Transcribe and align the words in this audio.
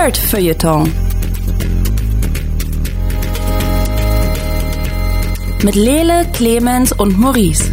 Nerd-Feuilleton. 0.00 0.92
Mit 5.64 5.74
Lele, 5.74 6.24
Clemens 6.32 6.92
und 6.92 7.18
Maurice. 7.18 7.72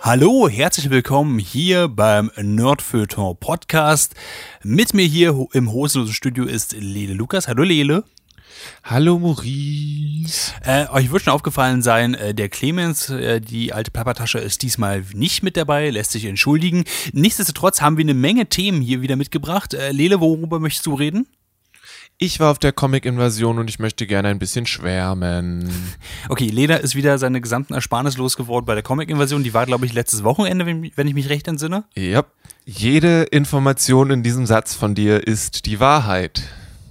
Hallo, 0.00 0.48
herzlich 0.48 0.88
willkommen 0.88 1.38
hier 1.38 1.88
beim 1.88 2.30
Nerdfeuilleton 2.40 3.36
Podcast. 3.36 4.14
Mit 4.62 4.94
mir 4.94 5.04
hier 5.04 5.48
im 5.52 5.70
hosenlosen 5.70 6.14
Studio 6.14 6.46
ist 6.46 6.72
Lele 6.72 7.12
Lukas. 7.12 7.46
Hallo 7.46 7.62
Lele. 7.62 8.04
Hallo 8.82 9.18
Maurice. 9.18 10.52
Äh, 10.64 10.86
euch 10.88 11.10
wird 11.10 11.22
schon 11.22 11.32
aufgefallen 11.32 11.82
sein, 11.82 12.14
äh, 12.14 12.34
der 12.34 12.48
Clemens, 12.48 13.10
äh, 13.10 13.40
die 13.40 13.72
alte 13.72 13.90
Papatasche, 13.90 14.38
ist 14.38 14.62
diesmal 14.62 15.04
nicht 15.12 15.42
mit 15.42 15.56
dabei, 15.56 15.90
lässt 15.90 16.12
sich 16.12 16.24
entschuldigen. 16.24 16.84
Nichtsdestotrotz 17.12 17.80
haben 17.80 17.96
wir 17.96 18.04
eine 18.04 18.14
Menge 18.14 18.46
Themen 18.46 18.80
hier 18.80 19.02
wieder 19.02 19.16
mitgebracht. 19.16 19.74
Äh, 19.74 19.92
Lele, 19.92 20.20
worüber 20.20 20.60
möchtest 20.60 20.86
du 20.86 20.94
reden? 20.94 21.26
Ich 22.16 22.38
war 22.38 22.52
auf 22.52 22.60
der 22.60 22.72
Comic-Invasion 22.72 23.58
und 23.58 23.68
ich 23.68 23.80
möchte 23.80 24.06
gerne 24.06 24.28
ein 24.28 24.38
bisschen 24.38 24.66
schwärmen. 24.66 25.68
Okay, 26.28 26.46
Leder 26.46 26.80
ist 26.80 26.94
wieder 26.94 27.18
seine 27.18 27.40
gesamten 27.40 27.74
Ersparnis 27.74 28.16
losgeworden 28.16 28.64
bei 28.64 28.74
der 28.74 28.82
Comic-Invasion. 28.82 29.44
Die 29.44 29.52
war, 29.52 29.66
glaube 29.66 29.84
ich, 29.84 29.92
letztes 29.92 30.24
Wochenende, 30.24 30.64
wenn, 30.64 30.90
wenn 30.94 31.06
ich 31.06 31.14
mich 31.14 31.28
recht 31.28 31.48
entsinne. 31.48 31.84
Ja, 31.94 32.24
jede 32.64 33.24
Information 33.24 34.10
in 34.10 34.22
diesem 34.22 34.46
Satz 34.46 34.74
von 34.74 34.94
dir 34.94 35.26
ist 35.26 35.66
die 35.66 35.80
Wahrheit. 35.80 36.42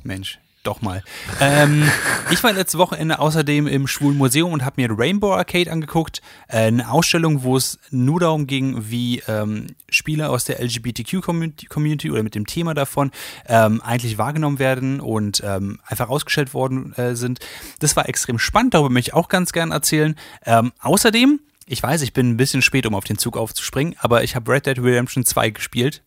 Mensch, 0.03 0.39
doch 0.63 0.81
mal. 0.81 1.03
Ähm, 1.39 1.89
ich 2.31 2.43
war 2.43 2.53
letzte 2.53 2.77
Wochenende 2.77 3.19
außerdem 3.19 3.67
im 3.67 3.87
Schwulen 3.87 4.17
Museum 4.17 4.51
und 4.53 4.65
habe 4.65 4.81
mir 4.81 4.97
Rainbow 4.97 5.33
Arcade 5.33 5.71
angeguckt. 5.71 6.21
Äh, 6.47 6.67
eine 6.67 6.89
Ausstellung, 6.89 7.43
wo 7.43 7.57
es 7.57 7.79
nur 7.91 8.19
darum 8.19 8.47
ging, 8.47 8.89
wie 8.89 9.21
ähm, 9.27 9.67
Spieler 9.89 10.29
aus 10.29 10.45
der 10.45 10.61
LGBTQ-Community 10.61 12.09
oder 12.09 12.23
mit 12.23 12.35
dem 12.35 12.45
Thema 12.45 12.73
davon 12.73 13.11
ähm, 13.47 13.81
eigentlich 13.81 14.17
wahrgenommen 14.17 14.59
werden 14.59 14.99
und 14.99 15.41
ähm, 15.45 15.79
einfach 15.85 16.09
ausgestellt 16.09 16.53
worden 16.53 16.93
äh, 16.93 17.15
sind. 17.15 17.39
Das 17.79 17.95
war 17.95 18.07
extrem 18.07 18.39
spannend, 18.39 18.73
darüber 18.73 18.89
möchte 18.89 19.11
ich 19.11 19.13
auch 19.13 19.29
ganz 19.29 19.51
gern 19.51 19.71
erzählen. 19.71 20.15
Ähm, 20.45 20.71
außerdem, 20.79 21.39
ich 21.65 21.83
weiß, 21.83 22.01
ich 22.01 22.13
bin 22.13 22.29
ein 22.29 22.37
bisschen 22.37 22.61
spät, 22.61 22.85
um 22.85 22.95
auf 22.95 23.03
den 23.03 23.17
Zug 23.17 23.37
aufzuspringen, 23.37 23.95
aber 23.99 24.23
ich 24.23 24.35
habe 24.35 24.51
Red 24.51 24.65
Dead 24.65 24.79
Redemption 24.79 25.25
2 25.25 25.49
gespielt. 25.51 26.03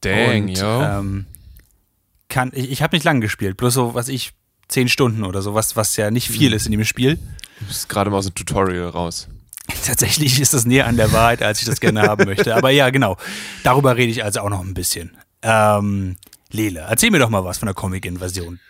Dang, 0.00 0.44
und, 0.44 0.58
yo. 0.58 0.82
Ähm, 0.82 1.26
kann, 2.30 2.50
ich, 2.54 2.70
ich 2.70 2.82
habe 2.82 2.96
nicht 2.96 3.04
lang 3.04 3.20
gespielt, 3.20 3.58
bloß 3.58 3.74
so, 3.74 3.94
was 3.94 4.08
ich, 4.08 4.32
zehn 4.68 4.88
Stunden 4.88 5.24
oder 5.24 5.42
so, 5.42 5.54
was, 5.54 5.76
was 5.76 5.96
ja 5.96 6.10
nicht 6.10 6.28
viel 6.28 6.52
ist 6.52 6.66
in 6.66 6.72
dem 6.72 6.84
Spiel. 6.84 7.18
Du 7.58 7.66
bist 7.66 7.88
gerade 7.88 8.10
mal 8.10 8.16
aus 8.16 8.26
dem 8.26 8.34
Tutorial 8.34 8.88
raus. 8.88 9.28
Tatsächlich 9.86 10.40
ist 10.40 10.54
das 10.54 10.64
näher 10.64 10.86
an 10.86 10.96
der 10.96 11.12
Wahrheit, 11.12 11.42
als 11.42 11.60
ich 11.60 11.66
das 11.66 11.80
gerne 11.80 12.02
haben 12.02 12.24
möchte. 12.24 12.54
Aber 12.54 12.70
ja, 12.70 12.90
genau. 12.90 13.16
Darüber 13.62 13.96
rede 13.96 14.10
ich 14.10 14.24
also 14.24 14.40
auch 14.40 14.48
noch 14.48 14.60
ein 14.60 14.74
bisschen. 14.74 15.16
Ähm, 15.42 16.16
Lele, 16.50 16.86
erzähl 16.88 17.10
mir 17.10 17.18
doch 17.18 17.30
mal 17.30 17.44
was 17.44 17.58
von 17.58 17.66
der 17.66 17.74
Comic-Invasion. 17.74 18.60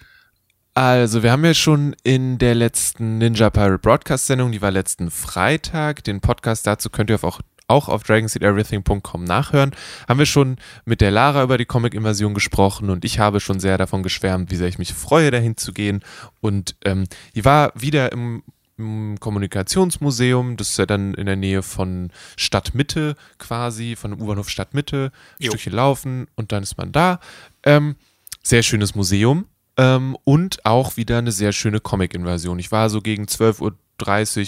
Also, 0.74 1.22
wir 1.22 1.32
haben 1.32 1.44
ja 1.44 1.54
schon 1.54 1.96
in 2.04 2.38
der 2.38 2.54
letzten 2.54 3.18
Ninja 3.18 3.50
Pirate 3.50 3.78
Broadcast 3.78 4.26
Sendung, 4.26 4.52
die 4.52 4.62
war 4.62 4.70
letzten 4.70 5.10
Freitag, 5.10 6.04
den 6.04 6.20
Podcast 6.20 6.66
dazu 6.66 6.90
könnt 6.90 7.10
ihr 7.10 7.16
auf 7.16 7.24
auch 7.24 7.40
auch 7.70 7.88
auf 7.88 8.02
dragonseedeverything.com 8.02 9.24
nachhören, 9.24 9.70
haben 10.08 10.18
wir 10.18 10.26
schon 10.26 10.56
mit 10.84 11.00
der 11.00 11.10
Lara 11.10 11.42
über 11.42 11.56
die 11.56 11.64
Comic-Invasion 11.64 12.34
gesprochen 12.34 12.90
und 12.90 13.04
ich 13.04 13.18
habe 13.18 13.40
schon 13.40 13.60
sehr 13.60 13.78
davon 13.78 14.02
geschwärmt, 14.02 14.50
wie 14.50 14.56
sehr 14.56 14.68
ich 14.68 14.78
mich 14.78 14.92
freue, 14.92 15.30
dahin 15.30 15.56
zu 15.56 15.72
gehen. 15.72 16.02
Und 16.40 16.76
ähm, 16.84 17.04
die 17.34 17.44
war 17.44 17.72
wieder 17.74 18.12
im, 18.12 18.42
im 18.76 19.18
Kommunikationsmuseum, 19.20 20.56
das 20.56 20.70
ist 20.70 20.78
ja 20.78 20.86
dann 20.86 21.14
in 21.14 21.26
der 21.26 21.36
Nähe 21.36 21.62
von 21.62 22.10
Stadtmitte 22.36 23.14
quasi, 23.38 23.96
von 23.96 24.10
dem 24.10 24.20
U-Bahnhof 24.20 24.48
Stadtmitte, 24.48 25.12
ein 25.38 25.44
Jo. 25.44 25.50
Stückchen 25.52 25.72
laufen 25.72 26.26
und 26.34 26.52
dann 26.52 26.62
ist 26.62 26.76
man 26.76 26.92
da. 26.92 27.20
Ähm, 27.62 27.96
sehr 28.42 28.62
schönes 28.62 28.94
Museum. 28.94 29.46
Ähm, 29.76 30.16
und 30.24 30.64
auch 30.66 30.96
wieder 30.96 31.18
eine 31.18 31.32
sehr 31.32 31.52
schöne 31.52 31.80
Comic-Invasion. 31.80 32.58
Ich 32.58 32.72
war 32.72 32.90
so 32.90 33.00
gegen 33.00 33.24
12.30 33.24 33.60
Uhr 33.60 33.76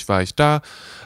war 0.08 0.22
ich 0.22 0.34
da. 0.34 0.62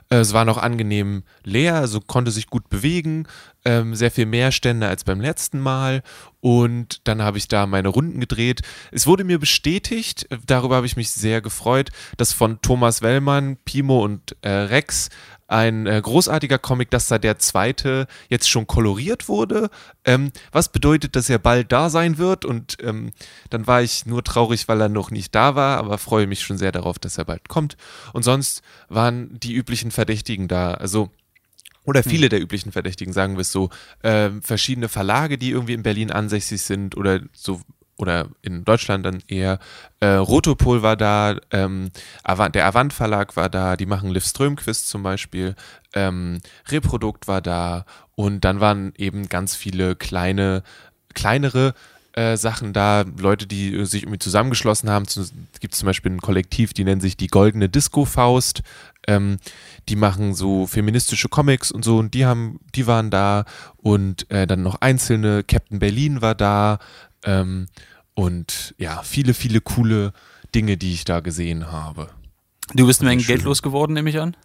Äh, 0.09 0.17
es 0.17 0.33
war 0.33 0.45
noch 0.45 0.59
angenehm 0.59 1.23
leer, 1.45 1.77
also 1.77 2.01
konnte 2.01 2.31
sich 2.31 2.49
gut 2.49 2.69
bewegen. 2.69 3.27
Ähm, 3.65 3.95
sehr 3.95 4.11
viel 4.11 4.27
mehr 4.27 4.53
Stände 4.53 4.87
als 4.89 5.05
beim 5.05 5.21
letzten 5.21 5.59
Mal. 5.59 6.03
Und 6.41 7.01
dann 7.05 7.23
habe 7.23 7.39
ich 7.39 7.49
da 7.49 7.67
meine 7.67 7.89
Runden 7.89 8.21
gedreht. 8.21 8.63
Es 8.93 9.07
wurde 9.07 9.25
mir 9.25 9.41
bestätigt, 9.41 10.27
äh, 10.31 10.39
darüber 10.47 10.77
habe 10.77 10.87
ich 10.87 10.97
mich 10.97 11.11
sehr 11.11 11.41
gefreut, 11.41 11.91
dass 12.17 12.33
von 12.33 12.61
Thomas 12.63 13.03
Wellmann, 13.03 13.57
Pimo 13.65 14.05
und 14.05 14.37
äh, 14.43 14.51
Rex 14.51 15.09
ein 15.49 15.87
äh, 15.87 16.01
großartiger 16.03 16.59
Comic, 16.59 16.91
dass 16.91 17.09
da 17.09 17.19
der 17.19 17.39
zweite 17.39 18.07
jetzt 18.29 18.49
schon 18.49 18.67
koloriert 18.67 19.29
wurde, 19.29 19.71
ähm, 20.05 20.33
was 20.53 20.71
bedeutet, 20.71 21.17
dass 21.17 21.29
er 21.29 21.39
bald 21.39 21.73
da 21.73 21.91
sein 21.91 22.19
wird? 22.19 22.45
Und 22.45 22.77
ähm, 22.83 23.13
dann 23.51 23.67
war 23.67 23.83
ich 23.83 24.07
nur 24.07 24.25
traurig, 24.25 24.69
weil 24.69 24.81
er 24.81 24.89
noch 24.89 25.11
nicht 25.11 25.35
da 25.35 25.55
war, 25.55 25.79
aber 25.79 25.99
freue 25.99 26.27
mich 26.27 26.43
schon 26.43 26.59
sehr 26.59 26.73
darauf, 26.73 26.99
dass 26.99 27.19
er 27.19 27.25
bald 27.25 27.49
kommt. 27.49 27.77
Und 28.13 28.23
sonst 28.23 28.63
waren 28.89 29.39
die 29.39 29.55
üblichen 29.55 29.91
Verdächtigen 29.91 30.49
da, 30.49 30.75
also 30.75 31.11
oder 31.85 32.03
viele 32.03 32.29
der 32.29 32.43
üblichen 32.43 32.73
Verdächtigen, 32.73 33.13
sagen 33.13 33.37
wir 33.37 33.43
es 33.43 33.53
so, 33.53 33.71
ähm, 34.03 34.43
verschiedene 34.43 34.89
Verlage, 34.89 35.39
die 35.39 35.51
irgendwie 35.51 35.75
in 35.75 35.85
Berlin 35.85 36.11
ansässig 36.11 36.63
sind 36.63 36.97
oder 36.97 37.21
so 37.33 37.61
oder 37.99 38.29
in 38.43 38.65
Deutschland 38.65 39.07
dann 39.07 39.23
eher. 39.27 39.59
Äh, 40.01 40.07
Rotopol 40.07 40.83
war 40.83 40.97
da, 40.97 41.37
ähm, 41.51 41.91
Avant, 42.23 42.55
der 42.55 42.67
Avant 42.67 42.93
Verlag 42.93 43.37
war 43.37 43.49
da, 43.49 43.77
die 43.77 43.87
machen 43.87 44.11
Liv 44.11 44.25
Strömquist 44.25 44.89
zum 44.89 45.03
Beispiel, 45.03 45.55
ähm, 45.95 46.41
Reprodukt 46.69 47.29
war 47.29 47.41
da 47.41 47.85
und 48.15 48.45
dann 48.45 48.61
waren 48.61 48.93
eben 48.97 49.29
ganz 49.29 49.55
viele 49.55 49.97
kleine, 49.97 50.63
kleinere 51.15 51.75
äh, 52.17 52.37
Sachen 52.39 52.73
da, 52.73 53.05
Leute, 53.19 53.47
die 53.47 53.85
sich 53.85 54.03
irgendwie 54.03 54.19
zusammengeschlossen 54.19 54.89
haben. 54.89 55.05
Es 55.05 55.33
gibt 55.61 55.75
zum 55.75 55.87
Beispiel 55.87 56.13
ein 56.13 56.23
Kollektiv, 56.23 56.73
die 56.73 56.85
nennen 56.85 57.03
sich 57.03 57.17
die 57.17 57.27
Goldene 57.29 57.69
Disco 57.69 58.07
Faust. 58.07 58.63
Ähm, 59.07 59.37
die 59.89 59.97
machen 59.97 60.35
so 60.35 60.67
feministische 60.67 61.29
Comics 61.29 61.71
und 61.71 61.85
so 61.85 61.99
und 61.99 62.15
die 62.15 62.25
haben, 62.27 62.59
die 62.75 62.87
waren 62.87 63.11
da 63.11 63.45
und 63.77 64.29
äh, 64.31 64.47
dann 64.47 64.63
noch 64.63 64.81
einzelne. 64.81 65.45
Captain 65.45 65.79
Berlin 65.79 66.23
war 66.23 66.35
da 66.35 66.79
ähm, 67.27 67.69
und 68.15 68.75
ja, 68.79 69.03
viele, 69.03 69.35
viele 69.35 69.61
coole 69.61 70.13
Dinge, 70.55 70.79
die 70.79 70.95
ich 70.95 71.05
da 71.05 71.21
gesehen 71.21 71.71
habe. 71.71 72.09
Du 72.75 72.87
bist 72.87 73.01
eine 73.01 73.11
Menge. 73.11 73.23
Geld 73.23 73.43
losgeworden, 73.43 73.95
nehme 73.95 74.09
ich 74.11 74.19
an. 74.19 74.37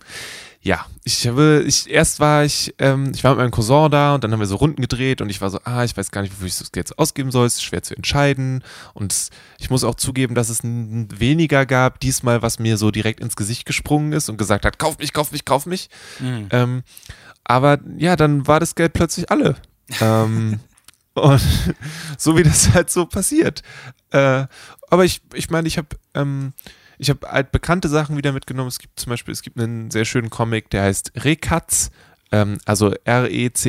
Ja, 0.63 0.85
ich 1.03 1.27
habe, 1.27 1.63
ich, 1.65 1.89
erst 1.89 2.19
war 2.19 2.43
ich, 2.43 2.75
ähm, 2.77 3.13
ich 3.15 3.23
war 3.23 3.31
mit 3.31 3.39
meinem 3.39 3.51
Cousin 3.51 3.89
da 3.89 4.13
und 4.13 4.23
dann 4.23 4.31
haben 4.31 4.39
wir 4.39 4.45
so 4.45 4.57
Runden 4.57 4.79
gedreht 4.79 5.19
und 5.19 5.29
ich 5.31 5.41
war 5.41 5.49
so, 5.49 5.59
ah, 5.63 5.83
ich 5.83 5.97
weiß 5.97 6.11
gar 6.11 6.21
nicht, 6.21 6.33
wofür 6.33 6.45
ich 6.45 6.57
das 6.59 6.71
Geld 6.71 6.99
ausgeben 6.99 7.31
soll, 7.31 7.47
es 7.47 7.55
ist 7.55 7.63
schwer 7.63 7.81
zu 7.81 7.95
entscheiden 7.95 8.63
und 8.93 9.29
ich 9.57 9.71
muss 9.71 9.83
auch 9.83 9.95
zugeben, 9.95 10.35
dass 10.35 10.49
es 10.49 10.59
weniger 10.61 11.65
gab 11.65 11.99
diesmal, 11.99 12.43
was 12.43 12.59
mir 12.59 12.77
so 12.77 12.91
direkt 12.91 13.21
ins 13.21 13.35
Gesicht 13.35 13.65
gesprungen 13.65 14.13
ist 14.13 14.29
und 14.29 14.37
gesagt 14.37 14.65
hat, 14.65 14.77
kauf 14.77 14.99
mich, 14.99 15.13
kauf 15.13 15.31
mich, 15.31 15.45
kauf 15.45 15.65
mich. 15.65 15.89
Ähm, 16.51 16.83
aber 17.43 17.79
ja, 17.97 18.15
dann 18.15 18.45
war 18.45 18.59
das 18.59 18.75
Geld 18.75 18.93
plötzlich 18.93 19.31
alle. 19.31 19.55
ähm, 19.99 20.59
und 21.13 21.41
so 22.17 22.37
wie 22.37 22.43
das 22.43 22.73
halt 22.73 22.89
so 22.89 23.05
passiert. 23.05 23.63
Äh, 24.11 24.45
aber 24.89 25.05
ich, 25.05 25.21
ich 25.33 25.49
meine, 25.49 25.67
ich 25.67 25.77
habe 25.77 25.89
ähm, 26.13 26.53
ich 27.01 27.09
habe 27.09 27.27
halt 27.27 27.51
bekannte 27.51 27.89
Sachen 27.89 28.15
wieder 28.15 28.31
mitgenommen. 28.31 28.67
Es 28.67 28.77
gibt 28.77 28.99
zum 28.99 29.09
Beispiel, 29.09 29.31
es 29.31 29.41
gibt 29.41 29.59
einen 29.59 29.89
sehr 29.89 30.05
schönen 30.05 30.29
Comic, 30.29 30.69
der 30.69 30.83
heißt 30.83 31.13
Rekatz, 31.15 31.89
ähm, 32.31 32.59
also 32.65 32.93
R-E-C-K-A-T-Z. 33.05 33.63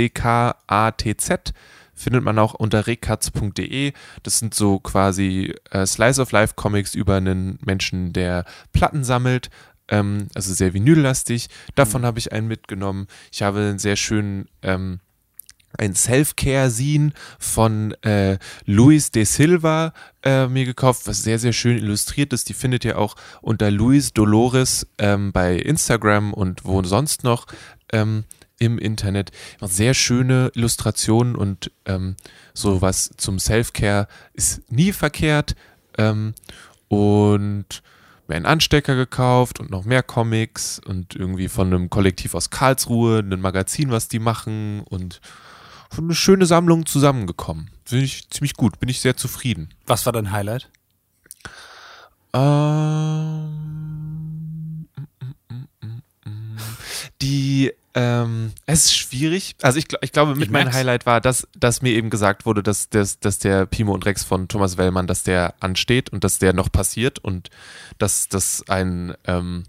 Findet 1.94 2.24
man 2.24 2.38
auch 2.38 2.52
unter 2.52 2.86
rekatz.de. 2.86 3.92
Das 4.22 4.38
sind 4.38 4.52
so 4.54 4.80
quasi 4.80 5.54
äh, 5.70 5.86
Slice 5.86 6.20
of 6.20 6.32
Life 6.32 6.52
Comics 6.56 6.94
über 6.94 7.16
einen 7.16 7.58
Menschen, 7.64 8.12
der 8.12 8.44
Platten 8.74 9.02
sammelt. 9.02 9.48
Ähm, 9.88 10.28
also 10.34 10.52
sehr 10.52 10.74
vinyllastig. 10.74 11.48
Davon 11.74 12.04
habe 12.04 12.18
ich 12.18 12.32
einen 12.32 12.48
mitgenommen. 12.48 13.06
Ich 13.30 13.42
habe 13.42 13.60
einen 13.60 13.78
sehr 13.78 13.96
schönen 13.96 14.46
ähm, 14.60 15.00
ein 15.78 15.94
Self-Care-Scene 15.94 17.12
von 17.38 17.92
äh, 18.02 18.38
Luis 18.64 19.10
de 19.10 19.24
Silva 19.24 19.92
äh, 20.22 20.46
mir 20.46 20.64
gekauft, 20.64 21.02
was 21.06 21.22
sehr, 21.22 21.38
sehr 21.38 21.52
schön 21.52 21.78
illustriert 21.78 22.32
ist. 22.32 22.48
Die 22.48 22.54
findet 22.54 22.84
ihr 22.84 22.98
auch 22.98 23.16
unter 23.40 23.70
Luis 23.70 24.12
Dolores 24.12 24.86
ähm, 24.98 25.32
bei 25.32 25.56
Instagram 25.56 26.32
und 26.32 26.64
wo 26.64 26.82
sonst 26.82 27.24
noch 27.24 27.46
ähm, 27.92 28.24
im 28.58 28.78
Internet. 28.78 29.30
Sehr 29.60 29.94
schöne 29.94 30.52
Illustrationen 30.54 31.36
und 31.36 31.72
ähm, 31.84 32.16
sowas 32.54 33.10
zum 33.16 33.38
Self-Care 33.38 34.06
ist 34.34 34.70
nie 34.70 34.92
verkehrt. 34.92 35.56
Ähm, 35.98 36.34
und 36.88 37.82
mir 38.28 38.36
einen 38.36 38.46
Anstecker 38.46 38.94
gekauft 38.96 39.60
und 39.60 39.70
noch 39.70 39.84
mehr 39.84 40.02
Comics 40.02 40.78
und 40.78 41.16
irgendwie 41.16 41.48
von 41.48 41.68
einem 41.68 41.90
Kollektiv 41.90 42.34
aus 42.34 42.50
Karlsruhe, 42.50 43.20
ein 43.20 43.40
Magazin, 43.40 43.90
was 43.90 44.08
die 44.08 44.18
machen 44.18 44.80
und 44.80 45.20
eine 45.98 46.14
schöne 46.14 46.46
Sammlung 46.46 46.86
zusammengekommen. 46.86 47.70
Finde 47.84 48.04
ich 48.04 48.28
ziemlich 48.30 48.54
gut, 48.54 48.80
bin 48.80 48.88
ich 48.88 49.00
sehr 49.00 49.16
zufrieden. 49.16 49.68
Was 49.86 50.06
war 50.06 50.12
dein 50.12 50.30
Highlight? 50.32 50.68
Ähm, 53.52 54.88
die 57.20 57.72
Ähm, 57.94 58.52
es 58.64 58.86
ist 58.86 58.96
schwierig. 58.96 59.54
Also 59.60 59.78
ich, 59.78 59.84
ich 60.00 60.12
glaube, 60.12 60.34
mit 60.34 60.44
Ich 60.44 60.50
meinem 60.50 60.64
merk's. 60.64 60.76
Highlight 60.78 61.04
war, 61.04 61.20
dass, 61.20 61.46
dass 61.54 61.82
mir 61.82 61.90
eben 61.92 62.08
gesagt 62.08 62.46
wurde, 62.46 62.62
dass, 62.62 62.88
dass, 62.88 63.20
dass 63.20 63.38
der 63.38 63.66
Pimo 63.66 63.92
und 63.92 64.06
Rex 64.06 64.24
von 64.24 64.48
Thomas 64.48 64.78
Wellmann, 64.78 65.06
dass 65.06 65.24
der 65.24 65.52
ansteht 65.60 66.08
und 66.08 66.24
dass 66.24 66.38
der 66.38 66.54
noch 66.54 66.72
passiert 66.72 67.18
und 67.18 67.50
dass 67.98 68.28
das 68.30 68.64
ein 68.66 69.12
ähm, 69.26 69.64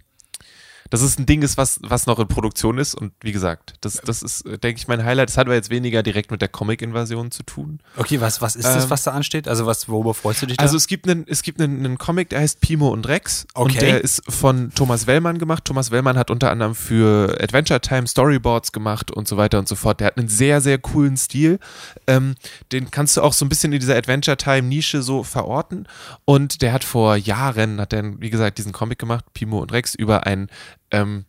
dass 0.93 1.01
es 1.01 1.17
ein 1.17 1.25
Ding 1.25 1.41
ist, 1.41 1.57
was, 1.57 1.79
was 1.81 2.05
noch 2.05 2.19
in 2.19 2.27
Produktion 2.27 2.77
ist. 2.77 2.93
Und 2.93 3.13
wie 3.21 3.31
gesagt, 3.31 3.73
das, 3.81 3.95
das 4.05 4.21
ist, 4.21 4.43
denke 4.45 4.75
ich, 4.79 4.87
mein 4.87 5.03
Highlight. 5.03 5.27
Das 5.27 5.37
hat 5.39 5.47
aber 5.47 5.55
jetzt 5.55 5.71
weniger 5.71 6.03
direkt 6.03 6.29
mit 6.29 6.39
der 6.39 6.49
Comic-Invasion 6.49 7.31
zu 7.31 7.41
tun. 7.41 7.79
Okay, 7.97 8.21
was, 8.21 8.43
was 8.43 8.55
ist 8.55 8.65
das, 8.65 8.83
Ähm, 8.83 8.89
was 8.91 9.01
da 9.01 9.09
ansteht? 9.09 9.47
Also 9.47 9.65
was, 9.65 9.89
worüber 9.89 10.13
freust 10.13 10.43
du 10.43 10.45
dich 10.45 10.57
da? 10.57 10.61
Also 10.61 10.77
es 10.77 10.85
gibt 10.85 11.09
einen, 11.09 11.25
es 11.27 11.41
gibt 11.41 11.59
einen, 11.59 11.83
einen 11.83 11.97
Comic, 11.97 12.29
der 12.29 12.41
heißt 12.41 12.61
Pimo 12.61 12.89
und 12.89 13.07
Rex 13.07 13.47
und 13.55 13.71
Okay. 13.71 13.79
der 13.79 14.01
ist 14.03 14.21
von 14.31 14.71
Thomas 14.75 15.07
Wellmann 15.07 15.39
gemacht. 15.39 15.65
Thomas 15.65 15.89
Wellmann 15.89 16.15
hat 16.15 16.29
unter 16.29 16.51
anderem 16.51 16.75
für 16.75 17.41
Adventure 17.41 17.81
Time 17.81 18.05
Storyboards 18.05 18.71
gemacht 18.71 19.09
und 19.09 19.27
so 19.27 19.35
weiter 19.35 19.57
und 19.57 19.67
so 19.67 19.73
fort. 19.73 19.99
Der 19.99 20.05
hat 20.05 20.19
einen 20.19 20.27
sehr, 20.27 20.61
sehr 20.61 20.77
coolen 20.77 21.17
Stil. 21.17 21.57
Ähm, 22.05 22.35
den 22.71 22.91
kannst 22.91 23.17
du 23.17 23.21
auch 23.23 23.33
so 23.33 23.45
ein 23.45 23.49
bisschen 23.49 23.73
in 23.73 23.79
dieser 23.79 23.95
Adventure 23.95 24.37
Time 24.37 24.67
Nische 24.67 25.01
so 25.01 25.23
verorten. 25.23 25.87
Und 26.25 26.61
der 26.61 26.71
hat 26.71 26.83
vor 26.83 27.15
Jahren, 27.15 27.81
hat 27.81 27.93
er, 27.93 28.21
wie 28.21 28.29
gesagt, 28.29 28.59
diesen 28.59 28.73
Comic 28.73 28.99
gemacht, 28.99 29.25
Pimo 29.33 29.57
und 29.57 29.71
Rex, 29.71 29.95
über 29.95 30.27
ein 30.27 30.49
ähm, 30.93 31.25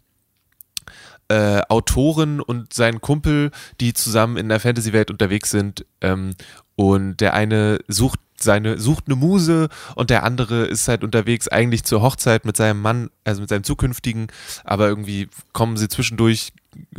äh, 1.29 1.63
Autoren 1.69 2.41
und 2.41 2.73
seinen 2.73 3.01
Kumpel, 3.01 3.51
die 3.81 3.95
zusammen 3.95 4.37
in 4.37 4.49
der 4.49 4.61
Fantasy-Welt 4.61 5.11
unterwegs 5.11 5.51
sind. 5.51 5.85
Ähm, 6.01 6.35
und 6.77 7.21
der 7.21 7.35
eine 7.35 7.79
sucht 7.89 8.21
seine, 8.39 8.79
sucht 8.79 9.05
eine 9.07 9.17
Muse 9.17 9.69
und 9.95 10.11
der 10.11 10.25
andere 10.25 10.65
ist 10.65 10.89
halt 10.89 11.03
unterwegs 11.03 11.49
eigentlich 11.49 11.85
zur 11.85 12.03
Hochzeit 12.03 12.45
mit 12.45 12.57
seinem 12.57 12.83
Mann, 12.83 13.11
also 13.25 13.41
mit 13.41 13.49
seinem 13.49 13.65
zukünftigen, 13.65 14.27
aber 14.65 14.89
irgendwie 14.89 15.29
kommen 15.53 15.77
sie 15.77 15.89
zwischendurch, 15.89 16.53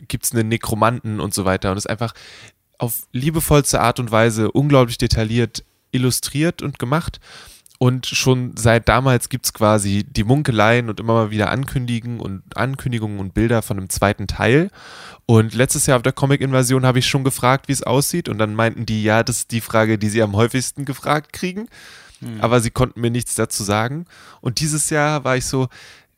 gibt's 0.08 0.32
einen 0.32 0.48
Nekromanten 0.48 1.20
und 1.20 1.34
so 1.34 1.46
weiter. 1.46 1.72
Und 1.72 1.78
ist 1.78 1.90
einfach 1.90 2.14
auf 2.78 3.04
liebevollste 3.12 3.80
Art 3.80 4.00
und 4.00 4.12
Weise 4.12 4.52
unglaublich 4.52 4.98
detailliert 4.98 5.64
illustriert 5.92 6.62
und 6.62 6.78
gemacht. 6.78 7.20
Und 7.86 8.08
schon 8.08 8.58
seit 8.58 8.90
damals 8.90 9.30
gibt's 9.30 9.54
quasi 9.54 10.04
die 10.10 10.24
Munkeleien 10.24 10.90
und 10.90 11.00
immer 11.00 11.14
mal 11.14 11.30
wieder 11.30 11.52
Ankündigen 11.52 12.20
und 12.20 12.42
Ankündigungen 12.58 13.20
und 13.20 13.36
Bilder 13.36 13.62
von 13.62 13.78
einem 13.78 13.92
zweiten 13.92 14.26
Teil. 14.26 14.72
Und 15.28 15.54
letztes 15.54 15.86
Jahr 15.86 15.98
auf 15.98 16.02
der 16.02 16.12
Comic-Invasion 16.12 16.84
habe 16.84 16.98
ich 16.98 17.06
schon 17.06 17.24
gefragt, 17.24 17.68
wie 17.68 17.74
es 17.74 17.84
aussieht. 17.84 18.28
Und 18.28 18.40
dann 18.40 18.56
meinten 18.56 18.88
die, 18.88 19.04
ja, 19.04 19.22
das 19.22 19.38
ist 19.38 19.52
die 19.52 19.62
Frage, 19.62 20.00
die 20.00 20.10
sie 20.10 20.24
am 20.24 20.36
häufigsten 20.36 20.86
gefragt 20.86 21.32
kriegen. 21.32 21.68
Aber 22.40 22.60
sie 22.60 22.72
konnten 22.72 23.02
mir 23.02 23.12
nichts 23.12 23.36
dazu 23.36 23.64
sagen. 23.64 24.08
Und 24.42 24.62
dieses 24.62 24.90
Jahr 24.90 25.24
war 25.24 25.38
ich 25.38 25.46
so, 25.46 25.68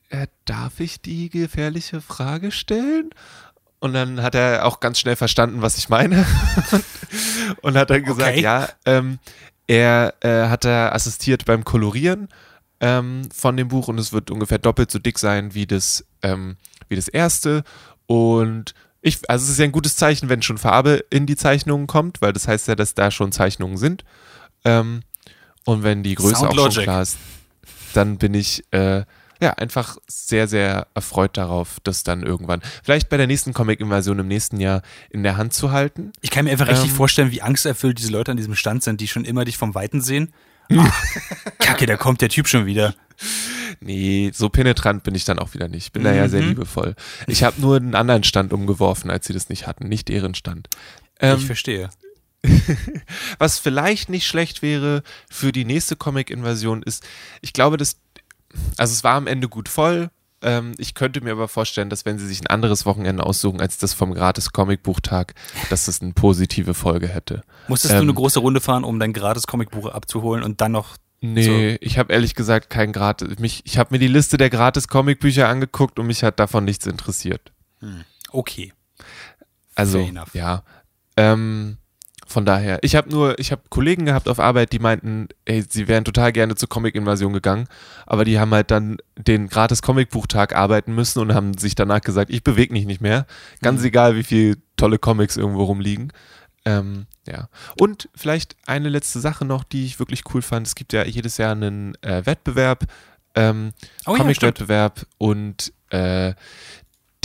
äh, 0.08 0.28
darf 0.46 0.80
ich 0.80 1.02
die 1.02 1.30
gefährliche 1.30 2.00
Frage 2.00 2.54
stellen? 2.54 3.10
Und 3.80 3.92
dann 3.92 4.24
hat 4.24 4.36
er 4.36 4.66
auch 4.66 4.80
ganz 4.80 5.00
schnell 5.00 5.18
verstanden, 5.18 5.62
was 5.62 5.78
ich 5.78 5.90
meine. 5.90 6.25
und 7.62 7.75
hat 7.75 7.90
dann 7.90 8.06
gesagt, 8.06 8.31
Okay. 8.38 8.42
ja, 8.42 8.69
ähm, 8.86 9.19
er 9.68 10.14
äh, 10.22 10.48
hat 10.48 10.66
da 10.66 10.90
assistiert 10.90 11.46
beim 11.46 11.64
Kolorieren 11.64 12.30
ähm, 12.80 13.28
von 13.34 13.58
dem 13.58 13.68
Buch 13.68 13.88
und 13.88 14.00
es 14.00 14.14
wird 14.14 14.31
ungefähr 14.31 14.60
doppelt 14.60 14.92
so 14.92 15.00
dick 15.00 15.19
sein 15.19 15.54
wie 15.54 15.68
das, 15.68 16.06
ähm, 16.22 16.58
wie 16.88 16.96
das 16.96 17.08
erste. 17.08 17.64
Und 18.06 18.74
ich, 19.02 19.30
also 19.30 19.44
es 19.44 19.52
ist 19.52 19.60
ja 19.60 19.66
ein 19.66 19.72
gutes 19.72 19.96
Zeichen, 19.96 20.30
wenn 20.30 20.42
schon 20.42 20.58
Farbe 20.58 21.04
in 21.10 21.25
die 21.25 21.36
Zeichnungen 21.36 21.88
kommt, 21.88 22.22
weil 22.22 22.34
das 22.34 22.48
heißt 22.48 22.68
ja, 22.68 22.75
dass 22.75 22.94
da 22.94 23.12
schon 23.12 23.31
Zeichnungen 23.31 23.78
sind. 23.78 24.04
Ähm, 24.64 25.02
und 25.66 25.84
wenn 25.84 26.04
die 26.04 26.16
Größe 26.16 26.36
Sound 26.36 26.52
auch 26.52 26.56
schon 26.56 26.64
Logic. 26.66 26.84
klar 26.84 27.02
ist, 27.02 27.18
dann 27.94 28.18
bin 28.18 28.34
ich 28.34 28.64
äh, 28.72 29.04
ja 29.42 29.54
einfach 29.54 29.98
sehr, 30.07 30.48
sehr 30.48 30.88
erfreut 30.94 31.38
darauf, 31.38 31.78
das 31.84 32.04
dann 32.04 32.24
irgendwann, 32.24 32.62
vielleicht 32.84 33.10
bei 33.10 33.18
der 33.18 33.28
nächsten 33.28 33.54
Comic-Invasion 33.54 34.19
im 34.19 34.28
nächsten 34.28 34.60
Jahr 34.60 34.81
in 35.10 35.24
der 35.24 35.38
Hand 35.38 35.54
zu 35.54 35.72
halten. 35.72 36.12
ich 36.22 36.30
kann 36.31 36.45
mir 36.45 36.51
einfach 36.51 36.68
richtig 36.68 36.89
ähm, 36.92 36.95
vorstellen, 36.95 37.31
wie 37.31 37.42
angsterfüllt 37.42 38.00
diese 38.00 38.12
Leute 38.12 38.31
an 38.31 38.38
diesem 38.38 38.56
Stand 38.56 38.84
sind, 38.84 39.01
die 39.01 39.07
schon 39.07 39.25
immer 39.25 39.45
dich 39.45 39.57
vom 39.57 39.75
Weiten 39.75 40.01
sehen. 40.01 40.34
Ah, 40.72 40.92
Kacke, 41.60 41.86
da 41.86 41.95
kommt 41.98 42.22
der 42.22 42.30
Typ 42.30 42.48
schon 42.48 42.66
wieder. 42.66 42.94
Nee, 43.80 44.31
so 44.34 44.50
penetrant 44.50 45.04
bin 45.04 45.16
ich 45.16 45.25
dann 45.25 45.40
auch 45.40 45.54
wieder 45.54 45.68
nicht. 45.68 45.86
Ich 45.86 45.92
bin 45.92 46.04
da 46.04 46.13
ja 46.13 46.28
sehr 46.30 46.42
Mhm. 46.42 46.50
liebevoll. 46.50 46.95
Ich 47.28 47.44
habe 47.44 47.62
nur 47.62 47.78
einen 47.78 47.95
anderen 47.95 48.24
Stand 48.24 48.51
umgeworfen, 48.54 49.10
als 49.10 49.28
sie 49.28 49.33
das 49.33 49.50
nicht 49.50 49.68
hatten, 49.68 49.88
nicht 49.88 50.07
deren 50.10 50.36
Stand. 50.36 50.68
Ähm, 51.19 51.38
ich 51.38 51.45
verstehe. 51.45 51.90
was 53.40 53.60
vielleicht 53.60 54.10
nicht 54.10 54.28
schlecht 54.28 54.62
wäre 54.62 55.04
für 55.30 55.51
die 55.51 55.66
nächste 55.66 55.95
Comic-Invasion 55.95 56.83
ist, 56.83 57.06
ich 57.42 57.54
glaube, 57.54 57.78
dass, 57.78 57.98
also 58.77 58.94
es 58.94 59.03
war 59.03 59.15
am 59.15 59.27
Ende 59.27 59.47
gut 59.49 59.69
voll. 59.69 60.09
Ähm, 60.41 60.73
ich 60.77 60.94
könnte 60.94 61.21
mir 61.21 61.31
aber 61.31 61.47
vorstellen, 61.47 61.89
dass 61.89 62.05
wenn 62.05 62.19
sie 62.19 62.27
sich 62.27 62.41
ein 62.41 62.47
anderes 62.47 62.85
Wochenende 62.85 63.25
aussuchen 63.25 63.59
als 63.59 63.77
das 63.77 63.94
vom 63.94 64.13
gratis 64.13 64.51
Comicbuchtag, 64.51 65.33
dass 65.69 65.85
das 65.85 66.01
eine 66.01 66.13
positive 66.13 66.73
Folge 66.73 67.07
hätte. 67.07 67.41
Musstest 67.67 67.94
du 67.94 67.97
ähm, 67.97 68.03
eine 68.03 68.13
große 68.13 68.39
Runde 68.39 68.61
fahren, 68.61 68.83
um 68.83 68.99
dein 68.99 69.13
gratis 69.13 69.47
Comicbuch 69.47 69.88
abzuholen 69.88 70.44
und 70.44 70.61
dann 70.61 70.73
noch. 70.73 70.97
Nee, 71.19 71.77
ich 71.81 71.97
habe 71.97 72.13
ehrlich 72.13 72.35
gesagt 72.35 72.69
kein 72.69 72.91
gratis. 72.91 73.39
Mich, 73.39 73.63
ich 73.65 73.79
habe 73.79 73.95
mir 73.95 73.99
die 73.99 74.07
Liste 74.07 74.38
der 74.38 74.51
gratis 74.51 74.88
Comicbücher 74.88 75.49
angeguckt 75.49 75.97
und 75.97 76.05
mich 76.05 76.23
hat 76.23 76.39
davon 76.39 76.63
nichts 76.63 76.85
interessiert. 76.85 77.51
Okay. 78.29 78.73
Also, 79.73 80.07
ja. 80.33 80.63
Ähm, 81.15 81.77
von 82.27 82.45
daher, 82.45 82.79
ich 82.81 82.95
habe 82.95 83.09
nur, 83.09 83.39
ich 83.39 83.51
habe 83.51 83.62
Kollegen 83.69 84.06
gehabt 84.06 84.27
auf 84.27 84.39
Arbeit, 84.39 84.74
die 84.74 84.79
meinten, 84.79 85.29
ey, 85.45 85.63
sie 85.68 85.88
wären 85.88 86.03
total 86.03 86.33
gerne 86.33 86.56
zur 86.56 86.68
Comic-Invasion 86.68 87.31
gegangen, 87.31 87.68
aber 88.06 88.25
die 88.25 88.38
haben 88.38 88.51
halt 88.51 88.69
dann 88.69 88.97
den 89.15 89.47
gratis 89.47 89.81
Comicbuchtag 89.81 90.56
arbeiten 90.56 90.94
müssen 90.94 91.19
und 91.19 91.33
haben 91.33 91.57
sich 91.57 91.75
danach 91.75 92.01
gesagt, 92.01 92.29
ich 92.29 92.44
bewege 92.44 92.74
mich 92.74 92.85
nicht 92.85 93.01
mehr. 93.01 93.25
Ganz 93.62 93.83
egal, 93.83 94.15
wie 94.15 94.24
viel 94.24 94.57
tolle 94.75 95.00
Comics 95.00 95.38
irgendwo 95.38 95.63
rumliegen. 95.63 96.12
Ähm, 96.65 97.06
ja. 97.25 97.47
Und 97.79 98.09
vielleicht 98.13 98.57
eine 98.65 98.89
letzte 98.89 99.21
Sache 99.21 99.45
noch, 99.45 99.63
die 99.63 99.85
ich 99.85 100.00
wirklich 100.00 100.23
cool 100.33 100.41
fand. 100.41 100.68
Es 100.68 100.75
gibt 100.75 100.91
ja 100.91 101.06
jedes 101.06 101.38
Jahr 101.38 101.53
einen 101.53 101.95
äh, 102.01 102.25
Wettbewerb, 102.25 102.85
ähm, 103.35 103.71
Oh 104.06 104.12
ja, 104.12 104.18
Comic-Wettbewerb 104.18 105.06
und 105.18 105.71
äh, 105.91 106.33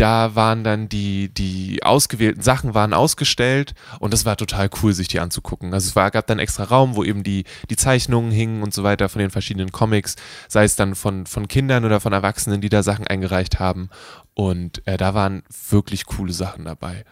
da 0.03 0.35
waren 0.35 0.65
dann 0.65 0.89
die, 0.89 1.29
die 1.33 1.85
ausgewählten 1.85 2.43
Sachen 2.43 2.75
waren 2.75 2.93
ausgestellt 2.93 3.77
und 4.01 4.13
das 4.13 4.25
war 4.27 4.37
total 4.37 4.69
cool, 4.83 4.93
sich 4.93 5.07
die 5.07 5.21
anzugucken. 5.21 5.73
Also 5.73 5.87
es 5.91 5.95
war, 5.95 6.11
gab 6.11 6.27
dann 6.27 6.41
extra 6.41 6.65
Raum, 6.65 6.97
wo 6.97 7.05
eben 7.05 7.23
die, 7.23 7.45
die 7.71 7.77
Zeichnungen 7.77 8.33
hingen 8.33 8.65
und 8.65 8.75
so 8.75 8.83
weiter 8.83 9.09
von 9.09 9.21
den 9.21 9.31
verschiedenen 9.31 9.71
Comics, 9.71 10.17
sei 10.49 10.65
es 10.65 10.75
dann 10.75 10.97
von, 10.97 11.25
von 11.27 11.47
Kindern 11.47 11.85
oder 11.85 12.01
von 12.01 12.13
Erwachsenen, 12.13 12.61
die 12.61 12.69
da 12.69 12.83
Sachen 12.83 13.07
eingereicht 13.07 13.61
haben. 13.61 13.91
Und 14.35 14.85
äh, 14.89 14.97
da 14.97 15.15
waren 15.15 15.45
wirklich 15.71 16.05
coole 16.07 16.33
Sachen 16.33 16.65
dabei. 16.65 17.05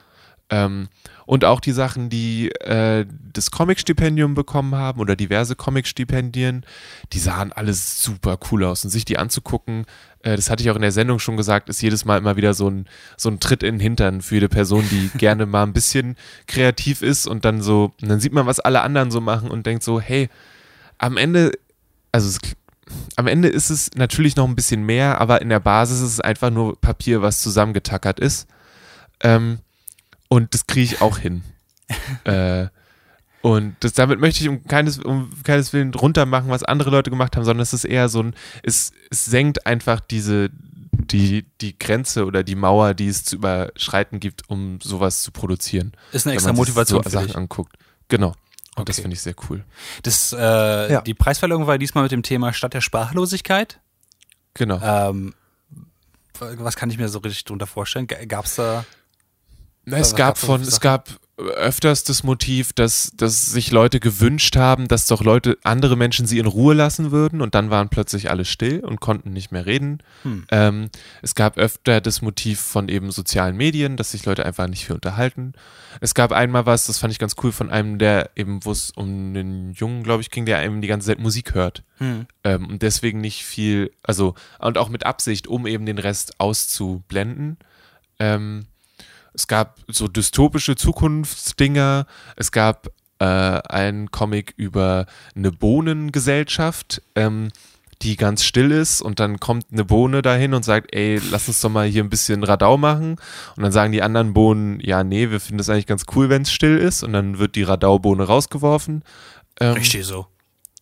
Ähm, 0.51 0.89
und 1.27 1.45
auch 1.45 1.61
die 1.61 1.71
Sachen, 1.71 2.11
die 2.11 2.51
äh, 2.57 3.07
das 3.33 3.53
Comic-Stipendium 3.53 4.35
bekommen 4.35 4.75
haben 4.75 5.01
oder 5.01 5.15
diverse 5.15 5.55
Comic-Stipendien, 5.55 6.67
die 7.13 7.21
sahen 7.21 7.53
alles 7.53 8.03
super 8.03 8.37
cool 8.51 8.65
aus. 8.65 8.85
Und 8.85 8.91
sich 8.91 9.05
die 9.05 9.17
anzugucken, 9.17 9.87
äh, 10.23 10.37
das 10.37 10.51
hatte 10.51 10.63
ich 10.63 10.71
auch 10.71 10.77
in 10.77 10.83
der 10.83 10.93
Sendung 10.93 11.19
schon 11.19 11.37
gesagt, 11.37 11.69
ist 11.69 11.83
jedes 11.83 12.05
Mal 12.05 12.19
immer 12.19 12.37
wieder 12.37 12.55
so 12.55 12.69
ein, 12.69 12.87
so 13.17 13.31
ein 13.31 13.41
Tritt 13.41 13.63
in 13.63 13.77
den 13.77 13.81
Hintern 13.81 14.21
für 14.21 14.37
jede 14.37 14.49
Person, 14.49 14.85
die 14.91 15.09
gerne 15.19 15.47
mal 15.47 15.63
ein 15.63 15.73
bisschen 15.73 16.17
kreativ 16.47 17.03
ist 17.03 17.27
und 17.27 17.45
dann 17.45 17.63
so, 17.63 17.93
und 18.01 18.09
dann 18.09 18.21
sieht 18.21 18.33
man, 18.33 18.47
was 18.47 18.61
alle 18.61 18.83
anderen 18.83 19.11
so 19.11 19.21
machen 19.21 19.51
und 19.51 19.67
denkt 19.67 19.83
so, 19.83 20.01
hey, 20.01 20.29
am 20.99 21.17
Ende, 21.17 21.53
also 22.13 22.29
es, 22.29 22.39
am 23.17 23.27
Ende 23.27 23.49
ist 23.49 23.71
es 23.71 23.91
natürlich 23.95 24.37
noch 24.37 24.47
ein 24.47 24.57
bisschen 24.57 24.85
mehr, 24.85 25.21
aber 25.21 25.41
in 25.41 25.49
der 25.49 25.61
Basis 25.61 26.01
ist 26.01 26.15
es 26.15 26.21
einfach 26.21 26.51
nur 26.51 26.79
Papier, 26.81 27.23
was 27.23 27.41
zusammengetackert 27.41 28.21
ist. 28.21 28.47
Ähm, 29.21 29.61
und 30.29 30.55
das 30.55 30.67
kriege 30.67 30.85
ich 30.85 31.01
auch 31.01 31.19
hin. 31.19 31.43
äh, 32.25 32.67
und 33.43 33.77
das, 33.81 33.93
damit 33.95 34.21
möchte 34.21 34.43
ich 34.43 34.49
um 34.49 34.65
keines, 34.65 34.99
um 34.99 35.31
keines 35.45 35.73
Willen 35.73 35.95
runter 35.95 36.27
machen, 36.27 36.51
was 36.51 36.63
andere 36.63 36.91
Leute 36.91 37.11
gemacht 37.11 37.37
haben, 37.37 37.45
sondern 37.45 37.63
es 37.63 37.73
ist 37.73 37.85
eher 37.85 38.09
so 38.09 38.23
ein, 38.23 38.35
es, 38.63 38.93
es 39.11 39.25
senkt 39.25 39.67
einfach 39.67 40.01
diese, 40.01 40.51
die, 40.93 41.47
die 41.61 41.79
Grenze 41.79 42.27
oder 42.27 42.43
die 42.45 42.55
Mauer, 42.55 42.95
die 42.95 43.09
es 43.09 43.25
zu 43.25 43.37
überschreiten 43.37 44.21
gibt, 44.21 44.49
um 44.51 44.79
sowas 44.83 45.23
zu 45.23 45.33
produzieren. 45.33 45.93
Ist 46.13 46.27
eine 46.27 46.33
wenn 46.33 46.35
extra 46.35 46.49
man 46.53 46.57
sich 46.57 46.61
Motivation 46.75 46.99
so 46.99 47.03
für 47.05 47.11
Sachen 47.11 47.27
dich. 47.29 47.37
anguckt. 47.37 47.77
Genau. 48.09 48.35
Und 48.77 48.89
das 48.89 48.97
Okay. 48.97 49.03
finde 49.03 49.15
ich 49.15 49.21
sehr 49.23 49.35
cool. 49.49 49.65
Das, 50.03 50.33
äh, 50.33 50.93
Ja. 50.93 51.01
Die 51.01 51.15
Preisverleihung 51.15 51.67
war 51.67 51.79
diesmal 51.79 52.03
mit 52.05 52.13
dem 52.13 52.23
Thema 52.23 52.53
Stadt 52.53 52.75
der 52.75 52.81
Sprachlosigkeit. 52.81 53.81
Genau. 54.55 54.81
Ähm, 54.83 55.35
was 56.39 56.77
kann 56.77 56.91
ich 56.91 56.99
mir 56.99 57.09
so 57.09 57.19
richtig 57.19 57.45
drunter 57.45 57.67
vorstellen? 57.67 58.07
Gab 58.07 58.45
es 58.47 58.57
da. 58.57 58.85
Na, 59.85 59.99
es 59.99 60.15
gab 60.15 60.39
von, 60.39 60.61
es 60.63 60.81
gab 60.81 61.09
öfters 61.57 62.05
das 62.05 62.23
Motiv, 62.23 62.73
dass, 62.73 63.13
dass 63.17 63.47
sich 63.47 63.71
Leute 63.71 64.01
gewünscht 64.01 64.57
haben, 64.57 64.89
dass 64.89 65.07
doch 65.07 65.23
Leute, 65.23 65.59
andere 65.63 65.97
Menschen 65.97 66.27
sie 66.27 66.39
in 66.39 66.47
Ruhe 66.47 66.75
lassen 66.75 67.11
würden 67.11 67.41
und 67.41 67.55
dann 67.55 67.71
waren 67.71 67.89
plötzlich 67.89 68.31
alle 68.31 68.45
still 68.45 68.81
und 68.81 69.01
konnten 69.01 69.33
nicht 69.33 69.53
mehr 69.53 69.67
reden. 69.67 69.99
Hm. 70.23 70.45
Ähm, 70.51 70.91
es 71.23 71.35
gab 71.35 71.57
öfter 71.57 72.01
das 72.01 72.23
Motiv 72.23 72.61
von 72.61 72.89
eben 72.89 73.11
sozialen 73.11 73.57
Medien, 73.57 73.97
dass 73.97 74.13
sich 74.13 74.25
Leute 74.25 74.45
einfach 74.45 74.69
nicht 74.69 74.87
viel 74.87 74.95
unterhalten. 74.95 75.55
Es 76.01 76.15
gab 76.15 76.33
einmal 76.33 76.67
was, 76.67 76.87
das 76.87 76.99
fand 76.99 77.13
ich 77.13 77.19
ganz 77.19 77.37
cool, 77.43 77.53
von 77.53 77.71
einem, 77.71 77.99
der 77.99 78.31
eben, 78.37 78.65
wo 78.65 78.73
es 78.73 78.91
um 78.91 79.07
einen 79.07 79.73
Jungen, 79.73 80.03
glaube 80.03 80.23
ich, 80.23 80.31
ging, 80.31 80.47
der 80.47 80.63
eben 80.65 80.81
die 80.81 80.89
ganze 80.89 81.09
Zeit 81.09 81.19
Musik 81.19 81.55
hört. 81.55 81.83
Hm. 81.99 82.27
Ähm, 82.45 82.69
und 82.69 82.83
deswegen 82.83 83.21
nicht 83.21 83.45
viel, 83.45 83.93
also, 84.03 84.35
und 84.59 84.79
auch 84.79 84.89
mit 84.89 85.07
Absicht, 85.07 85.47
um 85.47 85.67
eben 85.67 85.87
den 85.87 85.99
Rest 85.99 86.39
auszublenden. 86.39 87.59
Ähm, 88.19 88.67
es 89.33 89.47
gab 89.47 89.79
so 89.89 90.09
dystopische 90.09 90.77
Zukunftsdinger. 90.77 92.07
Es 92.37 92.53
gab 92.53 92.89
äh, 93.19 93.25
einen 93.25 94.11
Comic 94.11 94.55
über 94.57 95.07
eine 95.35 95.53
Bohnengesellschaft, 95.53 97.03
ähm, 97.15 97.51
die 98.03 98.17
ganz 98.17 98.45
still 98.45 98.71
ist 98.71 99.03
und 99.03 99.21
dann 99.21 99.39
kommt 99.41 99.67
eine 99.71 99.85
Bohne 99.85 100.23
dahin 100.23 100.55
und 100.55 100.65
sagt, 100.65 100.95
ey, 100.95 101.21
lass 101.31 101.49
uns 101.49 101.61
doch 101.61 101.69
mal 101.69 101.87
hier 101.87 102.03
ein 102.03 102.09
bisschen 102.09 102.43
Radau 102.43 102.79
machen. 102.79 103.17
Und 103.57 103.63
dann 103.63 103.73
sagen 103.73 103.93
die 103.93 104.03
anderen 104.03 104.33
Bohnen, 104.33 104.81
ja, 104.81 105.05
nee, 105.05 105.31
wir 105.31 105.39
finden 105.39 105.61
es 105.61 105.69
eigentlich 105.69 105.87
ganz 105.87 106.05
cool, 106.15 106.31
wenn 106.31 106.43
es 106.43 106.53
still 106.53 106.79
ist. 106.79 107.03
Und 107.03 107.13
dann 107.13 107.39
wird 107.39 107.57
die 107.57 107.63
Radaubohne 107.63 108.25
rausgeworfen. 108.25 109.05
Ähm, 109.61 109.75
Richtig 109.75 110.07
so. 110.07 110.27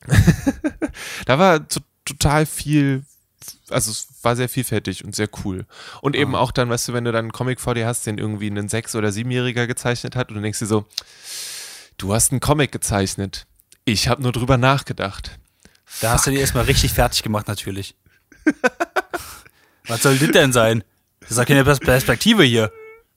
da 1.27 1.39
war 1.41 1.67
to 1.67 1.81
total 2.05 2.47
viel, 2.47 3.03
also 3.71 3.91
es 3.91 4.09
war 4.23 4.35
sehr 4.37 4.49
vielfältig 4.49 5.05
und 5.05 5.15
sehr 5.15 5.29
cool. 5.45 5.67
Und 6.03 6.17
eben 6.17 6.35
Ah. 6.35 6.39
auch 6.41 6.53
dann, 6.53 6.69
weißt 6.71 6.89
du, 6.89 6.93
wenn 6.93 7.05
du 7.05 7.13
dann 7.13 7.27
einen 7.27 7.33
Comic 7.33 7.61
vor 7.61 7.75
dir 7.75 7.87
hast, 7.87 8.07
den 8.07 8.19
irgendwie 8.19 8.49
ein 8.51 8.69
Sechs- 8.69 8.95
oder 8.95 9.13
Siebenjähriger 9.13 9.67
gezeichnet 9.67 10.17
hat 10.17 10.29
und 10.31 10.37
du 10.37 10.41
denkst 10.43 10.59
dir 10.59 10.67
so, 10.67 10.87
du 11.99 12.13
hast 12.15 12.33
einen 12.33 12.41
Comic 12.41 12.73
gezeichnet. 12.73 13.47
Ich 13.85 14.09
habe 14.09 14.23
nur 14.23 14.33
drüber 14.33 14.57
nachgedacht. 14.57 15.39
Da 16.01 16.13
hast 16.13 16.27
du 16.27 16.31
dir 16.31 16.41
erstmal 16.41 16.65
richtig 16.65 16.93
fertig 16.93 17.23
gemacht, 17.23 17.49
natürlich. 17.49 17.95
Was 19.87 20.03
soll 20.03 20.19
das 20.19 20.31
denn 20.33 20.53
sein? 20.53 20.85
Das 21.21 21.31
ist 21.31 21.39
doch 21.39 21.47
keine 21.47 21.63
Pers- 21.65 21.81
Perspektive 21.81 22.43
hier. 22.45 22.73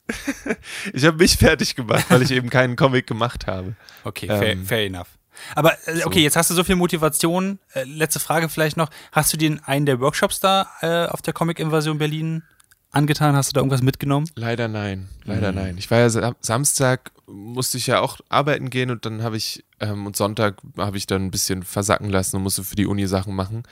Ich 0.94 1.06
habe 1.06 1.18
mich 1.18 1.38
fertig 1.38 1.76
gemacht, 1.76 2.06
weil 2.10 2.22
ich 2.22 2.32
eben 2.32 2.50
keinen 2.50 2.76
Comic 2.76 3.08
gemacht 3.08 3.48
habe. 3.48 3.76
Okay, 4.04 4.28
fair, 4.28 4.44
Ähm, 4.54 4.66
fair 4.66 4.86
enough. 4.86 5.08
Aber 5.56 5.74
äh, 5.88 6.04
okay, 6.06 6.22
jetzt 6.22 6.36
hast 6.36 6.50
du 6.50 6.54
so 6.54 6.64
viel 6.64 6.76
Motivation. 6.76 7.60
Äh, 7.74 7.84
letzte 7.84 8.20
Frage 8.20 8.50
vielleicht 8.50 8.78
noch. 8.78 8.90
Hast 9.12 9.32
du 9.34 9.38
dir 9.38 9.48
in 9.48 9.60
einen 9.60 9.86
der 9.86 10.00
Workshops 10.00 10.40
da 10.40 10.68
äh, 10.82 11.06
auf 11.08 11.22
der 11.22 11.34
Comic-Invasion 11.34 11.98
Berlin 11.98 12.44
angetan? 12.92 13.36
Hast 13.36 13.50
du 13.50 13.54
da 13.54 13.60
irgendwas 13.62 13.82
mitgenommen? 13.82 14.30
Leider 14.36 14.68
nein, 14.68 15.08
leider 15.24 15.52
nein. 15.52 15.78
Ich 15.78 15.90
war 15.92 16.00
ja 16.00 16.10
Sam- 16.10 16.36
Samstag, 16.42 17.12
musste 17.28 17.78
ich 17.78 17.88
ja 17.88 18.00
auch 18.02 18.20
arbeiten 18.30 18.70
gehen 18.70 18.92
und 18.92 19.06
dann 19.06 19.24
habe 19.24 19.38
ich, 19.38 19.64
ähm, 19.80 20.06
und 20.06 20.16
Sonntag 20.18 20.58
habe 20.78 20.98
ich 20.98 21.08
dann 21.08 21.26
ein 21.26 21.32
bisschen 21.32 21.64
versacken 21.64 22.10
lassen 22.10 22.36
und 22.38 22.44
musste 22.44 22.64
für 22.64 22.76
die 22.76 22.86
Uni 22.86 23.08
Sachen 23.08 23.34
machen. 23.36 23.64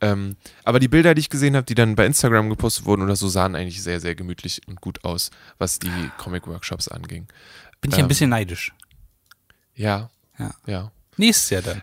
Ähm, 0.00 0.36
aber 0.64 0.80
die 0.80 0.88
Bilder, 0.88 1.14
die 1.14 1.20
ich 1.20 1.30
gesehen 1.30 1.54
habe, 1.54 1.64
die 1.64 1.76
dann 1.76 1.94
bei 1.94 2.04
Instagram 2.04 2.50
gepostet 2.50 2.84
wurden 2.84 3.02
oder 3.02 3.14
so, 3.16 3.28
sahen 3.28 3.54
eigentlich 3.54 3.80
sehr, 3.82 4.00
sehr 4.00 4.14
gemütlich 4.16 4.60
und 4.66 4.80
gut 4.80 5.04
aus, 5.04 5.30
was 5.58 5.78
die 5.78 6.10
Comic-Workshops 6.18 6.88
anging. 6.88 7.28
Bin 7.80 7.92
ich 7.92 7.96
ein 7.98 8.02
Ähm. 8.02 8.08
bisschen 8.08 8.30
neidisch. 8.30 8.72
Ja, 9.76 10.10
Ja. 10.38 10.50
ja. 10.66 10.90
Nächstes 11.16 11.50
Jahr 11.50 11.62
dann. 11.62 11.82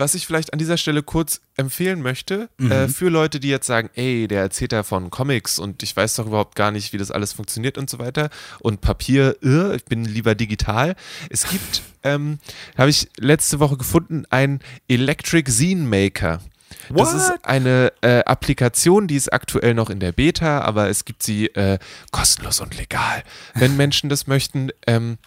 was 0.00 0.14
ich 0.14 0.28
vielleicht 0.28 0.52
an 0.52 0.60
dieser 0.60 0.76
Stelle 0.76 1.02
kurz 1.02 1.40
empfehlen 1.56 2.02
möchte, 2.02 2.48
Mhm. 2.58 2.70
äh, 2.70 2.86
für 2.88 3.08
Leute, 3.08 3.40
die 3.40 3.48
jetzt 3.48 3.66
sagen, 3.66 3.90
ey, 3.96 4.28
der 4.28 4.42
erzählt 4.42 4.70
da 4.70 4.84
von 4.84 5.10
Comics 5.10 5.58
und 5.58 5.82
ich 5.82 5.96
weiß 5.96 6.14
doch 6.14 6.26
überhaupt 6.28 6.54
gar 6.54 6.70
nicht, 6.70 6.92
wie 6.92 6.98
das 6.98 7.10
alles 7.10 7.32
funktioniert 7.32 7.76
und 7.78 7.90
so 7.90 7.98
weiter 7.98 8.30
und 8.60 8.80
Papier, 8.80 9.36
äh, 9.42 9.74
ich 9.74 9.84
bin 9.86 10.04
lieber 10.04 10.36
digital. 10.36 10.94
Es 11.30 11.48
gibt, 11.48 11.82
ähm, 12.04 12.38
habe 12.76 12.90
ich 12.90 13.08
letzte 13.18 13.58
Woche 13.58 13.76
gefunden, 13.76 14.24
ein 14.30 14.60
Electric 14.86 15.50
Zine 15.50 15.82
Maker. 15.82 16.42
Das 16.90 17.12
ist 17.12 17.30
What? 17.30 17.44
eine 17.44 17.92
äh, 18.02 18.20
Applikation, 18.24 19.08
die 19.08 19.16
ist 19.16 19.32
aktuell 19.32 19.74
noch 19.74 19.90
in 19.90 19.98
der 19.98 20.12
Beta, 20.12 20.60
aber 20.60 20.88
es 20.88 21.06
gibt 21.06 21.24
sie 21.24 21.46
äh, 21.56 21.80
kostenlos 22.12 22.60
und 22.60 22.76
legal. 22.78 23.24
Wenn 23.54 23.76
Menschen 23.76 24.08
das 24.10 24.28
möchten, 24.28 24.70
ähm, 24.86 25.18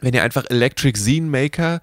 wenn 0.00 0.14
ihr 0.14 0.24
einfach 0.24 0.46
Electric 0.48 0.98
Zine 0.98 1.28
Maker 1.28 1.80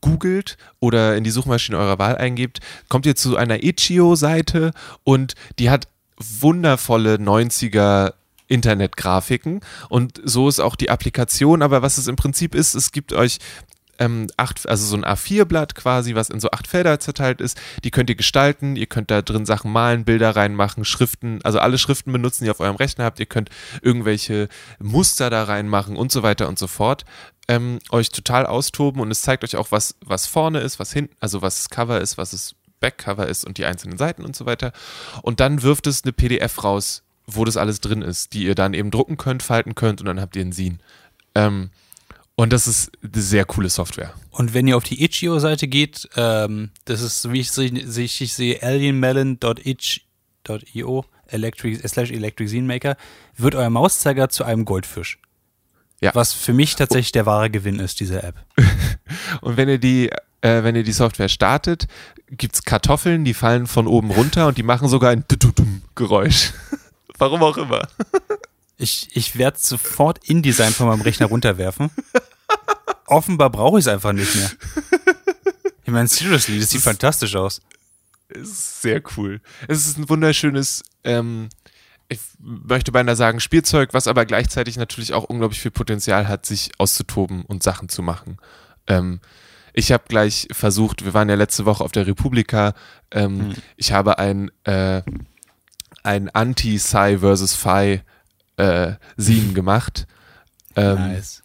googelt 0.00 0.56
oder 0.80 1.16
in 1.16 1.24
die 1.24 1.30
Suchmaschine 1.30 1.78
eurer 1.78 1.98
Wahl 1.98 2.16
eingebt, 2.16 2.60
kommt 2.88 3.06
ihr 3.06 3.16
zu 3.16 3.36
einer 3.36 3.62
Itch.io-Seite 3.62 4.72
und 5.04 5.34
die 5.58 5.70
hat 5.70 5.88
wundervolle 6.18 7.16
90er 7.16 8.14
Internetgrafiken. 8.48 9.60
Und 9.88 10.20
so 10.24 10.48
ist 10.48 10.60
auch 10.60 10.76
die 10.76 10.90
Applikation, 10.90 11.62
aber 11.62 11.82
was 11.82 11.98
es 11.98 12.06
im 12.06 12.16
Prinzip 12.16 12.54
ist, 12.54 12.74
es 12.74 12.92
gibt 12.92 13.12
euch 13.12 13.38
ähm, 13.98 14.26
acht, 14.36 14.68
also 14.68 14.86
so 14.86 14.96
ein 14.96 15.04
A4-Blatt 15.04 15.74
quasi, 15.74 16.14
was 16.14 16.30
in 16.30 16.40
so 16.40 16.50
acht 16.50 16.66
Felder 16.66 17.00
zerteilt 17.00 17.40
ist. 17.40 17.58
Die 17.84 17.90
könnt 17.90 18.10
ihr 18.10 18.16
gestalten, 18.16 18.76
ihr 18.76 18.86
könnt 18.86 19.10
da 19.10 19.22
drin 19.22 19.46
Sachen 19.46 19.72
malen, 19.72 20.04
Bilder 20.04 20.34
reinmachen, 20.34 20.84
Schriften, 20.84 21.40
also 21.42 21.58
alle 21.58 21.78
Schriften 21.78 22.12
benutzen, 22.12 22.44
die 22.44 22.48
ihr 22.48 22.52
auf 22.52 22.60
eurem 22.60 22.76
Rechner 22.76 23.04
habt. 23.04 23.20
Ihr 23.20 23.26
könnt 23.26 23.50
irgendwelche 23.82 24.48
Muster 24.78 25.30
da 25.30 25.44
reinmachen 25.44 25.96
und 25.96 26.12
so 26.12 26.22
weiter 26.22 26.48
und 26.48 26.58
so 26.58 26.66
fort. 26.66 27.04
Ähm, 27.48 27.78
euch 27.90 28.10
total 28.10 28.46
austoben 28.46 29.00
und 29.00 29.10
es 29.10 29.22
zeigt 29.22 29.44
euch 29.44 29.56
auch, 29.56 29.70
was, 29.70 29.94
was 30.04 30.26
vorne 30.26 30.60
ist, 30.60 30.80
was 30.80 30.92
hinten, 30.92 31.14
also 31.20 31.42
was 31.42 31.56
das 31.56 31.70
Cover 31.70 32.00
ist, 32.00 32.18
was 32.18 32.32
das 32.32 32.56
Backcover 32.80 33.28
ist 33.28 33.44
und 33.44 33.58
die 33.58 33.64
einzelnen 33.64 33.98
Seiten 33.98 34.24
und 34.24 34.34
so 34.36 34.46
weiter. 34.46 34.72
Und 35.22 35.40
dann 35.40 35.62
wirft 35.62 35.86
es 35.86 36.02
eine 36.02 36.12
PDF 36.12 36.64
raus, 36.64 37.02
wo 37.26 37.44
das 37.44 37.56
alles 37.56 37.80
drin 37.80 38.02
ist, 38.02 38.32
die 38.32 38.44
ihr 38.44 38.54
dann 38.54 38.74
eben 38.74 38.90
drucken 38.90 39.16
könnt, 39.16 39.42
falten 39.42 39.74
könnt 39.74 40.00
und 40.00 40.06
dann 40.06 40.20
habt 40.20 40.36
ihr 40.36 40.42
einen 40.42 40.52
Scene. 40.52 40.78
Ähm, 41.34 41.70
und 42.36 42.52
das 42.52 42.68
ist 42.68 42.92
eine 43.02 43.22
sehr 43.22 43.44
coole 43.44 43.70
Software. 43.70 44.14
Und 44.30 44.54
wenn 44.54 44.68
ihr 44.68 44.76
auf 44.76 44.84
die 44.84 45.02
Itch.io-Seite 45.02 45.66
geht, 45.68 46.08
ähm, 46.16 46.70
das 46.84 47.00
ist, 47.00 47.32
wie 47.32 47.40
ich 47.40 47.48
es 47.48 47.58
richtig 47.58 48.34
sehe, 48.34 48.62
alienmelon.itch.io 48.62 51.04
electric, 51.28 51.86
slash 51.88 52.10
electric 52.10 52.50
Zine 52.50 52.66
Maker, 52.66 52.96
wird 53.36 53.54
euer 53.54 53.70
Mauszeiger 53.70 54.28
zu 54.28 54.44
einem 54.44 54.64
Goldfisch. 54.64 55.18
Ja. 56.00 56.14
Was 56.14 56.32
für 56.32 56.52
mich 56.52 56.76
tatsächlich 56.76 57.12
der 57.12 57.26
wahre 57.26 57.50
Gewinn 57.50 57.78
ist, 57.78 58.00
diese 58.00 58.22
App. 58.22 58.34
Und 59.40 59.56
wenn 59.56 59.68
ihr 59.68 59.78
die, 59.78 60.10
äh, 60.42 60.62
wenn 60.62 60.76
ihr 60.76 60.84
die 60.84 60.92
Software 60.92 61.30
startet, 61.30 61.86
gibt's 62.30 62.64
Kartoffeln, 62.64 63.24
die 63.24 63.34
fallen 63.34 63.66
von 63.66 63.86
oben 63.86 64.10
runter 64.10 64.46
und 64.46 64.58
die 64.58 64.62
machen 64.62 64.88
sogar 64.88 65.10
ein 65.10 65.24
Geräusch. 65.94 66.52
Warum 67.18 67.42
auch 67.42 67.56
immer. 67.56 67.88
Ich, 68.78 69.08
ich 69.14 69.36
werde 69.36 69.58
sofort 69.58 70.28
InDesign 70.28 70.72
von 70.72 70.88
meinem 70.88 71.00
Rechner 71.00 71.26
runterwerfen. 71.26 71.90
Offenbar 73.06 73.50
brauche 73.50 73.78
ich 73.78 73.84
es 73.84 73.88
einfach 73.88 74.12
nicht 74.12 74.34
mehr. 74.34 74.50
Ich 75.84 75.92
meine, 75.92 76.08
seriously, 76.08 76.58
das 76.58 76.70
sieht 76.70 76.82
fantastisch 76.82 77.36
aus. 77.36 77.62
Ist 78.28 78.82
sehr 78.82 79.00
cool. 79.16 79.40
Es 79.68 79.86
ist 79.86 79.98
ein 79.98 80.08
wunderschönes, 80.08 80.82
ähm, 81.04 81.48
ich 82.08 82.18
möchte 82.38 82.90
beinahe 82.90 83.16
sagen 83.16 83.38
Spielzeug, 83.38 83.94
was 83.94 84.08
aber 84.08 84.26
gleichzeitig 84.26 84.76
natürlich 84.76 85.12
auch 85.14 85.24
unglaublich 85.24 85.60
viel 85.60 85.70
Potenzial 85.70 86.26
hat, 86.26 86.44
sich 86.44 86.72
auszutoben 86.78 87.44
und 87.44 87.62
Sachen 87.62 87.88
zu 87.88 88.02
machen. 88.02 88.38
Ähm, 88.88 89.20
ich 89.72 89.92
habe 89.92 90.04
gleich 90.08 90.48
versucht, 90.52 91.04
wir 91.04 91.14
waren 91.14 91.28
ja 91.28 91.34
letzte 91.34 91.66
Woche 91.66 91.84
auf 91.84 91.92
der 91.92 92.06
Republika, 92.06 92.74
ähm, 93.12 93.54
ich 93.76 93.92
habe 93.92 94.18
ein, 94.18 94.50
äh, 94.64 95.02
ein 96.02 96.30
Anti-Psi 96.30 97.18
versus 97.18 97.54
Phi 97.54 98.00
äh, 98.56 98.94
Scene 99.18 99.52
gemacht. 99.52 100.06
Ähm, 100.74 100.94
nice. 100.94 101.42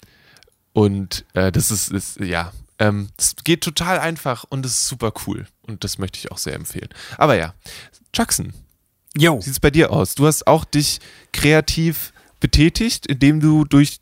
Und 0.73 1.25
äh, 1.33 1.51
das 1.51 1.71
ist, 1.71 1.91
ist 1.91 2.19
ja, 2.19 2.51
ähm, 2.79 3.09
es 3.17 3.35
geht 3.43 3.61
total 3.61 3.99
einfach 3.99 4.45
und 4.49 4.65
es 4.65 4.73
ist 4.73 4.87
super 4.87 5.13
cool. 5.25 5.45
Und 5.67 5.83
das 5.83 5.97
möchte 5.97 6.17
ich 6.17 6.31
auch 6.31 6.37
sehr 6.37 6.55
empfehlen. 6.55 6.89
Aber 7.17 7.35
ja, 7.35 7.53
Jackson, 8.13 8.53
Yo. 9.15 9.37
wie 9.37 9.43
sieht 9.43 9.53
es 9.53 9.59
bei 9.59 9.71
dir 9.71 9.91
aus? 9.91 10.15
Du 10.15 10.25
hast 10.25 10.47
auch 10.47 10.65
dich 10.65 10.99
kreativ 11.33 12.13
betätigt, 12.39 13.05
indem 13.05 13.39
du 13.39 13.65
durch 13.65 13.99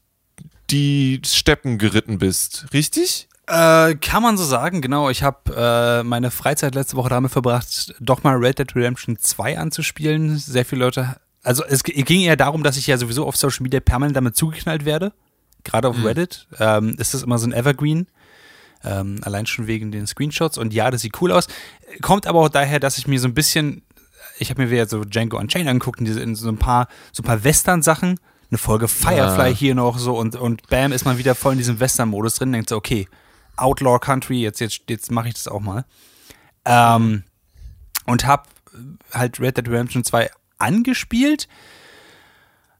die 0.70 1.22
Steppen 1.25 1.78
geritten 1.78 2.20
bist, 2.20 2.68
richtig? 2.74 3.28
Äh, 3.48 3.96
kann 3.96 4.22
man 4.22 4.38
so 4.38 4.46
sagen, 4.46 4.80
genau. 4.80 5.10
Ich 5.10 5.24
habe 5.24 5.56
äh, 5.56 6.04
meine 6.04 6.30
Freizeit 6.30 6.75
letzte 6.75 6.96
Woche 6.98 7.10
damit 7.10 7.32
verbracht, 7.32 7.96
doch 8.00 8.22
mal 8.22 8.36
Red 8.36 8.60
Dead 8.60 8.75
Redemption 8.75 9.18
2 9.18 9.58
anzuspielen. 9.58 10.38
Sehr 10.38 10.66
viele 10.66 10.86
Leute. 10.86 11.16
Also 11.50 11.63
es 11.65 11.84
ging 11.84 12.22
eher 12.22 12.36
darum, 12.36 12.62
dass 12.62 12.77
ich 12.77 12.86
ja 12.86 12.96
sowieso 13.00 13.25
auf 13.25 13.36
Social 13.36 13.63
Media 13.63 13.79
permanent 13.79 14.15
damit 14.15 14.36
zugeknallt 14.36 14.86
werde. 14.86 15.13
Gerade 15.63 15.88
auf 15.88 15.96
Reddit 16.06 16.48
ähm, 16.60 16.94
ist 17.00 17.15
das 17.15 17.24
immer 17.24 17.39
so 17.39 17.48
ein 17.48 17.53
Evergreen. 17.53 18.06
Ähm, 18.84 19.20
allein 19.24 19.48
schon 19.48 19.65
wegen 19.65 19.91
den 19.91 20.06
Screenshots. 20.06 20.60
Und 20.60 20.75
ja, 20.75 20.91
das 20.91 21.01
sieht 21.01 21.20
cool 21.22 21.32
aus. 21.32 21.48
Kommt 22.03 22.27
aber 22.27 22.41
auch 22.41 22.50
daher, 22.50 22.79
dass 22.79 23.00
ich 23.00 23.08
mir 23.08 23.20
so 23.20 23.27
ein 23.27 23.34
bisschen, 23.34 23.82
ich 24.38 24.51
habe 24.51 24.62
mir 24.62 24.70
wieder 24.70 24.88
so 24.88 25.03
Django 25.03 25.39
Unchained 25.39 25.68
angeguckt 25.68 26.00
diese, 26.01 26.22
in 26.22 26.36
so 26.36 26.50
ein 26.50 26.60
paar, 26.60 26.88
so 27.12 27.24
ein 27.24 27.25
paar 27.25 27.44
Western-Sachen. 27.44 28.20
Eine 28.51 28.58
Folge 28.60 28.88
Firefly 28.88 29.50
Ah. 29.50 29.56
hier 29.56 29.74
noch 29.74 29.98
so 29.98 30.20
und, 30.20 30.36
und 30.36 30.68
bam, 30.68 30.91
ist 30.91 31.06
man 31.06 31.18
wieder 31.18 31.34
voll 31.34 31.53
in 31.53 31.58
diesem 31.58 31.79
Western-Modus 31.79 32.36
drin. 32.36 32.51
Denkt 32.51 32.70
so, 32.70 32.75
okay, 32.75 33.08
Outlaw 33.58 33.98
Country, 33.98 34.39
jetzt, 34.39 34.60
jetzt, 34.60 34.82
jetzt 34.88 35.10
mache 35.10 35.29
ich 35.29 35.34
das 35.34 35.48
auch 35.48 35.62
mal. 35.62 35.84
Ähm, 36.65 37.24
und 38.06 38.27
hab 38.27 38.48
halt 39.12 39.39
Red 39.39 39.58
Dead 39.58 39.68
Redemption 39.68 40.03
2 40.03 40.29
angespielt. 40.60 41.48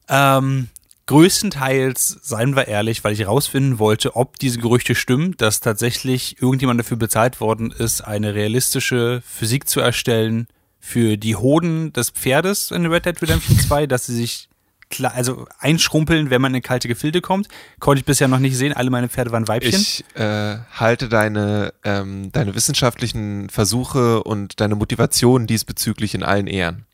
Ähm, 0.08 0.70
größtenteils, 1.10 2.20
seien 2.22 2.56
wir 2.56 2.68
ehrlich, 2.68 3.04
weil 3.04 3.14
ich 3.14 3.26
rausfinden 3.26 3.80
wollte, 3.80 4.16
ob 4.16 4.38
diese 4.38 4.60
Gerüchte 4.60 4.94
stimmen, 4.94 5.36
dass 5.38 5.60
tatsächlich 5.60 6.42
irgendjemand 6.42 6.80
dafür 6.80 6.98
bezahlt 6.98 7.42
worden 7.42 7.72
ist, 7.72 8.02
eine 8.02 8.36
realistische 8.36 9.24
Physik 9.26 9.68
zu 9.68 9.80
erstellen 9.80 10.48
für 10.80 11.18
die 11.18 11.36
Hoden 11.36 11.94
des 11.94 12.12
Pferdes 12.12 12.72
in 12.72 12.86
Red 12.86 13.06
Dead 13.06 13.22
Redemption 13.22 13.58
2, 13.68 13.88
dass 13.88 14.06
sie 14.06 14.16
sich 14.16 14.50
klar, 14.90 15.14
also 15.16 15.48
einschrumpeln, 15.60 16.30
wenn 16.30 16.42
man 16.42 16.54
in 16.54 16.62
kalte 16.62 16.88
Gefilde 16.88 17.22
kommt. 17.22 17.48
Konnte 17.80 18.02
ich 18.02 18.06
bisher 18.06 18.28
noch 18.28 18.40
nicht 18.40 18.58
sehen, 18.58 18.74
alle 18.74 18.90
meine 18.90 19.10
Pferde 19.10 19.32
waren 19.32 19.48
Weibchen. 19.48 19.80
Ich 19.80 20.04
äh, 20.16 20.58
halte 20.74 21.10
deine, 21.10 21.74
ähm, 21.84 22.32
deine 22.32 22.56
wissenschaftlichen 22.56 23.50
Versuche 23.50 24.24
und 24.24 24.60
deine 24.60 24.76
Motivation 24.76 25.48
diesbezüglich 25.48 26.16
in 26.16 26.24
allen 26.24 26.48
Ehren. 26.48 26.86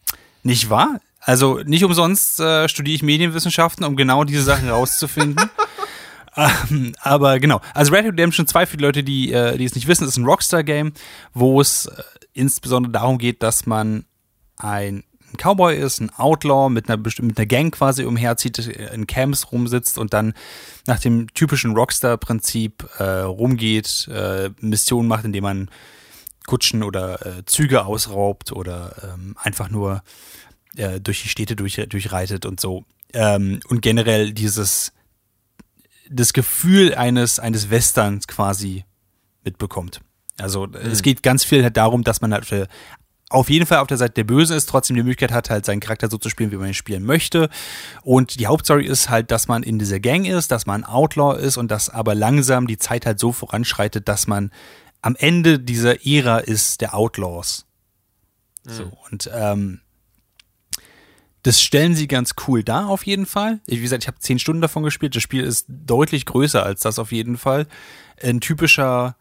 Nicht 0.45 0.69
wahr? 0.69 1.01
Also 1.21 1.59
nicht 1.65 1.83
umsonst 1.83 2.39
äh, 2.39 2.69
studiere 2.69 2.95
ich 2.95 3.01
Medienwissenschaften, 3.01 3.83
um 3.83 3.95
genau 3.95 4.23
diese 4.23 4.43
Sachen 4.43 4.69
rauszufinden. 4.69 5.49
ähm, 6.37 6.93
aber 7.01 7.39
genau, 7.39 7.61
also 7.73 7.91
Red 7.91 8.05
Dead 8.05 8.13
Redemption 8.13 8.45
2 8.45 8.67
für 8.67 8.77
die 8.77 8.83
Leute, 8.83 9.03
die, 9.03 9.31
äh, 9.31 9.57
die 9.57 9.65
es 9.65 9.73
nicht 9.73 9.87
wissen, 9.87 10.07
ist 10.07 10.17
ein 10.17 10.25
Rockstar-Game, 10.25 10.93
wo 11.33 11.59
es 11.59 11.87
äh, 11.87 12.03
insbesondere 12.33 12.91
darum 12.91 13.17
geht, 13.17 13.41
dass 13.41 13.65
man 13.65 14.05
ein 14.57 15.03
Cowboy 15.35 15.75
ist, 15.75 15.99
ein 15.99 16.11
Outlaw 16.15 16.69
mit 16.69 16.89
einer, 16.89 16.97
mit 16.97 17.39
einer 17.39 17.47
Gang 17.47 17.73
quasi 17.73 18.05
umherzieht, 18.05 18.59
in 18.59 19.07
Camps 19.07 19.51
rumsitzt 19.51 19.97
und 19.97 20.13
dann 20.13 20.35
nach 20.85 20.99
dem 20.99 21.33
typischen 21.33 21.75
Rockstar-Prinzip 21.75 22.87
äh, 22.99 23.03
rumgeht, 23.21 24.07
äh, 24.13 24.51
Missionen 24.59 25.07
macht, 25.07 25.25
indem 25.25 25.43
man 25.43 25.69
Kutschen 26.45 26.83
oder 26.83 27.25
äh, 27.25 27.45
Züge 27.45 27.85
ausraubt 27.85 28.51
oder 28.51 29.13
ähm, 29.13 29.35
einfach 29.41 29.69
nur 29.69 30.03
äh, 30.75 30.99
durch 30.99 31.23
die 31.23 31.29
Städte 31.29 31.55
durch, 31.55 31.81
durchreitet 31.89 32.45
und 32.45 32.59
so. 32.59 32.85
Ähm, 33.13 33.59
und 33.67 33.81
generell 33.81 34.33
dieses 34.33 34.91
das 36.09 36.33
Gefühl 36.33 36.93
eines, 36.93 37.39
eines 37.39 37.69
Westerns 37.69 38.27
quasi 38.27 38.85
mitbekommt. 39.43 40.01
Also 40.37 40.67
mhm. 40.67 40.75
es 40.75 41.01
geht 41.01 41.23
ganz 41.23 41.43
viel 41.43 41.63
halt 41.63 41.77
darum, 41.77 42.03
dass 42.03 42.21
man 42.21 42.33
halt 42.33 42.45
für 42.45 42.67
auf 43.29 43.49
jeden 43.49 43.65
Fall 43.65 43.79
auf 43.79 43.87
der 43.87 43.97
Seite 43.97 44.13
der 44.13 44.23
Böse 44.23 44.53
ist, 44.53 44.67
trotzdem 44.67 44.95
die 44.95 45.01
Möglichkeit 45.01 45.31
hat, 45.31 45.49
halt 45.49 45.65
seinen 45.65 45.79
Charakter 45.79 46.09
so 46.09 46.17
zu 46.17 46.29
spielen, 46.29 46.51
wie 46.51 46.57
man 46.57 46.67
ihn 46.67 46.73
spielen 46.75 47.03
möchte. 47.03 47.49
Und 48.03 48.39
die 48.39 48.45
Hauptstory 48.45 48.85
ist 48.85 49.09
halt, 49.09 49.31
dass 49.31 49.47
man 49.47 49.63
in 49.63 49.79
dieser 49.79 49.99
Gang 49.99 50.27
ist, 50.27 50.51
dass 50.51 50.67
man 50.67 50.83
Outlaw 50.83 51.35
ist 51.35 51.57
und 51.57 51.71
dass 51.71 51.89
aber 51.89 52.13
langsam 52.13 52.67
die 52.67 52.77
Zeit 52.77 53.05
halt 53.05 53.19
so 53.19 53.31
voranschreitet, 53.31 54.07
dass 54.07 54.27
man 54.27 54.51
am 55.05 55.15
Ende 55.15 55.59
dieser 55.59 56.03
Ära 56.03 56.39
ist 56.39 56.81
der 56.81 56.95
Outlaws. 56.95 57.67
Mhm. 58.63 58.71
So, 58.71 58.91
und 59.11 59.29
ähm, 59.31 59.81
das 61.43 61.61
stellen 61.61 61.93
sie 61.93 62.07
ganz 62.07 62.33
cool 62.47 62.63
dar, 62.63 62.89
auf 62.89 63.05
jeden 63.05 63.27
Fall. 63.27 63.59
Ich, 63.67 63.77
wie 63.77 63.83
gesagt, 63.83 64.03
ich 64.03 64.07
habe 64.07 64.17
zehn 64.17 64.39
Stunden 64.39 64.63
davon 64.63 64.81
gespielt. 64.81 65.15
Das 65.15 65.21
Spiel 65.21 65.43
ist 65.43 65.67
deutlich 65.69 66.25
größer 66.25 66.65
als 66.65 66.81
das 66.81 66.97
auf 66.97 67.11
jeden 67.11 67.37
Fall. 67.37 67.67
Ein 68.19 68.41
typischer 68.41 69.15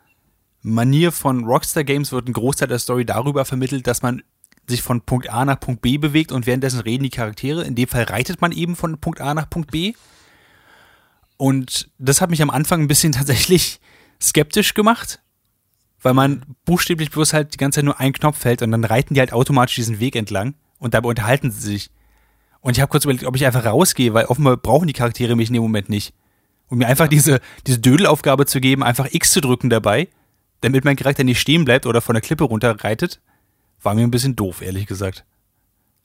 Manier 0.62 1.12
von 1.12 1.45
Rockstar 1.45 1.85
Games 1.85 2.12
wird 2.12 2.29
ein 2.29 2.33
Großteil 2.33 2.69
der 2.69 2.79
Story 2.79 3.05
darüber 3.05 3.45
vermittelt, 3.45 3.87
dass 3.87 4.00
man 4.00 4.23
sich 4.67 4.81
von 4.81 5.03
Punkt 5.03 5.29
A 5.29 5.45
nach 5.45 5.61
Punkt 5.61 5.83
B 5.83 5.99
bewegt 5.99 6.33
und 6.33 6.47
währenddessen 6.47 6.81
reden 6.81 7.05
die 7.05 7.11
Charaktere. 7.11 7.62
In 7.62 7.75
dem 7.75 7.88
Fall 7.88 8.05
reitet 8.05 8.41
man 8.41 8.53
eben 8.53 8.75
von 8.75 8.99
Punkt 9.03 9.21
A 9.21 9.35
nach 9.35 9.50
Punkt 9.50 9.71
B. 9.71 9.93
Und 11.37 11.91
das 11.99 12.23
hat 12.23 12.31
mich 12.31 12.41
am 12.41 12.49
Anfang 12.49 12.81
ein 12.81 12.88
bisschen 12.88 13.12
tatsächlich 13.12 13.81
skeptisch 14.19 14.73
gemacht, 14.73 15.21
weil 16.04 16.14
man 16.14 16.44
buchstäblich 16.64 17.11
bloß 17.11 17.32
halt 17.32 17.54
die 17.54 17.58
ganze 17.58 17.78
Zeit 17.78 17.84
nur 17.84 17.99
einen 17.99 18.12
Knopf 18.12 18.44
hält 18.44 18.62
und 18.62 18.70
dann 18.70 18.84
reiten 18.84 19.14
die 19.14 19.20
halt 19.20 19.32
automatisch 19.32 19.75
diesen 19.75 19.99
Weg 19.99 20.14
entlang 20.14 20.54
und 20.78 20.94
dabei 20.94 21.08
unterhalten 21.08 21.50
sie 21.50 21.61
sich. 21.61 21.90
Und 22.61 22.76
ich 22.76 22.80
habe 22.80 22.90
kurz 22.90 23.04
überlegt, 23.04 23.25
ob 23.25 23.34
ich 23.34 23.44
einfach 23.44 23.64
rausgehe, 23.64 24.14
weil 24.14 24.26
offenbar 24.26 24.56
brauchen 24.56 24.87
die 24.87 24.94
Charaktere 24.94 25.34
mich 25.34 25.49
in 25.49 25.54
dem 25.54 25.62
Moment 25.62 25.88
nicht. 25.88 26.14
Um 26.68 26.78
mir 26.78 26.87
einfach 26.87 27.08
diese, 27.08 27.40
diese 27.66 27.80
Dödelaufgabe 27.80 28.46
zu 28.46 28.61
geben, 28.61 28.84
einfach 28.84 29.08
X 29.11 29.32
zu 29.32 29.40
drücken 29.40 29.68
dabei 29.68 30.08
damit 30.64 30.84
mein 30.87 30.96
Charakter 30.96 31.25
nicht 31.25 31.40
stehen 31.40 31.66
bleibt 31.66 31.84
oder 31.84 32.00
von 32.00 32.14
der 32.14 32.23
Klippe 32.23 32.44
runterreitet, 32.44 33.20
war 33.82 33.94
mir 33.94 34.02
ein 34.02 34.11
bisschen 34.11 34.34
doof, 34.34 34.62
ehrlich 34.62 34.87
gesagt. 34.87 35.26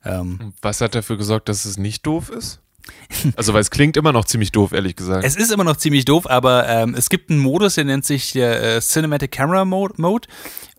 Ähm, 0.03 0.53
Was 0.61 0.81
hat 0.81 0.95
dafür 0.95 1.15
gesorgt, 1.15 1.47
dass 1.47 1.63
es 1.63 1.77
nicht 1.77 2.05
doof 2.05 2.29
ist? 2.29 2.61
Also, 3.35 3.53
weil 3.53 3.61
es 3.61 3.71
klingt 3.71 3.97
immer 3.97 4.11
noch 4.11 4.25
ziemlich 4.25 4.51
doof, 4.51 4.71
ehrlich 4.71 4.95
gesagt. 4.95 5.25
Es 5.25 5.35
ist 5.35 5.51
immer 5.51 5.63
noch 5.63 5.77
ziemlich 5.77 6.05
doof, 6.05 6.29
aber 6.29 6.67
ähm, 6.67 6.95
es 6.95 7.09
gibt 7.09 7.29
einen 7.29 7.39
Modus, 7.39 7.75
der 7.75 7.85
nennt 7.85 8.05
sich 8.05 8.31
der 8.31 8.77
äh, 8.77 8.81
Cinematic 8.81 9.31
Camera 9.31 9.65
Mode. 9.65 9.95
Mode 9.97 10.27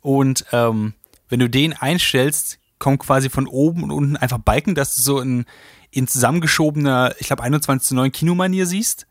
und 0.00 0.44
ähm, 0.52 0.94
wenn 1.28 1.40
du 1.40 1.48
den 1.48 1.72
einstellst, 1.72 2.58
kommt 2.78 3.00
quasi 3.00 3.28
von 3.28 3.46
oben 3.46 3.82
und 3.84 3.90
unten 3.90 4.16
einfach 4.16 4.38
Balken, 4.38 4.74
dass 4.74 4.96
du 4.96 5.02
so 5.02 5.20
in, 5.20 5.44
in 5.90 6.06
zusammengeschobener, 6.06 7.14
ich 7.18 7.26
glaube, 7.26 7.42
21 7.42 7.88
zu 7.88 7.94
9 7.94 8.10
Kinomanier 8.10 8.66
siehst, 8.66 9.06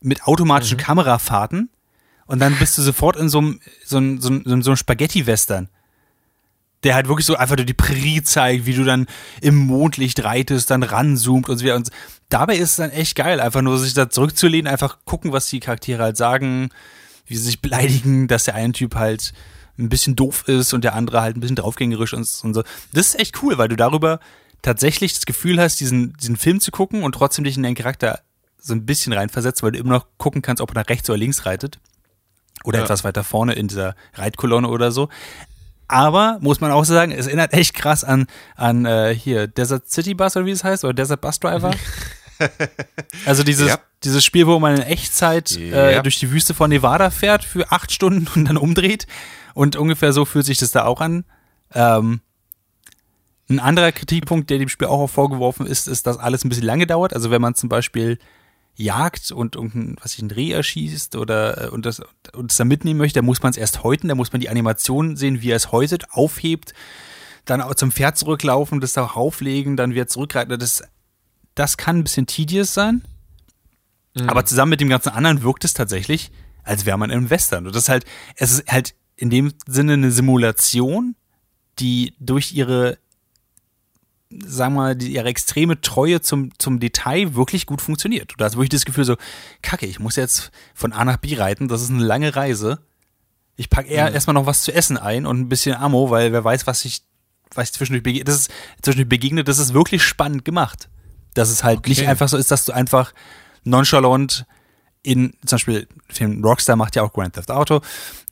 mit 0.00 0.24
automatischen 0.24 0.76
mhm. 0.76 0.82
Kamerafahrten 0.82 1.70
und 2.26 2.40
dann 2.40 2.56
bist 2.56 2.76
du 2.76 2.82
sofort 2.82 3.16
in 3.16 3.28
so 3.28 3.38
einem, 3.38 3.60
so 3.84 3.96
einem, 3.96 4.20
so 4.20 4.28
einem, 4.28 4.62
so 4.62 4.70
einem 4.70 4.76
Spaghetti-Western. 4.76 5.68
Der 6.84 6.94
halt 6.94 7.08
wirklich 7.08 7.26
so 7.26 7.36
einfach 7.36 7.56
nur 7.56 7.66
die 7.66 7.74
Prärie 7.74 8.22
zeigt, 8.22 8.66
wie 8.66 8.74
du 8.74 8.84
dann 8.84 9.06
im 9.40 9.56
Mondlicht 9.56 10.22
reitest, 10.22 10.70
dann 10.70 10.82
ranzoomt 10.82 11.48
und 11.48 11.58
so 11.58 11.64
weiter. 11.64 11.76
Und 11.76 11.90
dabei 12.28 12.56
ist 12.56 12.70
es 12.70 12.76
dann 12.76 12.90
echt 12.90 13.16
geil, 13.16 13.40
einfach 13.40 13.62
nur 13.62 13.78
sich 13.78 13.94
da 13.94 14.10
zurückzulehnen, 14.10 14.70
einfach 14.70 14.98
gucken, 15.04 15.32
was 15.32 15.46
die 15.48 15.60
Charaktere 15.60 16.02
halt 16.02 16.16
sagen, 16.16 16.68
wie 17.26 17.36
sie 17.36 17.44
sich 17.44 17.60
beleidigen, 17.60 18.28
dass 18.28 18.44
der 18.44 18.54
eine 18.54 18.72
Typ 18.72 18.94
halt 18.94 19.32
ein 19.78 19.88
bisschen 19.88 20.16
doof 20.16 20.48
ist 20.48 20.72
und 20.72 20.84
der 20.84 20.94
andere 20.94 21.20
halt 21.20 21.36
ein 21.36 21.40
bisschen 21.40 21.56
draufgängerisch 21.56 22.14
und, 22.14 22.28
und 22.42 22.54
so. 22.54 22.62
Das 22.92 23.08
ist 23.08 23.18
echt 23.18 23.42
cool, 23.42 23.58
weil 23.58 23.68
du 23.68 23.76
darüber 23.76 24.20
tatsächlich 24.62 25.14
das 25.14 25.26
Gefühl 25.26 25.60
hast, 25.60 25.80
diesen, 25.80 26.14
diesen 26.14 26.36
Film 26.36 26.60
zu 26.60 26.70
gucken 26.70 27.02
und 27.02 27.12
trotzdem 27.12 27.44
dich 27.44 27.56
in 27.56 27.62
deinen 27.62 27.74
Charakter 27.74 28.20
so 28.58 28.74
ein 28.74 28.86
bisschen 28.86 29.12
reinversetzt, 29.12 29.62
weil 29.62 29.72
du 29.72 29.78
immer 29.78 29.92
noch 29.92 30.06
gucken 30.18 30.42
kannst, 30.42 30.60
ob 30.60 30.70
er 30.70 30.82
nach 30.82 30.88
rechts 30.88 31.08
oder 31.08 31.18
links 31.18 31.46
reitet. 31.46 31.78
Oder 32.64 32.78
ja. 32.78 32.84
etwas 32.84 33.04
weiter 33.04 33.22
vorne 33.22 33.52
in 33.52 33.68
dieser 33.68 33.94
Reitkolonne 34.14 34.68
oder 34.68 34.90
so. 34.90 35.08
Aber 35.88 36.38
muss 36.40 36.60
man 36.60 36.72
auch 36.72 36.84
sagen, 36.84 37.12
es 37.12 37.26
erinnert 37.26 37.52
echt 37.52 37.74
krass 37.74 38.02
an, 38.02 38.26
an 38.56 38.86
äh, 38.86 39.14
hier 39.14 39.46
Desert 39.46 39.88
City 39.88 40.14
Bus 40.14 40.36
oder 40.36 40.46
wie 40.46 40.50
es 40.50 40.64
heißt, 40.64 40.84
oder 40.84 40.94
Desert 40.94 41.20
Bus 41.20 41.38
Driver. 41.38 41.72
also 43.26 43.42
dieses, 43.44 43.68
ja. 43.68 43.78
dieses 44.02 44.24
Spiel, 44.24 44.46
wo 44.46 44.58
man 44.58 44.76
in 44.76 44.82
Echtzeit 44.82 45.56
äh, 45.56 45.94
ja. 45.94 46.02
durch 46.02 46.18
die 46.18 46.30
Wüste 46.30 46.54
von 46.54 46.70
Nevada 46.70 47.10
fährt 47.10 47.44
für 47.44 47.70
acht 47.70 47.92
Stunden 47.92 48.26
und 48.34 48.46
dann 48.46 48.56
umdreht. 48.56 49.06
Und 49.54 49.76
ungefähr 49.76 50.12
so 50.12 50.24
fühlt 50.24 50.44
sich 50.44 50.58
das 50.58 50.72
da 50.72 50.84
auch 50.84 51.00
an. 51.00 51.24
Ähm, 51.72 52.20
ein 53.48 53.60
anderer 53.60 53.92
Kritikpunkt, 53.92 54.50
der 54.50 54.58
dem 54.58 54.68
Spiel 54.68 54.88
auch 54.88 55.06
vorgeworfen 55.06 55.66
ist, 55.66 55.86
ist, 55.86 56.06
dass 56.06 56.18
alles 56.18 56.44
ein 56.44 56.48
bisschen 56.48 56.64
lange 56.64 56.86
dauert. 56.86 57.14
Also 57.14 57.30
wenn 57.30 57.40
man 57.40 57.54
zum 57.54 57.68
Beispiel 57.68 58.18
jagt 58.76 59.32
und 59.32 59.56
irgendein, 59.56 59.96
was 60.02 60.14
ich, 60.14 60.22
ein 60.22 60.30
Reh 60.30 60.52
erschießt 60.52 61.16
oder 61.16 61.64
äh, 61.64 61.68
und 61.68 61.86
das, 61.86 62.02
und 62.34 62.50
das 62.50 62.58
dann 62.58 62.68
mitnehmen 62.68 62.98
möchte, 62.98 63.18
dann 63.18 63.24
muss 63.24 63.42
man 63.42 63.50
es 63.50 63.56
erst 63.56 63.82
häuten, 63.82 64.08
da 64.08 64.14
muss 64.14 64.32
man 64.32 64.40
die 64.40 64.50
Animation 64.50 65.16
sehen, 65.16 65.40
wie 65.42 65.50
er 65.50 65.56
es 65.56 65.72
häutet, 65.72 66.10
aufhebt, 66.12 66.74
dann 67.46 67.62
auch 67.62 67.74
zum 67.74 67.90
Pferd 67.90 68.18
zurücklaufen, 68.18 68.80
das 68.80 68.92
da 68.92 69.06
auflegen, 69.06 69.76
dann 69.76 69.94
wieder 69.94 70.06
zurückreiten. 70.06 70.58
Das, 70.58 70.82
das 71.54 71.76
kann 71.76 71.98
ein 71.98 72.04
bisschen 72.04 72.26
tedious 72.26 72.74
sein. 72.74 73.02
Mhm. 74.14 74.28
Aber 74.28 74.44
zusammen 74.44 74.70
mit 74.70 74.80
dem 74.80 74.88
ganzen 74.88 75.10
anderen 75.10 75.42
wirkt 75.42 75.64
es 75.64 75.72
tatsächlich, 75.72 76.30
als 76.62 76.84
wäre 76.84 76.98
man 76.98 77.10
im 77.10 77.30
Western. 77.30 77.66
Und 77.66 77.74
das 77.74 77.84
ist 77.84 77.88
halt, 77.88 78.04
es 78.36 78.52
ist 78.52 78.70
halt 78.70 78.94
in 79.16 79.30
dem 79.30 79.54
Sinne 79.66 79.94
eine 79.94 80.10
Simulation, 80.10 81.16
die 81.78 82.14
durch 82.18 82.52
ihre 82.52 82.98
sagen 84.30 84.74
wir 84.74 84.80
mal, 84.80 84.96
die, 84.96 85.12
ihre 85.12 85.28
extreme 85.28 85.80
Treue 85.80 86.20
zum, 86.20 86.50
zum 86.58 86.80
Detail 86.80 87.34
wirklich 87.34 87.66
gut 87.66 87.80
funktioniert. 87.80 88.34
Du 88.36 88.44
hast 88.44 88.56
wirklich 88.56 88.70
das 88.70 88.84
Gefühl 88.84 89.04
so, 89.04 89.16
kacke, 89.62 89.86
ich 89.86 90.00
muss 90.00 90.16
jetzt 90.16 90.50
von 90.74 90.92
A 90.92 91.04
nach 91.04 91.18
B 91.18 91.36
reiten, 91.36 91.68
das 91.68 91.82
ist 91.82 91.90
eine 91.90 92.04
lange 92.04 92.34
Reise. 92.34 92.80
Ich 93.56 93.70
packe 93.70 93.88
eher 93.88 94.08
mhm. 94.08 94.14
erstmal 94.14 94.34
noch 94.34 94.46
was 94.46 94.62
zu 94.62 94.72
essen 94.72 94.98
ein 94.98 95.26
und 95.26 95.40
ein 95.40 95.48
bisschen 95.48 95.76
Ammo, 95.76 96.10
weil 96.10 96.32
wer 96.32 96.44
weiß, 96.44 96.66
was 96.66 96.84
ich, 96.84 97.02
was 97.54 97.68
ich 97.68 97.74
zwischendurch 97.74 98.02
begegnet, 98.02 98.28
das 98.28 98.40
ist 98.40 98.52
zwischendurch 98.82 99.08
begegnet, 99.08 99.48
das 99.48 99.58
ist 99.58 99.72
wirklich 99.72 100.02
spannend 100.02 100.44
gemacht. 100.44 100.88
Dass 101.34 101.50
es 101.50 101.62
halt 101.62 101.78
okay. 101.78 101.90
nicht 101.90 102.08
einfach 102.08 102.28
so 102.28 102.36
ist, 102.36 102.50
dass 102.50 102.64
du 102.64 102.72
einfach 102.72 103.12
nonchalant 103.64 104.46
in, 105.02 105.34
zum 105.44 105.56
Beispiel, 105.56 105.86
Film 106.08 106.44
Rockstar 106.44 106.76
macht 106.76 106.96
ja 106.96 107.02
auch 107.02 107.12
Grand 107.12 107.34
Theft 107.34 107.50
Auto, 107.50 107.80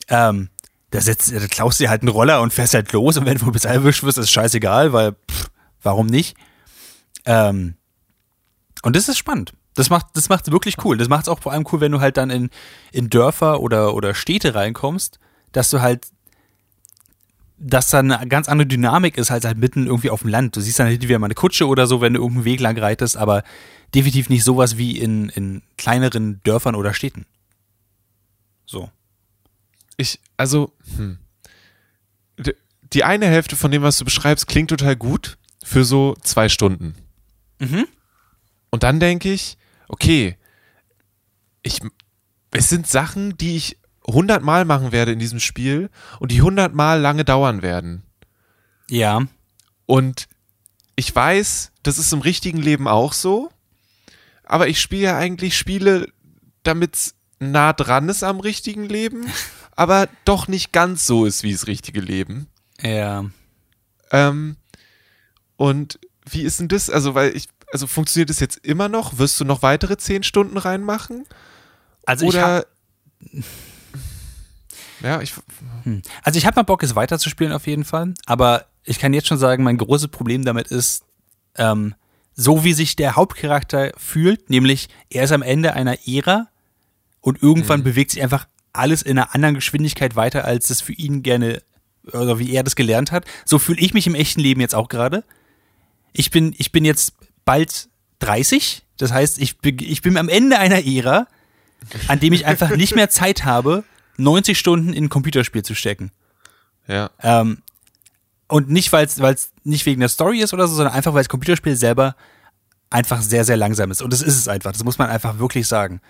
ähm, 0.09 0.49
da, 0.91 1.01
setzt, 1.01 1.33
da 1.33 1.47
klaust 1.47 1.79
du 1.79 1.85
dir 1.85 1.91
halt 1.91 2.03
einen 2.03 2.09
Roller 2.09 2.41
und 2.41 2.53
fährst 2.53 2.75
halt 2.75 2.93
los 2.93 3.17
und 3.17 3.27
wenn 3.27 3.39
du 3.39 3.51
bis 3.53 3.65
erwischt 3.65 4.03
wirst, 4.03 4.19
ist 4.19 4.31
scheißegal, 4.31 4.93
weil 4.93 5.13
pff, 5.31 5.51
Warum 5.85 6.07
nicht? 6.07 6.37
Ähm, 7.25 7.77
und 8.83 8.97
das 8.97 9.09
ist 9.09 9.19
spannend. 9.19 9.53
Das 9.75 9.91
macht 9.91 10.17
das 10.17 10.29
wirklich 10.51 10.77
cool. 10.85 10.97
Das 10.97 11.09
macht 11.09 11.23
es 11.23 11.29
auch 11.29 11.41
vor 11.41 11.53
allem 11.53 11.67
cool, 11.73 11.81
wenn 11.81 11.93
du 11.93 12.01
halt 12.01 12.17
dann 12.17 12.31
in, 12.31 12.51
in 12.93 13.11
Dörfer 13.11 13.61
oder, 13.61 13.95
oder 13.95 14.15
Städte 14.15 14.55
reinkommst, 14.55 15.19
dass 15.53 15.71
du 15.71 15.81
halt, 15.81 16.07
dass 17.59 17.91
da 17.91 18.01
eine 18.01 18.27
ganz 18.29 18.49
andere 18.49 18.67
Dynamik 18.67 19.17
ist, 19.17 19.31
als 19.31 19.45
halt 19.45 19.59
mitten 19.59 19.87
irgendwie 19.87 20.11
auf 20.11 20.23
dem 20.23 20.31
Land. 20.31 20.57
Du 20.57 20.61
siehst 20.61 20.79
dann 20.79 20.91
wieder 20.91 21.19
mal 21.19 21.27
eine 21.27 21.35
Kutsche 21.35 21.67
oder 21.67 21.87
so, 21.87 22.01
wenn 22.01 22.15
du 22.15 22.21
irgendeinen 22.21 22.45
Weg 22.45 22.61
lang 22.61 22.79
reitest, 22.79 23.17
aber 23.17 23.43
definitiv 23.95 24.29
nicht 24.29 24.45
sowas 24.45 24.77
wie 24.77 24.99
in, 24.99 25.29
in 25.31 25.63
kleineren 25.77 26.41
Dörfern 26.45 26.75
oder 26.75 26.95
Städten. 26.95 27.27
So. 28.67 28.91
Ich, 29.97 30.21
also, 30.37 30.73
hm. 30.97 31.19
Die 32.93 33.03
eine 33.03 33.27
Hälfte 33.27 33.57
von 33.57 33.73
dem, 33.73 33.83
was 33.83 33.99
du 33.99 34.05
beschreibst, 34.05 34.47
klingt 34.47 34.71
total 34.71 34.95
gut 34.95 35.37
für 35.65 35.85
so 35.85 36.15
zwei 36.23 36.49
Stunden. 36.49 36.95
Mhm. 37.59 37.87
Und 38.71 38.83
dann 38.83 39.01
denke 39.01 39.33
ich, 39.33 39.57
okay, 39.89 40.37
ich, 41.63 41.81
es 42.51 42.69
sind 42.69 42.87
Sachen, 42.87 43.37
die 43.39 43.57
ich 43.57 43.79
hundertmal 44.07 44.67
machen 44.67 44.93
werde 44.93 45.13
in 45.13 45.19
diesem 45.19 45.41
Spiel 45.41 45.91
und 46.21 46.31
die 46.31 46.43
hundertmal 46.43 47.01
lange 47.01 47.25
dauern 47.25 47.63
werden. 47.63 48.03
Ja. 48.91 49.27
Und 49.87 50.29
ich 50.97 51.15
weiß, 51.15 51.73
das 51.83 51.99
ist 51.99 52.13
im 52.13 52.21
richtigen 52.21 52.59
Leben 52.59 52.87
auch 52.87 53.15
so, 53.15 53.51
aber 54.45 54.69
ich 54.69 54.81
spiele 54.81 55.03
ja 55.03 55.19
eigentlich 55.19 55.57
Spiele, 55.57 56.13
damit 56.63 56.95
es 56.95 57.15
nah 57.39 57.73
dran 57.73 58.11
ist 58.11 58.23
am 58.23 58.41
richtigen 58.41 58.85
Leben, 58.85 59.27
aber 59.77 60.09
doch 60.27 60.47
nicht 60.47 60.73
ganz 60.73 61.07
so 61.07 61.25
ist 61.25 61.43
wie 61.43 61.53
das 61.53 61.67
richtige 61.67 62.01
Leben. 62.01 62.49
Ja. 62.83 63.25
Ähm, 64.11 64.57
und 65.57 65.99
wie 66.29 66.43
ist 66.43 66.61
denn 66.61 66.69
das? 66.69 66.89
Also, 66.91 67.15
weil 67.15 67.37
ich, 67.37 67.49
also 67.73 67.87
funktioniert 67.87 68.31
das 68.31 68.41
jetzt 68.41 68.59
immer 68.65 68.89
noch? 68.89 69.19
Wirst 69.19 69.39
du 69.41 69.45
noch 69.45 69.63
weitere 69.63 69.97
zehn 69.97 70.23
Stunden 70.23 70.57
reinmachen? 70.59 71.27
Also 72.07 72.25
ich 72.27 72.31
Oder. 72.35 72.57
hab, 72.59 72.67
ja, 75.03 75.21
ich. 75.21 75.35
hm. 75.85 76.03
also 76.23 76.39
ich 76.39 76.47
habe 76.47 76.57
mal 76.57 76.63
Bock, 76.63 76.83
es 76.83 76.95
weiterzuspielen 76.97 77.53
auf 77.53 77.67
jeden 77.67 77.85
Fall. 77.85 78.15
Aber 78.27 78.67
ich 78.85 78.99
kann 78.99 79.13
jetzt 79.13 79.29
schon 79.29 79.39
sagen, 79.39 79.65
mein 79.65 79.79
großes 79.79 80.09
Problem 80.09 80.45
damit 80.45 80.69
ist, 80.69 81.05
ähm, 81.57 81.95
so 82.35 82.65
wie 82.65 82.73
sich 82.73 82.97
der 82.97 83.17
Hauptcharakter 83.17 83.93
fühlt, 83.97 84.51
nämlich 84.51 84.89
er 85.11 85.25
ist 85.25 85.33
am 85.33 85.43
Ende 85.43 85.75
einer 85.75 85.97
Ära 86.07 86.49
und 87.21 87.43
irgendwann 87.43 87.81
Mhm. 87.81 87.85
bewegt 87.85 88.11
sich 88.13 88.23
einfach 88.23 88.47
alles 88.73 89.03
in 89.03 89.19
einer 89.19 89.35
anderen 89.35 89.55
Geschwindigkeit 89.55 90.17
weiter, 90.17 90.45
als 90.45 90.71
es 90.71 90.81
für 90.81 90.93
ihn 90.93 91.23
gerne 91.23 91.63
oder 92.13 92.39
wie 92.39 92.53
er 92.53 92.65
das 92.65 92.77
gelernt 92.77 93.13
hat. 93.13 93.25
So 93.45 93.59
fühle 93.59 93.81
ich 93.81 93.95
mich 93.95 94.07
im 94.07 94.15
echten 94.15 94.41
Leben 94.41 94.61
jetzt 94.61 94.75
auch 94.75 94.89
gerade. 94.89 95.25
Ich 96.15 96.31
bin, 96.31 96.55
ich 96.57 96.73
bin 96.73 96.85
jetzt 96.85 97.13
bald 97.45 97.89
30. 98.21 98.83
Das 98.97 99.13
heißt, 99.13 99.39
ich 99.39 99.59
bin, 99.59 99.79
ich 99.81 100.01
bin 100.01 100.17
am 100.17 100.29
Ende 100.29 100.59
einer 100.59 100.87
Ära, 100.87 101.27
an 102.09 102.21
dem 102.21 102.33
ich 102.33 102.47
einfach 102.47 102.75
nicht 102.77 102.95
mehr 102.95 103.11
Zeit 103.11 103.45
habe, 103.45 103.85
90 104.17 104.59
Stunden 104.59 104.93
in 104.93 105.05
ein 105.05 105.09
Computerspiel 105.11 105.63
zu 105.63 105.75
stecken. 105.75 106.13
Ja. 106.87 107.11
Ähm, 107.21 107.59
und 108.47 108.71
nicht, 108.71 108.93
weil 108.93 109.07
es 109.07 109.53
nicht 109.65 109.85
wegen 109.87 110.01
der 110.01 110.09
Story 110.09 110.41
ist 110.41 110.55
oder 110.55 110.69
so, 110.69 110.77
sondern 110.77 110.95
einfach, 110.95 111.13
weil 111.13 111.23
das 111.23 111.29
Computerspiel 111.29 111.77
selber 111.77 112.15
einfach 112.91 113.21
sehr, 113.21 113.45
sehr 113.45 113.57
langsam 113.57 113.91
ist. 113.91 114.01
Und 114.01 114.13
das 114.13 114.23
ist 114.23 114.39
es 114.39 114.49
einfach. 114.49 114.73
Das 114.73 114.85
muss 114.85 114.99
man 114.99 115.11
einfach 115.11 115.39
wirklich 115.39 115.67
sagen. 115.67 116.01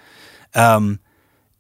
Ähm, 0.53 0.99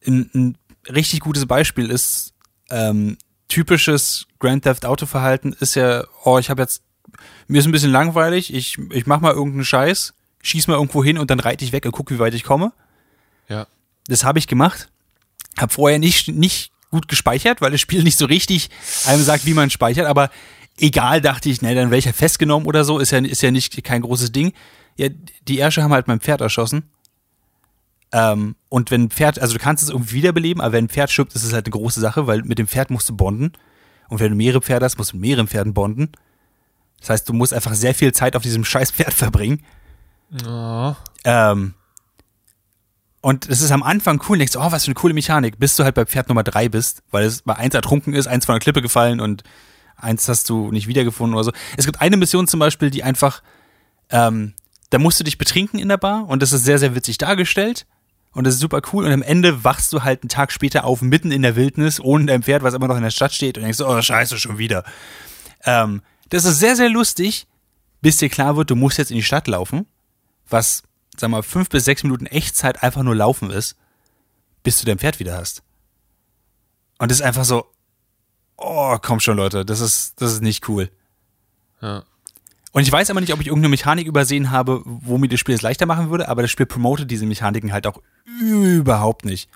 ein, 0.06 0.30
ein 0.34 0.58
richtig 0.88 1.20
gutes 1.20 1.46
Beispiel 1.46 1.90
ist 1.90 2.34
ähm, 2.70 3.16
typisches 3.48 4.26
Grand 4.38 4.64
Theft 4.64 4.84
Auto 4.84 5.06
Verhalten 5.06 5.54
ist 5.58 5.76
ja, 5.76 6.04
oh, 6.24 6.38
ich 6.38 6.50
habe 6.50 6.62
jetzt 6.62 6.82
mir 7.46 7.58
ist 7.58 7.66
ein 7.66 7.72
bisschen 7.72 7.92
langweilig, 7.92 8.52
ich 8.52 8.78
ich 8.90 9.06
mach 9.06 9.20
mal 9.20 9.32
irgendeinen 9.32 9.64
Scheiß, 9.64 10.14
schieß 10.42 10.66
mal 10.68 10.74
irgendwo 10.74 11.02
hin 11.02 11.18
und 11.18 11.30
dann 11.30 11.40
reite 11.40 11.64
ich 11.64 11.72
weg 11.72 11.84
und 11.86 11.92
guck, 11.92 12.10
wie 12.10 12.18
weit 12.18 12.34
ich 12.34 12.44
komme. 12.44 12.72
Ja. 13.48 13.66
Das 14.06 14.24
habe 14.24 14.38
ich 14.38 14.46
gemacht. 14.46 14.88
Hab 15.56 15.72
vorher 15.72 15.98
nicht, 15.98 16.28
nicht 16.28 16.72
gut 16.90 17.08
gespeichert, 17.08 17.60
weil 17.60 17.70
das 17.70 17.80
Spiel 17.80 18.02
nicht 18.02 18.18
so 18.18 18.26
richtig 18.26 18.70
einem 19.06 19.22
sagt, 19.22 19.46
wie 19.46 19.54
man 19.54 19.70
speichert. 19.70 20.06
Aber 20.06 20.30
egal, 20.78 21.20
dachte 21.20 21.48
ich, 21.48 21.62
ne, 21.62 21.74
dann 21.74 21.90
wäre 21.90 21.98
ich 21.98 22.04
ja 22.04 22.12
festgenommen 22.12 22.66
oder 22.66 22.84
so. 22.84 22.98
Ist 22.98 23.10
ja, 23.10 23.18
ist 23.18 23.42
ja 23.42 23.50
nicht 23.50 23.82
kein 23.84 24.02
großes 24.02 24.32
Ding. 24.32 24.52
Ja, 24.96 25.08
die 25.48 25.58
Ärsche 25.58 25.82
haben 25.82 25.92
halt 25.92 26.08
mein 26.08 26.20
Pferd 26.20 26.40
erschossen. 26.40 26.90
Ähm, 28.12 28.54
und 28.68 28.90
wenn 28.90 29.04
ein 29.04 29.10
Pferd, 29.10 29.40
also 29.40 29.54
du 29.54 29.60
kannst 29.60 29.82
es 29.82 29.90
irgendwie 29.90 30.14
wiederbeleben, 30.14 30.62
aber 30.62 30.72
wenn 30.72 30.84
ein 30.84 30.88
Pferd 30.88 31.10
stirbt, 31.10 31.34
ist 31.34 31.42
es 31.42 31.52
halt 31.52 31.66
eine 31.66 31.72
große 31.72 32.00
Sache, 32.00 32.26
weil 32.26 32.42
mit 32.42 32.58
dem 32.58 32.68
Pferd 32.68 32.90
musst 32.90 33.08
du 33.08 33.16
bonden. 33.16 33.52
Und 34.08 34.20
wenn 34.20 34.30
du 34.30 34.36
mehrere 34.36 34.62
Pferde 34.62 34.84
hast, 34.84 34.98
musst 34.98 35.12
du 35.12 35.16
mit 35.16 35.22
mehreren 35.22 35.48
Pferden 35.48 35.74
bonden. 35.74 36.12
Das 37.04 37.10
heißt, 37.10 37.28
du 37.28 37.34
musst 37.34 37.52
einfach 37.52 37.74
sehr 37.74 37.94
viel 37.94 38.12
Zeit 38.12 38.34
auf 38.34 38.42
diesem 38.42 38.64
scheiß 38.64 38.90
Pferd 38.90 39.12
verbringen. 39.12 39.62
Oh. 40.46 40.94
Ähm, 41.24 41.74
und 43.20 43.46
es 43.48 43.60
ist 43.60 43.72
am 43.72 43.82
Anfang 43.82 44.22
cool, 44.28 44.38
denkst 44.38 44.54
du, 44.54 44.60
oh, 44.60 44.72
was 44.72 44.84
für 44.84 44.88
eine 44.88 44.94
coole 44.94 45.12
Mechanik, 45.12 45.58
bis 45.58 45.76
du 45.76 45.84
halt 45.84 45.94
bei 45.94 46.06
Pferd 46.06 46.30
Nummer 46.30 46.42
drei 46.42 46.70
bist, 46.70 47.02
weil 47.10 47.26
es 47.26 47.42
bei 47.42 47.56
eins 47.56 47.74
ertrunken 47.74 48.14
ist, 48.14 48.26
eins 48.26 48.46
von 48.46 48.54
der 48.54 48.60
Klippe 48.60 48.80
gefallen 48.80 49.20
und 49.20 49.42
eins 49.96 50.26
hast 50.28 50.48
du 50.48 50.70
nicht 50.72 50.88
wiedergefunden 50.88 51.34
oder 51.34 51.44
so. 51.44 51.52
Es 51.76 51.84
gibt 51.84 52.00
eine 52.00 52.16
Mission 52.16 52.48
zum 52.48 52.60
Beispiel, 52.60 52.90
die 52.90 53.02
einfach, 53.02 53.42
ähm, 54.08 54.54
da 54.88 54.98
musst 54.98 55.20
du 55.20 55.24
dich 55.24 55.36
betrinken 55.36 55.78
in 55.78 55.88
der 55.88 55.98
Bar 55.98 56.26
und 56.26 56.42
das 56.42 56.52
ist 56.52 56.64
sehr, 56.64 56.78
sehr 56.78 56.94
witzig 56.94 57.18
dargestellt 57.18 57.86
und 58.32 58.46
das 58.46 58.54
ist 58.54 58.60
super 58.60 58.80
cool 58.92 59.04
und 59.04 59.12
am 59.12 59.22
Ende 59.22 59.62
wachst 59.62 59.92
du 59.92 60.02
halt 60.02 60.22
einen 60.22 60.30
Tag 60.30 60.52
später 60.52 60.84
auf, 60.84 61.02
mitten 61.02 61.32
in 61.32 61.42
der 61.42 61.54
Wildnis, 61.54 62.00
ohne 62.00 62.26
dein 62.26 62.42
Pferd, 62.42 62.62
was 62.62 62.72
immer 62.72 62.88
noch 62.88 62.96
in 62.96 63.02
der 63.02 63.10
Stadt 63.10 63.34
steht 63.34 63.58
und 63.58 63.64
denkst, 63.64 63.80
oh, 63.82 64.00
scheiße, 64.00 64.38
schon 64.38 64.58
wieder. 64.58 64.84
Ähm, 65.64 66.02
das 66.30 66.44
ist 66.44 66.58
sehr, 66.58 66.76
sehr 66.76 66.88
lustig, 66.88 67.46
bis 68.00 68.16
dir 68.18 68.28
klar 68.28 68.56
wird, 68.56 68.70
du 68.70 68.76
musst 68.76 68.98
jetzt 68.98 69.10
in 69.10 69.16
die 69.16 69.22
Stadt 69.22 69.48
laufen, 69.48 69.86
was 70.48 70.82
sag 71.16 71.30
mal, 71.30 71.42
fünf 71.42 71.68
bis 71.68 71.84
sechs 71.84 72.02
Minuten 72.02 72.26
Echtzeit 72.26 72.82
einfach 72.82 73.02
nur 73.02 73.14
laufen 73.14 73.50
ist, 73.50 73.76
bis 74.62 74.78
du 74.78 74.86
dein 74.86 74.98
Pferd 74.98 75.20
wieder 75.20 75.36
hast. 75.36 75.62
Und 76.98 77.10
das 77.10 77.18
ist 77.20 77.24
einfach 77.24 77.44
so, 77.44 77.66
oh, 78.56 78.96
komm 79.00 79.20
schon, 79.20 79.36
Leute, 79.36 79.64
das 79.64 79.80
ist, 79.80 80.20
das 80.20 80.32
ist 80.32 80.42
nicht 80.42 80.68
cool. 80.68 80.90
Ja. 81.80 82.04
Und 82.72 82.82
ich 82.82 82.90
weiß 82.90 83.10
aber 83.10 83.20
nicht, 83.20 83.32
ob 83.32 83.40
ich 83.40 83.46
irgendeine 83.46 83.70
Mechanik 83.70 84.06
übersehen 84.06 84.50
habe, 84.50 84.82
wo 84.84 85.16
mir 85.18 85.28
das 85.28 85.38
Spiel 85.38 85.54
es 85.54 85.62
leichter 85.62 85.86
machen 85.86 86.10
würde, 86.10 86.28
aber 86.28 86.42
das 86.42 86.50
Spiel 86.50 86.66
promotet 86.66 87.10
diese 87.10 87.26
Mechaniken 87.26 87.72
halt 87.72 87.86
auch 87.86 88.02
überhaupt 88.40 89.24
nicht. 89.24 89.48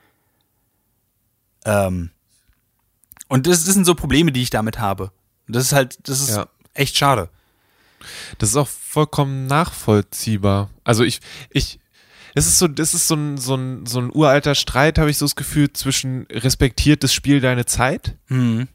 Ähm, 1.65 2.11
und 3.27 3.47
das, 3.47 3.65
das 3.65 3.75
sind 3.75 3.85
so 3.85 3.95
Probleme, 3.95 4.31
die 4.31 4.43
ich 4.43 4.51
damit 4.51 4.79
habe. 4.79 5.11
Das 5.49 5.65
ist 5.65 5.73
halt, 5.73 5.99
das 6.09 6.21
ist 6.21 6.37
Ja. 6.37 6.47
Echt 6.79 6.97
schade. 6.97 7.29
Das 8.39 8.51
ist 8.51 8.57
auch 8.57 8.69
vollkommen 8.69 9.47
nachvollziehbar. 9.47 10.71
Also 10.85 11.05
ich, 11.05 11.21
ich, 11.51 11.79
es 12.35 12.47
ist 12.47 12.59
so, 12.59 12.69
das 12.69 12.95
ist 12.95 13.09
so 13.09 13.15
ein, 13.17 13.37
so 13.39 13.57
ein, 13.57 13.87
so 13.87 14.01
ein 14.01 14.11
uralter 14.15 14.55
Streit, 14.55 14.99
habe 14.99 15.11
ich 15.11 15.19
so 15.19 15.25
das 15.25 15.37
Gefühl, 15.37 15.73
zwischen 15.73 16.27
respektiert 16.31 17.03
das 17.03 17.13
Spiel 17.13 17.41
deine 17.41 17.67
Zeit 17.67 18.17
Hm. 18.29 18.69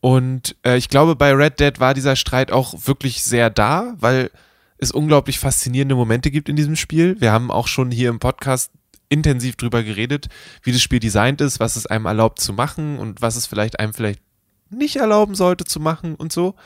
und 0.00 0.56
äh, 0.64 0.76
ich 0.76 0.88
glaube, 0.88 1.16
bei 1.16 1.32
Red 1.32 1.60
Dead 1.60 1.78
war 1.80 1.94
dieser 1.94 2.16
Streit 2.16 2.50
auch 2.50 2.74
wirklich 2.86 3.22
sehr 3.22 3.50
da, 3.50 3.94
weil 3.98 4.30
es 4.78 4.90
unglaublich 4.90 5.38
faszinierende 5.38 5.94
Momente 5.94 6.30
gibt 6.30 6.48
in 6.48 6.56
diesem 6.56 6.76
Spiel. 6.76 7.20
Wir 7.20 7.32
haben 7.32 7.50
auch 7.50 7.68
schon 7.68 7.90
hier 7.90 8.10
im 8.10 8.18
Podcast 8.18 8.70
intensiv 9.08 9.56
drüber 9.56 9.82
geredet, 9.82 10.28
wie 10.62 10.72
das 10.72 10.82
Spiel 10.82 10.98
designt 10.98 11.40
ist, 11.40 11.60
was 11.60 11.76
es 11.76 11.86
einem 11.86 12.06
erlaubt 12.06 12.40
zu 12.40 12.52
machen 12.52 12.98
und 12.98 13.22
was 13.22 13.36
es 13.36 13.46
vielleicht 13.46 13.78
einem 13.78 13.94
vielleicht 13.94 14.20
nicht 14.68 14.96
erlauben 14.96 15.34
sollte 15.34 15.64
zu 15.64 15.78
machen 15.80 16.16
und 16.16 16.32
so. 16.32 16.56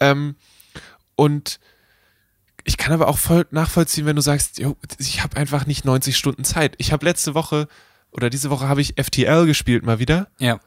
Ähm, 0.00 0.36
und 1.16 1.58
ich 2.64 2.76
kann 2.76 2.92
aber 2.92 3.08
auch 3.08 3.18
voll 3.18 3.46
nachvollziehen, 3.50 4.06
wenn 4.06 4.16
du 4.16 4.22
sagst, 4.22 4.58
jo, 4.58 4.76
ich 4.98 5.22
habe 5.22 5.36
einfach 5.36 5.66
nicht 5.66 5.84
90 5.84 6.16
Stunden 6.16 6.44
Zeit. 6.44 6.74
Ich 6.78 6.92
habe 6.92 7.04
letzte 7.06 7.34
Woche 7.34 7.66
oder 8.10 8.30
diese 8.30 8.50
Woche 8.50 8.68
habe 8.68 8.80
ich 8.80 8.94
FTL 9.02 9.46
gespielt 9.46 9.84
mal 9.84 9.98
wieder 9.98 10.28
Ja. 10.38 10.60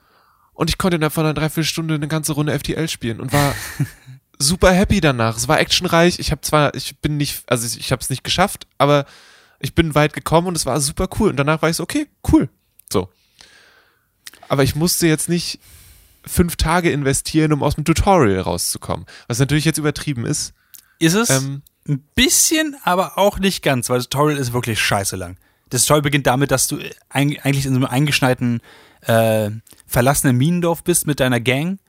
und 0.53 0.69
ich 0.69 0.77
konnte 0.77 0.95
innerhalb 0.95 1.13
von 1.13 1.25
einer 1.25 1.33
Dreiviertelstunde 1.33 1.95
eine 1.95 2.07
ganze 2.07 2.33
Runde 2.33 2.57
FTL 2.57 2.87
spielen 2.87 3.19
und 3.19 3.31
war 3.33 3.53
super 4.39 4.71
happy 4.71 4.99
danach. 5.01 5.37
Es 5.37 5.47
war 5.47 5.59
actionreich. 5.59 6.19
Ich 6.19 6.31
habe 6.31 6.41
zwar, 6.41 6.73
ich 6.75 6.97
bin 6.99 7.17
nicht, 7.17 7.43
also 7.47 7.65
ich, 7.67 7.79
ich 7.79 7.91
habe 7.91 8.01
es 8.01 8.09
nicht 8.09 8.23
geschafft, 8.23 8.67
aber 8.77 9.05
ich 9.59 9.75
bin 9.75 9.93
weit 9.95 10.13
gekommen 10.13 10.47
und 10.47 10.55
es 10.55 10.65
war 10.65 10.79
super 10.81 11.07
cool. 11.19 11.29
Und 11.29 11.37
danach 11.37 11.61
war 11.61 11.69
ich 11.69 11.75
so, 11.75 11.83
okay, 11.83 12.07
cool. 12.31 12.49
So. 12.91 13.09
Aber 14.49 14.63
ich 14.63 14.75
musste 14.75 15.07
jetzt 15.07 15.29
nicht 15.29 15.59
fünf 16.25 16.55
Tage 16.55 16.91
investieren, 16.91 17.53
um 17.53 17.63
aus 17.63 17.75
dem 17.75 17.85
Tutorial 17.85 18.41
rauszukommen. 18.41 19.05
Was 19.27 19.39
natürlich 19.39 19.65
jetzt 19.65 19.77
übertrieben 19.77 20.25
ist. 20.25 20.53
Ist 20.99 21.15
es? 21.15 21.29
Ähm, 21.29 21.63
Ein 21.87 22.03
bisschen, 22.15 22.75
aber 22.83 23.17
auch 23.17 23.39
nicht 23.39 23.63
ganz, 23.63 23.89
weil 23.89 23.97
das 23.97 24.09
Tutorial 24.09 24.39
ist 24.39 24.53
wirklich 24.53 24.79
scheiße 24.79 25.15
lang. 25.15 25.37
Das 25.69 25.83
Tutorial 25.83 26.03
beginnt 26.03 26.27
damit, 26.27 26.51
dass 26.51 26.67
du 26.67 26.79
eigentlich 27.09 27.65
in 27.65 27.73
so 27.73 27.79
einem 27.79 27.85
eingeschneiten, 27.85 28.61
äh, 29.01 29.49
verlassenen 29.87 30.37
Minendorf 30.37 30.83
bist 30.83 31.07
mit 31.07 31.19
deiner 31.19 31.39
Gang. 31.39 31.79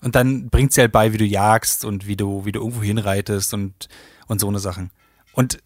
Und 0.00 0.14
dann 0.14 0.48
bringt 0.48 0.72
sie 0.72 0.80
halt 0.80 0.92
bei, 0.92 1.12
wie 1.12 1.18
du 1.18 1.24
jagst 1.24 1.84
und 1.84 2.06
wie 2.06 2.16
du, 2.16 2.44
wie 2.44 2.52
du 2.52 2.60
irgendwo 2.60 2.82
hinreitest 2.82 3.54
und, 3.54 3.88
und 4.26 4.40
so 4.40 4.48
eine 4.48 4.58
Sachen. 4.58 4.90
Und 5.32 5.58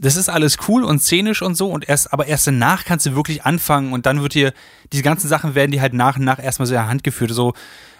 das 0.00 0.16
ist 0.16 0.28
alles 0.28 0.56
cool 0.68 0.84
und 0.84 1.02
szenisch 1.02 1.42
und 1.42 1.56
so 1.56 1.70
und 1.70 1.88
erst, 1.88 2.12
aber 2.12 2.26
erst 2.26 2.46
danach 2.46 2.84
kannst 2.84 3.06
du 3.06 3.14
wirklich 3.14 3.44
anfangen 3.44 3.92
und 3.92 4.06
dann 4.06 4.22
wird 4.22 4.34
dir, 4.34 4.52
diese 4.92 5.02
ganzen 5.02 5.28
Sachen 5.28 5.54
werden 5.54 5.72
dir 5.72 5.80
halt 5.80 5.92
nach 5.92 6.16
und 6.16 6.24
nach 6.24 6.38
erstmal 6.38 6.66
so 6.66 6.74
in 6.74 6.80
der 6.80 6.88
Hand 6.88 7.02
geführt. 7.02 7.32
So, 7.32 7.54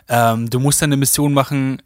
ähm, 0.08 0.48
du 0.48 0.60
musst 0.60 0.80
dann 0.80 0.88
eine 0.88 0.96
Mission 0.96 1.34
machen, 1.34 1.82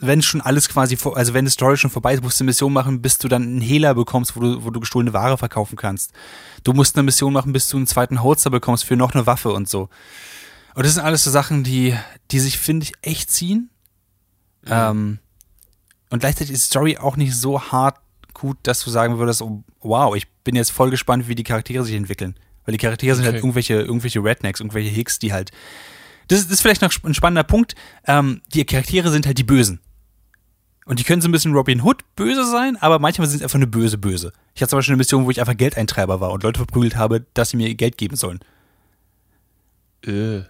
wenn 0.00 0.22
schon 0.22 0.40
alles 0.40 0.68
quasi, 0.68 0.96
vor, 0.96 1.16
also 1.16 1.34
wenn 1.34 1.44
die 1.44 1.50
Story 1.50 1.76
schon 1.76 1.90
vorbei 1.90 2.14
ist, 2.14 2.22
musst 2.22 2.40
du 2.40 2.44
eine 2.44 2.50
Mission 2.50 2.72
machen, 2.72 3.02
bis 3.02 3.18
du 3.18 3.28
dann 3.28 3.42
einen 3.42 3.60
Hehler 3.60 3.94
bekommst, 3.94 4.36
wo 4.36 4.40
du, 4.40 4.64
wo 4.64 4.70
du 4.70 4.80
gestohlene 4.80 5.12
Ware 5.12 5.36
verkaufen 5.36 5.76
kannst. 5.76 6.12
Du 6.62 6.72
musst 6.72 6.96
eine 6.96 7.02
Mission 7.02 7.32
machen, 7.32 7.52
bis 7.52 7.68
du 7.68 7.76
einen 7.76 7.86
zweiten 7.86 8.22
Holster 8.22 8.50
bekommst 8.50 8.84
für 8.84 8.96
noch 8.96 9.14
eine 9.14 9.26
Waffe 9.26 9.50
und 9.50 9.68
so. 9.68 9.88
Und 10.74 10.86
das 10.86 10.94
sind 10.94 11.02
alles 11.02 11.24
so 11.24 11.30
Sachen, 11.30 11.64
die, 11.64 11.96
die 12.30 12.40
sich, 12.40 12.58
finde 12.58 12.84
ich, 12.84 12.92
echt 13.02 13.30
ziehen. 13.30 13.70
Ähm, 14.66 15.18
und 16.10 16.20
gleichzeitig 16.20 16.54
ist 16.54 16.64
die 16.64 16.70
Story 16.70 16.98
auch 16.98 17.16
nicht 17.16 17.34
so 17.34 17.60
hart 17.60 17.96
gut, 18.38 18.56
dass 18.62 18.82
du 18.84 18.90
sagen 18.90 19.18
würdest, 19.18 19.42
oh, 19.42 19.62
wow, 19.80 20.14
ich 20.16 20.28
bin 20.44 20.56
jetzt 20.56 20.70
voll 20.70 20.90
gespannt, 20.90 21.28
wie 21.28 21.34
die 21.34 21.44
Charaktere 21.44 21.84
sich 21.84 21.94
entwickeln. 21.94 22.34
Weil 22.64 22.72
die 22.72 22.78
Charaktere 22.78 23.14
sind 23.16 23.24
halt 23.24 23.34
Okay. 23.36 23.42
irgendwelche, 23.44 23.74
irgendwelche 23.74 24.22
Rednecks, 24.22 24.60
irgendwelche 24.60 24.90
Hicks, 24.90 25.18
die 25.18 25.32
halt. 25.32 25.50
Das, 26.28 26.38
ist- 26.40 26.46
das 26.48 26.54
ist 26.54 26.60
vielleicht 26.62 26.82
noch 26.82 26.92
ein 27.04 27.14
spannender 27.14 27.44
Punkt. 27.44 27.74
Ähm, 28.06 28.42
die 28.52 28.64
Charaktere 28.64 29.10
sind 29.10 29.26
halt 29.26 29.38
die 29.38 29.44
Bösen. 29.44 29.80
Und 30.84 30.98
die 30.98 31.04
können 31.04 31.20
so 31.20 31.28
ein 31.28 31.32
bisschen 31.32 31.52
Robin 31.54 31.82
Hood 31.82 32.02
böse 32.16 32.46
sein, 32.50 32.76
aber 32.80 32.98
manchmal 32.98 33.26
sind 33.28 33.38
sie 33.38 33.44
einfach 33.44 33.56
eine 33.56 33.66
böse 33.66 33.98
Böse. 33.98 34.32
Ich 34.54 34.62
hatte 34.62 34.70
zum 34.70 34.78
Beispiel 34.78 34.92
eine 34.94 34.98
Mission, 34.98 35.26
wo 35.26 35.30
ich 35.30 35.38
einfach 35.40 35.56
Geldeintreiber 35.56 36.20
war 36.20 36.30
und 36.32 36.42
Leute 36.42 36.58
verprügelt 36.58 36.96
habe, 36.96 37.26
dass 37.34 37.50
sie 37.50 37.58
mir 37.58 37.74
Geld 37.74 37.98
geben 37.98 38.16
sollen. 38.16 38.40
äh, 40.06 40.40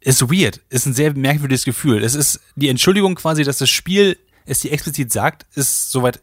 Ist 0.00 0.22
weird. 0.30 0.60
Ist 0.68 0.86
ein 0.86 0.94
sehr 0.94 1.14
merkwürdiges 1.14 1.64
Gefühl. 1.64 2.02
Es 2.02 2.14
ist 2.14 2.40
die 2.56 2.68
Entschuldigung 2.68 3.14
quasi, 3.14 3.42
dass 3.44 3.58
das 3.58 3.70
Spiel 3.70 4.18
es 4.46 4.60
dir 4.60 4.72
explizit 4.72 5.12
sagt, 5.12 5.46
ist 5.54 5.90
soweit 5.90 6.20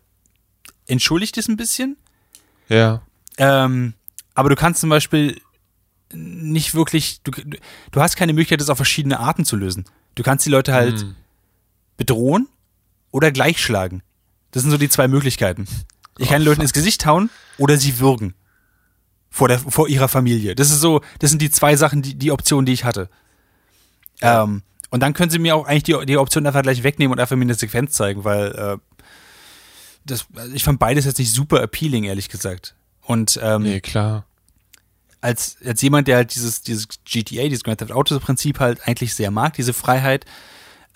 entschuldigt 0.92 1.38
es 1.38 1.48
ein 1.48 1.58
bisschen. 1.58 1.98
ja. 2.70 3.02
Ähm, 3.38 3.94
aber 4.34 4.50
du 4.50 4.56
kannst 4.56 4.82
zum 4.82 4.90
Beispiel 4.90 5.42
nicht 6.14 6.74
wirklich, 6.76 7.22
du, 7.24 7.32
du 7.92 8.02
hast 8.02 8.16
keine 8.16 8.34
Möglichkeit, 8.34 8.62
das 8.62 8.70
auf 8.70 8.78
verschiedene 8.78 9.20
Arten 9.20 9.46
zu 9.46 9.56
lösen. 9.56 9.86
Du 10.16 10.24
kannst 10.24 10.46
die 10.46 10.50
Leute 10.50 10.74
halt 10.74 11.00
Hm. 11.02 11.16
bedrohen 11.98 12.48
oder 13.12 13.32
gleich 13.32 13.62
schlagen. 13.62 14.04
Das 14.52 14.64
sind 14.64 14.72
so 14.72 14.78
die 14.78 14.90
zwei 14.90 15.08
Möglichkeiten. 15.08 15.66
Ich 16.18 16.28
kann 16.30 16.42
den 16.42 16.46
Leuten 16.46 16.62
ins 16.62 16.74
Gesicht 16.74 17.06
hauen 17.06 17.30
oder 17.58 17.78
sie 17.78 18.00
würgen. 18.00 18.34
Vor, 19.30 19.48
der, 19.48 19.60
vor 19.60 19.88
ihrer 19.88 20.10
Familie. 20.10 20.56
Das 20.56 20.70
ist 20.72 20.82
so, 20.82 21.02
das 21.20 21.30
sind 21.30 21.42
die 21.42 21.50
zwei 21.52 21.78
Sachen, 21.78 22.02
die, 22.02 22.16
die 22.16 22.32
Optionen, 22.32 22.66
die 22.66 22.74
ich 22.74 22.84
hatte. 22.84 23.10
Ähm, 24.22 24.62
und 24.90 25.00
dann 25.02 25.14
können 25.14 25.30
sie 25.32 25.40
mir 25.40 25.56
auch 25.56 25.66
eigentlich 25.66 25.84
die, 25.84 26.06
die 26.06 26.18
Option 26.18 26.46
einfach 26.46 26.64
gleich 26.64 26.84
wegnehmen 26.84 27.14
und 27.14 27.20
einfach 27.20 27.38
mir 27.38 27.44
eine 27.44 27.54
Sequenz 27.54 27.94
zeigen, 27.94 28.26
weil 28.26 28.52
äh, 28.52 28.78
das, 30.06 30.26
also 30.36 30.54
ich 30.54 30.64
fand 30.64 30.80
beides 30.80 31.06
jetzt 31.06 31.20
nicht 31.20 31.34
super 31.34 31.62
appealing, 31.62 32.04
ehrlich 32.04 32.30
gesagt. 32.30 32.76
Und 33.02 33.40
ähm, 33.42 33.64
Nee, 33.64 33.82
klar. 33.82 34.26
als, 35.22 35.58
als 35.66 35.82
jemand, 35.82 36.08
der 36.08 36.18
halt 36.18 36.36
dieses, 36.36 36.62
dieses 36.62 36.88
GTA, 37.06 37.44
dieses 37.44 37.64
Grand 37.64 37.80
Theft 37.80 37.92
Auto 37.92 38.20
Prinzip 38.20 38.60
halt 38.60 38.88
eigentlich 38.88 39.16
sehr 39.16 39.32
mag, 39.32 39.54
diese 39.54 39.74
Freiheit, 39.74 40.26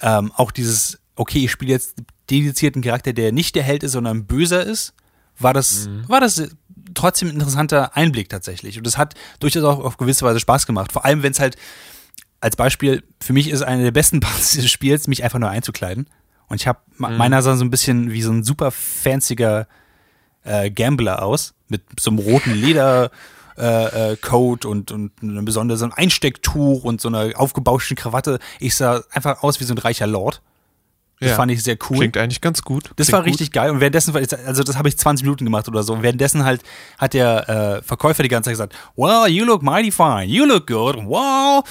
ähm, 0.01 0.31
auch 0.35 0.51
dieses, 0.51 0.99
okay, 1.15 1.45
ich 1.45 1.51
spiele 1.51 1.71
jetzt 1.71 1.95
dedizierten 2.29 2.81
Charakter, 2.81 3.13
der 3.13 3.31
nicht 3.31 3.55
der 3.55 3.63
Held 3.63 3.83
ist, 3.83 3.93
sondern 3.93 4.25
böser 4.25 4.63
ist, 4.63 4.93
war 5.37 5.53
das, 5.53 5.89
war 6.07 6.21
das 6.21 6.41
trotzdem 6.93 7.29
ein 7.29 7.35
interessanter 7.35 7.95
Einblick 7.95 8.29
tatsächlich. 8.29 8.77
Und 8.77 8.87
das 8.87 8.97
hat 8.97 9.15
durchaus 9.39 9.63
auch 9.63 9.83
auf 9.83 9.97
gewisse 9.97 10.25
Weise 10.25 10.39
Spaß 10.39 10.65
gemacht. 10.65 10.91
Vor 10.91 11.05
allem, 11.05 11.23
wenn 11.23 11.31
es 11.31 11.39
halt, 11.39 11.57
als 12.39 12.55
Beispiel, 12.55 13.03
für 13.21 13.33
mich 13.33 13.49
ist 13.49 13.61
eine 13.61 13.83
der 13.83 13.91
besten 13.91 14.19
Parts 14.21 14.51
dieses 14.51 14.71
Spiels, 14.71 15.07
mich 15.07 15.23
einfach 15.23 15.39
nur 15.39 15.49
einzukleiden. 15.49 16.07
Und 16.47 16.62
ich 16.62 16.67
habe, 16.67 16.79
meiner 16.97 17.41
sah 17.41 17.55
so 17.55 17.65
ein 17.65 17.71
bisschen 17.71 18.12
wie 18.12 18.21
so 18.21 18.31
ein 18.31 18.43
super 18.43 18.71
fancier 18.71 19.67
äh, 20.43 20.69
Gambler 20.71 21.23
aus, 21.23 21.53
mit 21.69 21.81
so 21.99 22.12
einem 22.12 22.19
roten 22.19 22.53
Leder. 22.53 23.12
Äh, 23.58 24.12
äh, 24.12 24.17
Coat 24.17 24.65
und, 24.65 24.91
und 24.91 25.13
einem 25.21 25.45
besonderen 25.45 25.79
so 25.79 25.86
ein 25.86 25.93
Einstecktuch 25.93 26.84
und 26.84 26.99
so 26.99 27.08
einer 27.08 27.39
aufgebauschten 27.39 27.95
Krawatte. 27.95 28.39
Ich 28.60 28.75
sah 28.75 29.01
einfach 29.12 29.43
aus 29.43 29.62
wie 29.62 29.63
so 29.63 29.73
ein 29.73 29.77
reicher 29.77 30.08
Lord. 30.08 30.41
Das 31.21 31.29
Ja. 31.29 31.36
fand 31.38 31.53
ich 31.53 31.63
sehr 31.63 31.77
cool. 31.89 31.99
Klingt 31.99 32.17
eigentlich 32.17 32.41
ganz 32.41 32.63
gut. 32.63 32.91
Das 32.97 33.08
Klingt 33.08 33.13
war 33.13 33.21
gut. 33.21 33.29
richtig 33.29 33.53
geil. 33.53 33.71
Und 33.71 33.79
währenddessen, 33.79 34.13
also 34.13 34.62
das 34.62 34.75
habe 34.77 34.89
ich 34.89 34.97
20 34.97 35.23
Minuten 35.23 35.45
gemacht 35.45 35.69
oder 35.69 35.84
so. 35.84 35.93
Und 35.93 36.03
währenddessen 36.03 36.43
halt 36.43 36.63
hat 36.97 37.13
der 37.13 37.47
äh, 37.77 37.81
Verkäufer 37.81 38.23
die 38.23 38.27
ganze 38.27 38.49
Zeit 38.49 38.55
gesagt, 38.55 38.75
well, 38.97 39.25
you 39.29 39.45
look 39.45 39.63
mighty 39.63 39.89
fine, 39.89 40.25
you 40.25 40.43
look 40.43 40.67
good, 40.67 40.97
wow. 41.05 41.63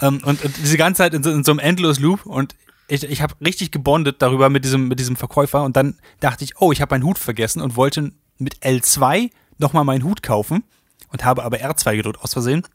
Ähm, 0.00 0.20
und, 0.26 0.44
und 0.44 0.54
diese 0.58 0.76
ganze 0.76 0.98
Zeit 0.98 1.14
in 1.14 1.22
so, 1.22 1.30
in 1.30 1.44
so 1.44 1.52
einem 1.52 1.60
endlos 1.60 1.98
Loop. 1.98 2.26
Und 2.26 2.54
ich, 2.92 3.04
ich 3.04 3.22
habe 3.22 3.34
richtig 3.44 3.70
gebondet 3.70 4.20
darüber 4.20 4.50
mit 4.50 4.64
diesem, 4.64 4.88
mit 4.88 5.00
diesem 5.00 5.16
Verkäufer. 5.16 5.62
Und 5.62 5.76
dann 5.76 5.98
dachte 6.20 6.44
ich, 6.44 6.60
oh, 6.60 6.72
ich 6.72 6.80
habe 6.82 6.94
meinen 6.94 7.04
Hut 7.04 7.18
vergessen 7.18 7.62
und 7.62 7.74
wollte 7.76 8.12
mit 8.38 8.56
L2 8.62 9.30
nochmal 9.58 9.84
meinen 9.84 10.04
Hut 10.04 10.22
kaufen. 10.22 10.62
Und 11.08 11.24
habe 11.24 11.42
aber 11.44 11.58
R2 11.58 11.96
gedrückt 11.96 12.20
aus 12.20 12.32
Versehen. 12.34 12.66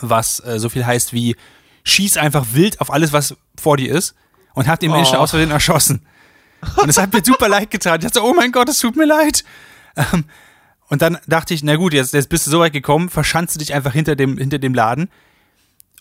Was 0.00 0.40
äh, 0.40 0.58
so 0.58 0.68
viel 0.68 0.84
heißt 0.84 1.12
wie, 1.12 1.36
schieß 1.84 2.16
einfach 2.16 2.46
wild 2.52 2.80
auf 2.80 2.92
alles, 2.92 3.12
was 3.12 3.36
vor 3.56 3.76
dir 3.76 3.92
ist. 3.94 4.14
Und 4.54 4.66
habe 4.66 4.78
den 4.78 4.90
Menschen 4.90 5.16
Oh. 5.16 5.20
aus 5.20 5.30
Versehen 5.30 5.50
erschossen. 5.50 6.04
Und 6.76 6.88
es 6.88 6.98
hat 6.98 7.12
mir 7.12 7.22
super 7.24 7.48
leid 7.56 7.70
getan. 7.70 7.96
Ich 8.00 8.04
dachte, 8.04 8.18
so, 8.20 8.24
oh 8.24 8.34
mein 8.34 8.50
Gott, 8.50 8.68
es 8.68 8.78
tut 8.78 8.96
mir 8.96 9.06
leid. 9.06 9.44
Ähm, 9.96 10.24
und 10.88 11.00
dann 11.02 11.18
dachte 11.28 11.54
ich, 11.54 11.62
na 11.62 11.76
gut, 11.76 11.92
jetzt, 11.94 12.12
jetzt 12.12 12.28
bist 12.28 12.46
du 12.46 12.50
so 12.50 12.58
weit 12.60 12.72
gekommen, 12.72 13.08
verschanze 13.08 13.58
dich 13.58 13.72
einfach 13.74 13.92
hinter 13.92 14.16
dem, 14.16 14.36
hinter 14.38 14.58
dem 14.58 14.74
Laden 14.74 15.08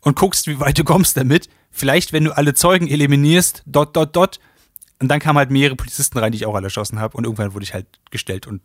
und 0.03 0.15
guckst, 0.15 0.47
wie 0.47 0.59
weit 0.59 0.77
du 0.77 0.83
kommst 0.83 1.17
damit. 1.17 1.49
Vielleicht, 1.71 2.13
wenn 2.13 2.25
du 2.25 2.37
alle 2.37 2.53
Zeugen 2.53 2.87
eliminierst, 2.87 3.63
dot, 3.65 3.95
dot, 3.95 4.15
dot. 4.15 4.39
Und 4.99 5.07
dann 5.07 5.19
kamen 5.19 5.37
halt 5.37 5.49
mehrere 5.49 5.75
Polizisten 5.75 6.17
rein, 6.19 6.31
die 6.31 6.37
ich 6.37 6.45
auch 6.45 6.55
alle 6.55 6.67
erschossen 6.67 6.99
habe. 6.99 7.17
Und 7.17 7.23
irgendwann 7.23 7.53
wurde 7.53 7.63
ich 7.63 7.73
halt 7.73 7.87
gestellt. 8.11 8.45
Und 8.45 8.61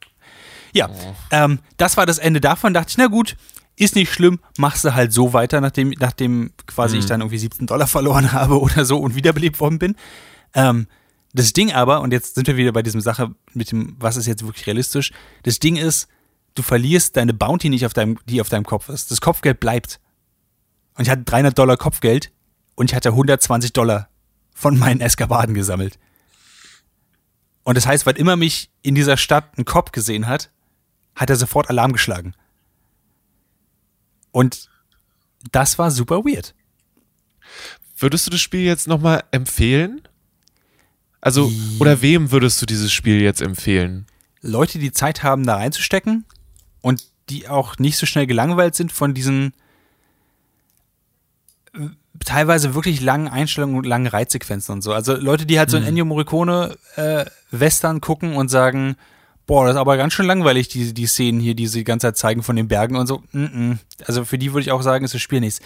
ja, 0.72 0.90
ähm, 1.30 1.60
das 1.78 1.96
war 1.96 2.06
das 2.06 2.18
Ende 2.18 2.40
davon. 2.40 2.74
Dachte 2.74 2.90
ich, 2.90 2.98
na 2.98 3.06
gut, 3.06 3.36
ist 3.76 3.94
nicht 3.94 4.12
schlimm, 4.12 4.40
machst 4.58 4.84
du 4.84 4.94
halt 4.94 5.12
so 5.12 5.32
weiter, 5.32 5.60
nachdem, 5.60 5.90
nachdem 5.98 6.50
quasi 6.66 6.98
ich 6.98 7.06
dann 7.06 7.20
irgendwie 7.20 7.38
17 7.38 7.66
Dollar 7.66 7.86
verloren 7.86 8.32
habe 8.32 8.60
oder 8.60 8.84
so 8.84 8.98
und 8.98 9.14
wiederbelebt 9.14 9.60
worden 9.60 9.78
bin. 9.78 9.96
Ähm, 10.54 10.86
das 11.32 11.52
Ding 11.52 11.72
aber, 11.72 12.00
und 12.00 12.12
jetzt 12.12 12.34
sind 12.34 12.46
wir 12.46 12.56
wieder 12.56 12.72
bei 12.72 12.82
diesem 12.82 13.00
Sache 13.00 13.34
mit 13.52 13.70
dem, 13.70 13.96
was 13.98 14.16
ist 14.16 14.26
jetzt 14.26 14.44
wirklich 14.44 14.66
realistisch, 14.66 15.12
das 15.44 15.58
Ding 15.58 15.76
ist, 15.76 16.08
du 16.54 16.62
verlierst 16.62 17.16
deine 17.16 17.34
Bounty 17.34 17.68
nicht 17.68 17.86
auf 17.86 17.92
deinem, 17.92 18.18
die 18.26 18.40
auf 18.40 18.48
deinem 18.48 18.64
Kopf 18.64 18.88
ist. 18.88 19.10
Das 19.10 19.20
Kopfgeld 19.20 19.60
bleibt. 19.60 20.00
Und 20.98 21.04
ich 21.04 21.10
hatte 21.10 21.22
300 21.22 21.56
Dollar 21.56 21.76
Kopfgeld 21.76 22.32
und 22.74 22.90
ich 22.90 22.96
hatte 22.96 23.10
120 23.10 23.72
Dollar 23.72 24.08
von 24.52 24.76
meinen 24.76 25.00
Eskapaden 25.00 25.54
gesammelt. 25.54 25.96
Und 27.62 27.76
das 27.76 27.86
heißt, 27.86 28.04
wann 28.04 28.16
immer 28.16 28.34
mich 28.34 28.68
in 28.82 28.96
dieser 28.96 29.16
Stadt 29.16 29.56
ein 29.56 29.64
Cop 29.64 29.92
gesehen 29.92 30.26
hat, 30.26 30.50
hat 31.14 31.30
er 31.30 31.36
sofort 31.36 31.70
Alarm 31.70 31.92
geschlagen. 31.92 32.34
Und 34.32 34.68
das 35.52 35.78
war 35.78 35.92
super 35.92 36.24
weird. 36.24 36.56
Würdest 37.96 38.26
du 38.26 38.32
das 38.32 38.40
Spiel 38.40 38.62
jetzt 38.62 38.88
nochmal 38.88 39.22
empfehlen? 39.30 40.02
Also, 41.20 41.52
oder 41.78 42.02
wem 42.02 42.32
würdest 42.32 42.60
du 42.60 42.66
dieses 42.66 42.92
Spiel 42.92 43.20
jetzt 43.20 43.40
empfehlen? 43.40 44.06
Leute, 44.40 44.80
die 44.80 44.90
Zeit 44.90 45.22
haben, 45.22 45.46
da 45.46 45.56
reinzustecken 45.56 46.24
und 46.80 47.06
die 47.28 47.46
auch 47.48 47.78
nicht 47.78 47.98
so 47.98 48.06
schnell 48.06 48.26
gelangweilt 48.26 48.74
sind 48.74 48.90
von 48.90 49.14
diesen 49.14 49.52
teilweise 52.24 52.74
wirklich 52.74 53.00
langen 53.00 53.28
Einstellungen 53.28 53.76
und 53.76 53.86
langen 53.86 54.06
Reitsequenzen 54.06 54.74
und 54.74 54.82
so. 54.82 54.92
Also 54.92 55.14
Leute, 55.16 55.46
die 55.46 55.58
halt 55.58 55.70
so 55.70 55.76
ein 55.76 55.84
Ennio 55.84 56.04
Morricone 56.04 56.76
äh, 56.96 57.24
Western 57.50 58.00
gucken 58.00 58.34
und 58.34 58.48
sagen, 58.48 58.96
boah, 59.46 59.64
das 59.66 59.74
ist 59.74 59.80
aber 59.80 59.96
ganz 59.96 60.12
schön 60.12 60.26
langweilig, 60.26 60.68
die, 60.68 60.92
die 60.92 61.06
Szenen 61.06 61.40
hier, 61.40 61.54
die 61.54 61.66
sie 61.66 61.78
die 61.80 61.84
ganze 61.84 62.08
Zeit 62.08 62.16
zeigen 62.16 62.42
von 62.42 62.56
den 62.56 62.68
Bergen 62.68 62.96
und 62.96 63.06
so. 63.06 63.22
Mm 63.32 63.44
-mm. 63.44 63.78
Also 64.06 64.24
für 64.24 64.38
die 64.38 64.52
würde 64.52 64.62
ich 64.62 64.72
auch 64.72 64.82
sagen, 64.82 65.04
ist 65.04 65.14
das 65.14 65.22
Spiel 65.22 65.40
nichts. 65.40 65.60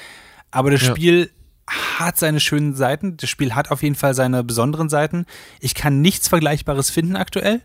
Aber 0.51 0.71
das 0.71 0.83
Ja. 0.83 0.91
Spiel 0.91 1.31
hat 1.67 2.19
seine 2.19 2.41
schönen 2.41 2.75
Seiten. 2.75 3.17
Das 3.17 3.31
Spiel 3.31 3.55
hat 3.55 3.71
auf 3.71 3.83
jeden 3.83 3.95
Fall 3.95 4.15
seine 4.15 4.45
besonderen 4.45 4.89
Seiten. 4.89 5.27
Ich 5.61 5.75
kann 5.75 6.01
nichts 6.01 6.29
Vergleichbares 6.29 6.91
finden 6.91 7.17
aktuell. 7.17 7.61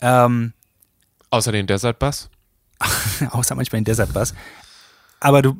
Ähm, 0.00 0.52
Außer 1.30 1.52
den 1.52 1.66
Desert 1.66 1.98
Bus? 1.98 2.30
außer 3.30 3.54
manchmal 3.54 3.78
in 3.78 3.84
Desert 3.84 4.12
Bus. 4.12 4.34
Aber 5.20 5.40
du, 5.42 5.56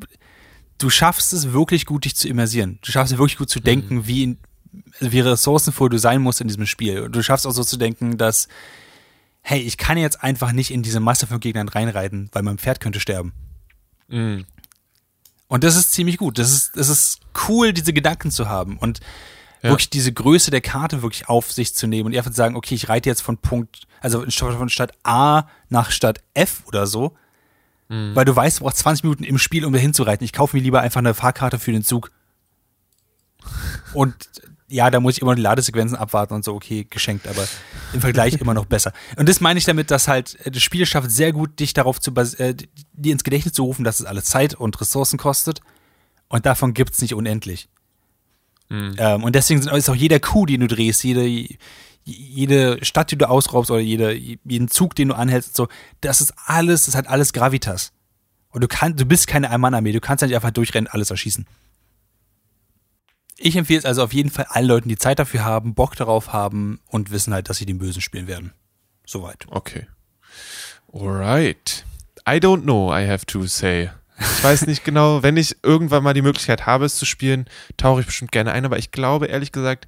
du 0.83 0.89
schaffst 0.89 1.31
es 1.33 1.53
wirklich 1.53 1.85
gut, 1.85 2.05
dich 2.05 2.15
zu 2.15 2.27
immersieren. 2.27 2.79
Du 2.81 2.91
schaffst 2.91 3.13
es 3.13 3.17
wirklich 3.17 3.37
gut 3.37 3.49
zu 3.49 3.59
denken, 3.61 4.05
wie, 4.05 4.23
in, 4.23 4.37
wie 4.99 5.21
ressourcenvoll 5.21 5.89
du 5.89 5.97
sein 5.97 6.21
musst 6.21 6.41
in 6.41 6.47
diesem 6.47 6.65
Spiel. 6.65 7.01
Und 7.01 7.15
du 7.15 7.23
schaffst 7.23 7.47
auch 7.47 7.51
so 7.51 7.63
zu 7.63 7.77
denken, 7.77 8.17
dass, 8.17 8.47
hey, 9.41 9.61
ich 9.61 9.77
kann 9.77 9.97
jetzt 9.97 10.21
einfach 10.23 10.51
nicht 10.51 10.71
in 10.71 10.83
diese 10.83 10.99
Masse 10.99 11.25
von 11.25 11.39
Gegnern 11.39 11.69
reinreiten, 11.69 12.29
weil 12.33 12.43
mein 12.43 12.57
Pferd 12.57 12.79
könnte 12.81 12.99
sterben. 12.99 13.31
Mhm. 14.09 14.45
Und 15.47 15.63
das 15.63 15.75
ist 15.75 15.91
ziemlich 15.93 16.17
gut. 16.17 16.37
Das 16.37 16.51
ist, 16.51 16.75
das 16.75 16.89
ist 16.89 17.19
cool, 17.47 17.71
diese 17.73 17.93
Gedanken 17.93 18.29
zu 18.31 18.49
haben 18.49 18.77
und 18.77 18.99
Ja. 19.61 19.69
wirklich 19.69 19.89
diese 19.89 20.11
Größe 20.11 20.51
der 20.51 20.61
Karte 20.61 21.01
wirklich 21.01 21.29
auf 21.29 21.51
sich 21.51 21.73
zu 21.73 21.87
nehmen 21.87 22.07
und 22.07 22.17
einfach 22.17 22.31
zu 22.31 22.37
sagen, 22.37 22.55
okay, 22.57 22.75
ich 22.75 22.89
reite 22.89 23.07
jetzt 23.09 23.21
von 23.21 23.37
Punkt, 23.37 23.87
also 24.01 24.25
von 24.29 24.69
Stadt 24.69 24.91
A 25.03 25.47
nach 25.69 25.91
Stadt 25.91 26.21
F 26.33 26.63
oder 26.65 26.87
so, 26.87 27.15
weil 28.15 28.25
du 28.25 28.35
weißt, 28.35 28.59
du 28.59 28.63
brauchst 28.63 28.77
20 28.79 29.03
Minuten 29.03 29.23
im 29.23 29.37
Spiel, 29.37 29.65
um 29.65 29.73
da 29.73 29.79
hinzureiten. 29.79 30.23
Ich 30.25 30.33
kaufe 30.33 30.55
mir 30.57 30.63
lieber 30.63 30.81
einfach 30.81 30.99
eine 30.99 31.13
Fahrkarte 31.13 31.59
für 31.59 31.71
den 31.71 31.83
Zug. 31.83 32.11
Und 33.93 34.15
ja, 34.67 34.89
da 34.89 34.99
muss 34.99 35.15
ich 35.17 35.21
immer 35.21 35.35
die 35.35 35.41
Ladesequenzen 35.41 35.95
abwarten 35.97 36.33
und 36.33 36.43
so, 36.43 36.55
okay, 36.55 36.87
geschenkt, 36.89 37.27
aber 37.27 37.45
im 37.93 38.01
Vergleich 38.01 38.33
immer 38.41 38.55
noch 38.55 38.65
besser. 38.65 38.91
Und 39.17 39.29
das 39.29 39.39
meine 39.39 39.59
ich 39.59 39.65
damit, 39.65 39.91
dass 39.91 40.07
halt 40.07 40.35
äh, 40.45 40.49
das 40.49 40.63
Spiel 40.63 40.85
schafft 40.87 41.11
sehr 41.11 41.31
gut, 41.31 41.59
dich 41.59 41.73
darauf 41.73 41.99
zu 42.01 42.11
äh, 42.39 42.55
dir 42.93 43.11
ins 43.13 43.23
Gedächtnis 43.23 43.53
zu 43.53 43.63
rufen, 43.65 43.83
dass 43.83 43.99
es 43.99 44.05
alles 44.07 44.25
Zeit 44.25 44.55
und 44.55 44.79
Ressourcen 44.81 45.19
kostet. 45.19 45.61
Und 46.29 46.47
davon 46.47 46.73
gibt's 46.73 47.01
nicht 47.01 47.13
unendlich. 47.13 47.69
Ähm, 48.97 49.23
und 49.23 49.35
deswegen 49.35 49.61
sind- 49.61 49.71
ist 49.75 49.89
auch 49.89 49.95
jeder 49.95 50.19
Coup, 50.19 50.47
den 50.47 50.61
du 50.61 50.67
drehst, 50.67 51.03
jede, 51.03 51.27
jede 52.03 52.83
Stadt, 52.83 53.11
die 53.11 53.17
du 53.17 53.29
ausraubst 53.29 53.71
oder 53.71 53.79
jede, 53.79 54.13
jeden 54.13 54.67
Zug, 54.67 54.95
den 54.95 55.09
du 55.09 55.15
anhältst, 55.15 55.49
und 55.49 55.55
so, 55.55 55.67
das 56.01 56.21
ist 56.21 56.33
alles, 56.45 56.85
das 56.85 56.95
hat 56.95 57.07
alles 57.07 57.33
Gravitas. 57.33 57.91
Und 58.49 58.63
du 58.63 58.67
kannst, 58.67 58.99
du 58.99 59.05
bist 59.05 59.27
keine 59.27 59.49
Ein-Mann-Armee, 59.49 59.93
du 59.93 60.01
kannst 60.01 60.21
ja 60.21 60.27
nicht 60.27 60.35
einfach 60.35 60.51
durchrennen, 60.51 60.87
alles 60.87 61.09
erschießen. 61.09 61.47
Ich 63.37 63.55
empfehle 63.55 63.79
es 63.79 63.85
also 63.85 64.03
auf 64.03 64.13
jeden 64.13 64.29
Fall 64.29 64.45
allen 64.49 64.67
Leuten, 64.67 64.89
die 64.89 64.97
Zeit 64.97 65.19
dafür 65.19 65.43
haben, 65.43 65.73
Bock 65.73 65.95
darauf 65.95 66.33
haben 66.33 66.79
und 66.87 67.11
wissen 67.11 67.33
halt, 67.33 67.49
dass 67.49 67.57
sie 67.57 67.65
den 67.65 67.79
Bösen 67.79 68.01
spielen 68.01 68.27
werden. 68.27 68.53
Soweit. 69.05 69.47
Okay. 69.49 69.87
Alright. 70.93 71.85
I 72.27 72.37
don't 72.37 72.61
know, 72.61 72.95
I 72.95 73.07
have 73.07 73.25
to 73.25 73.45
say. 73.47 73.89
Ich 74.19 74.43
weiß 74.43 74.67
nicht 74.67 74.83
genau, 74.85 75.23
wenn 75.23 75.35
ich 75.35 75.57
irgendwann 75.63 76.03
mal 76.03 76.13
die 76.13 76.21
Möglichkeit 76.21 76.65
habe, 76.65 76.85
es 76.85 76.95
zu 76.95 77.05
spielen, 77.05 77.45
tauche 77.75 78.01
ich 78.01 78.05
bestimmt 78.05 78.31
gerne 78.31 78.51
ein, 78.51 78.65
aber 78.65 78.77
ich 78.77 78.91
glaube, 78.91 79.25
ehrlich 79.25 79.51
gesagt, 79.51 79.87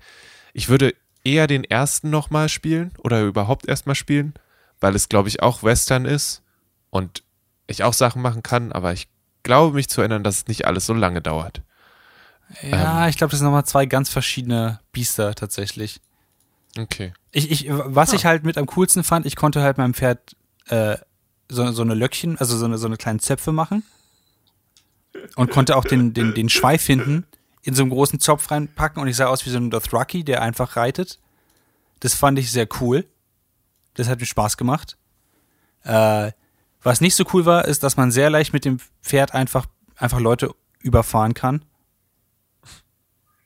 ich 0.54 0.70
würde 0.70 0.96
eher 1.26 1.48
den 1.48 1.66
ersten 1.66 2.10
nochmal 2.10 2.48
spielen 2.48 2.94
oder 3.00 3.24
überhaupt 3.24 3.68
erstmal 3.68 3.96
spielen, 3.96 4.34
weil 4.80 4.96
es, 4.96 5.10
glaube 5.10 5.28
ich, 5.28 5.42
auch 5.42 5.64
Western 5.64 6.06
ist 6.06 6.42
und 6.90 7.24
ich 7.68 7.84
auch 7.84 7.94
Sachen 7.94 8.22
machen 8.22 8.44
kann, 8.44 8.72
aber 8.72 8.94
ich 8.94 9.10
glaube 9.44 9.76
mich 9.76 9.90
zu 9.90 10.02
erinnern, 10.02 10.24
dass 10.24 10.38
es 10.38 10.48
nicht 10.48 10.66
alles 10.66 10.86
so 10.86 10.94
lange 10.94 11.22
dauert. 11.22 11.62
Ja, 12.62 13.08
ich 13.08 13.18
glaube, 13.18 13.32
das 13.32 13.40
sind 13.40 13.48
nochmal 13.48 13.66
zwei 13.66 13.88
ganz 13.88 14.10
verschiedene 14.10 14.80
Biester 14.92 15.34
tatsächlich. 15.34 16.00
Okay. 16.78 17.14
Ich, 17.32 17.50
ich, 17.50 17.68
was 17.70 18.14
ich 18.14 18.26
halt 18.26 18.44
mit 18.44 18.58
am 18.58 18.68
coolsten 18.68 19.04
fand, 19.04 19.26
ich 19.26 19.36
konnte 19.36 19.62
halt 19.62 19.78
meinem 19.78 19.94
Pferd 19.94 20.36
äh, 20.68 20.98
so, 21.50 21.72
so 21.72 21.82
eine 21.82 21.96
Löckchen, 21.96 22.38
also 22.38 22.56
so 22.56 22.66
eine, 22.66 22.78
so 22.78 22.86
eine 22.86 22.98
kleinen 22.98 23.20
Zöpfe 23.20 23.52
machen. 23.52 23.84
Und 25.36 25.50
konnte 25.50 25.76
auch 25.76 25.86
den, 25.86 26.14
den, 26.14 26.34
den 26.34 26.50
Schweif 26.50 26.86
hinten 26.86 27.26
in 27.66 27.74
so 27.74 27.82
einen 27.82 27.90
großen 27.90 28.20
Zopf 28.20 28.52
reinpacken 28.52 29.02
und 29.02 29.08
ich 29.08 29.16
sah 29.16 29.26
aus 29.26 29.46
wie 29.46 29.50
so 29.50 29.58
ein 29.58 29.72
Dothraki, 29.72 30.24
der 30.24 30.44
einfach 30.44 30.76
reitet. 30.76 31.20
Das 32.00 32.14
fand 32.14 32.38
ich 32.38 32.52
sehr 32.52 32.68
cool. 32.80 33.08
Das 33.96 34.08
hat 34.08 34.20
mir 34.20 34.28
Spaß 34.28 34.56
gemacht. 34.56 34.98
Äh, 35.84 36.32
was 36.84 37.02
nicht 37.02 37.16
so 37.16 37.26
cool 37.34 37.46
war, 37.48 37.66
ist, 37.66 37.82
dass 37.82 37.98
man 37.98 38.12
sehr 38.12 38.30
leicht 38.30 38.54
mit 38.54 38.66
dem 38.66 38.78
Pferd 39.02 39.34
einfach, 39.34 39.66
einfach 39.96 40.20
Leute 40.20 40.54
überfahren 40.80 41.34
kann. 41.34 41.66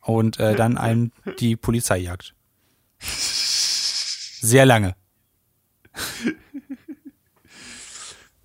Und 0.01 0.38
äh, 0.38 0.53
dann 0.55 0.77
einem 0.77 1.13
die 1.39 1.55
Polizei 1.55 1.99
jagt. 1.99 2.36
Sehr 2.99 4.65
lange. 4.65 4.95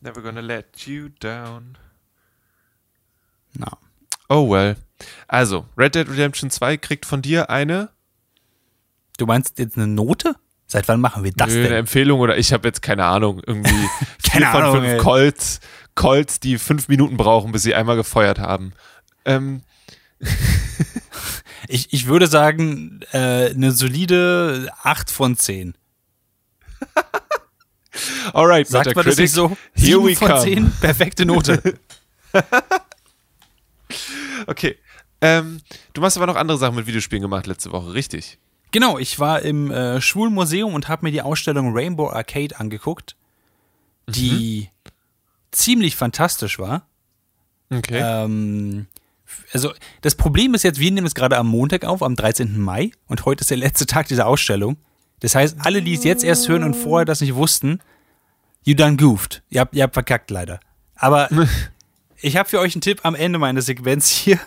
Never 0.01 0.23
gonna 0.23 0.41
let 0.41 0.87
you 0.87 1.09
down. 1.09 1.77
Na. 3.55 3.77
Oh 4.29 4.49
well. 4.49 4.77
Also, 5.29 5.67
Red 5.77 5.95
Dead 5.95 6.09
Redemption 6.09 6.51
2 6.51 6.77
kriegt 6.77 7.07
von 7.07 7.23
dir 7.23 7.51
eine, 7.51 7.91
Du 9.17 9.27
meinst 9.27 9.59
jetzt 9.59 9.77
eine 9.77 9.87
Note? 9.87 10.35
Seit 10.67 10.89
wann 10.89 11.01
machen 11.01 11.23
wir 11.23 11.33
das 11.33 11.49
Nö, 11.51 11.59
eine 11.61 11.69
denn? 11.69 11.77
Empfehlung 11.79 12.19
oder 12.21 12.37
ich 12.37 12.53
habe 12.53 12.67
jetzt 12.67 12.83
keine 12.83 13.05
Ahnung, 13.05 13.41
irgendwie 13.47 13.71
Keine 14.29 14.47
von 14.47 14.63
Ahnung, 14.63 14.85
fünf. 14.85 15.03
Colts, 15.03 15.61
Colts, 15.95 16.41
die 16.41 16.59
fünf 16.59 16.89
Minuten 16.89 17.17
brauchen, 17.17 17.53
bis 17.53 17.63
sie 17.63 17.75
einmal 17.75 17.97
gefeuert 17.97 18.39
haben. 18.39 18.73
Ähm, 19.25 19.63
Ich, 21.67 21.93
ich 21.95 22.07
würde 22.07 22.27
sagen, 22.27 23.01
äh, 23.13 23.49
eine 23.51 23.73
solide 23.73 24.69
8 24.83 25.11
von 25.11 25.35
10. 25.37 25.75
alright, 28.35 28.67
Sagt 28.69 28.95
man 28.95 29.05
das 29.07 29.17
Metacritic, 29.17 29.21
nicht 29.23 29.33
so? 29.33 29.49
Here 29.75 30.01
7 30.01 30.07
we 30.07 30.17
von 30.17 30.29
come. 30.29 30.41
10, 30.43 30.73
perfekte 30.81 31.25
Note. 31.25 31.79
Okay. 34.47 34.77
Ähm, 35.21 35.61
du 35.93 36.03
hast 36.03 36.17
aber 36.17 36.27
noch 36.27 36.37
andere 36.37 36.59
Sachen 36.59 36.77
mit 36.77 36.87
Videospielen 36.87 37.23
gemacht 37.23 37.47
letzte 37.47 37.73
Woche, 37.73 37.95
richtig? 37.95 38.39
genau, 38.75 38.99
ich 38.99 39.21
war 39.21 39.41
im 39.43 39.71
äh, 39.71 40.01
Schwulmuseum 40.01 40.75
und 40.75 40.89
habe 40.89 41.07
mir 41.07 41.13
die 41.13 41.23
Ausstellung 41.23 41.75
Rainbow 41.75 42.11
Arcade 42.11 42.59
angeguckt, 42.59 43.17
die 44.09 44.69
ziemlich 45.53 45.97
fantastisch 45.97 46.59
war. 46.59 46.87
Okay. 47.71 48.01
Ähm, 48.03 48.87
also 49.53 49.73
das 50.03 50.17
Problem 50.17 50.55
ist 50.55 50.65
jetzt, 50.65 50.81
wir 50.81 50.91
nehmen 50.91 51.07
es 51.07 51.15
gerade 51.15 51.39
am 51.39 51.47
Montag 51.47 51.85
auf, 51.85 52.03
am 52.03 52.17
13. 52.17 52.61
Mai 52.61 52.91
und 53.07 53.25
heute 53.25 53.43
ist 53.43 53.51
der 53.51 53.57
letzte 53.57 53.87
Tag 53.87 54.09
dieser 54.09 54.27
Ausstellung. 54.27 54.77
Das 55.21 55.37
heißt, 55.37 55.57
alle, 55.61 55.81
die 55.81 55.95
es 55.95 56.05
jetzt 56.05 56.25
erst 56.25 56.49
hören 56.49 56.65
und 56.65 56.75
vorher 56.75 57.07
das 57.07 57.21
nicht 57.21 57.37
wussten, 57.37 57.81
you 58.65 58.75
done 58.75 58.97
goofed. 58.97 59.43
Ihr 59.51 59.61
habt, 59.61 59.75
ihr 59.75 59.85
habt 59.85 59.95
verkackt 59.95 60.31
leider. 60.33 60.59
Aber 60.97 61.29
ich 62.25 62.39
habe 62.39 62.49
für 62.49 62.59
euch 62.59 62.75
einen 62.75 62.81
Tipp 62.81 63.01
am 63.03 63.15
Ende 63.15 63.39
meiner 63.39 63.61
Sequenz 63.61 64.09
hier. 64.09 64.41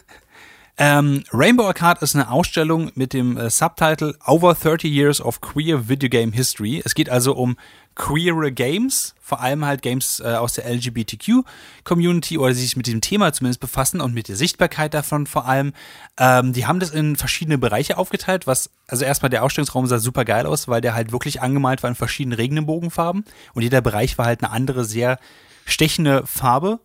Ähm, 0.80 1.24
Rainbow 1.32 1.66
Arcade 1.66 2.02
ist 2.02 2.16
eine 2.16 2.30
Ausstellung 2.32 2.92
mit 2.96 3.14
dem 3.14 3.38
äh, 3.38 3.50
Subtitle 3.50 4.16
Over 4.26 4.56
30 4.56 4.92
Years 4.92 5.22
of 5.22 5.42
Queer 5.42 5.88
Video 5.88 6.10
Game 6.10 6.32
History. 6.32 6.82
Es 6.84 6.94
geht 6.94 7.10
also 7.10 7.36
um 7.36 7.58
queere 7.96 8.52
Games, 8.52 9.16
vor 9.20 9.42
allem 9.42 9.66
halt 9.66 9.82
Games 9.82 10.20
äh, 10.20 10.36
aus 10.36 10.54
der 10.54 10.66
LGBTQ-Community 10.72 12.38
oder 12.38 12.50
die 12.50 12.60
sich 12.60 12.78
mit 12.78 12.86
diesem 12.86 13.02
Thema 13.02 13.34
zumindest 13.34 13.60
befassen 13.60 14.02
und 14.02 14.14
mit 14.14 14.28
der 14.28 14.36
Sichtbarkeit 14.36 14.94
davon 14.94 15.26
vor 15.26 15.48
allem. 15.48 15.74
Ähm, 16.20 16.54
die 16.54 16.68
haben 16.68 16.80
das 16.80 16.92
in 16.92 17.16
verschiedene 17.16 17.58
Bereiche 17.58 17.98
aufgeteilt, 17.98 18.46
was, 18.46 18.70
also 18.88 19.04
erstmal 19.04 19.30
der 19.30 19.44
Ausstellungsraum 19.44 19.88
sah 19.88 19.98
super 19.98 20.26
geil 20.26 20.46
aus, 20.46 20.68
weil 20.68 20.82
der 20.82 20.94
halt 20.94 21.12
wirklich 21.12 21.42
angemalt 21.42 21.82
war 21.82 21.90
in 21.90 21.96
verschiedenen 21.96 22.38
Regenbogenfarben 22.38 23.26
und 23.54 23.62
jeder 23.64 23.82
Bereich 23.82 24.18
war 24.20 24.26
halt 24.26 24.44
eine 24.44 24.52
andere, 24.52 24.86
sehr 24.86 25.18
stechende 25.66 26.26
Farbe. 26.26 26.80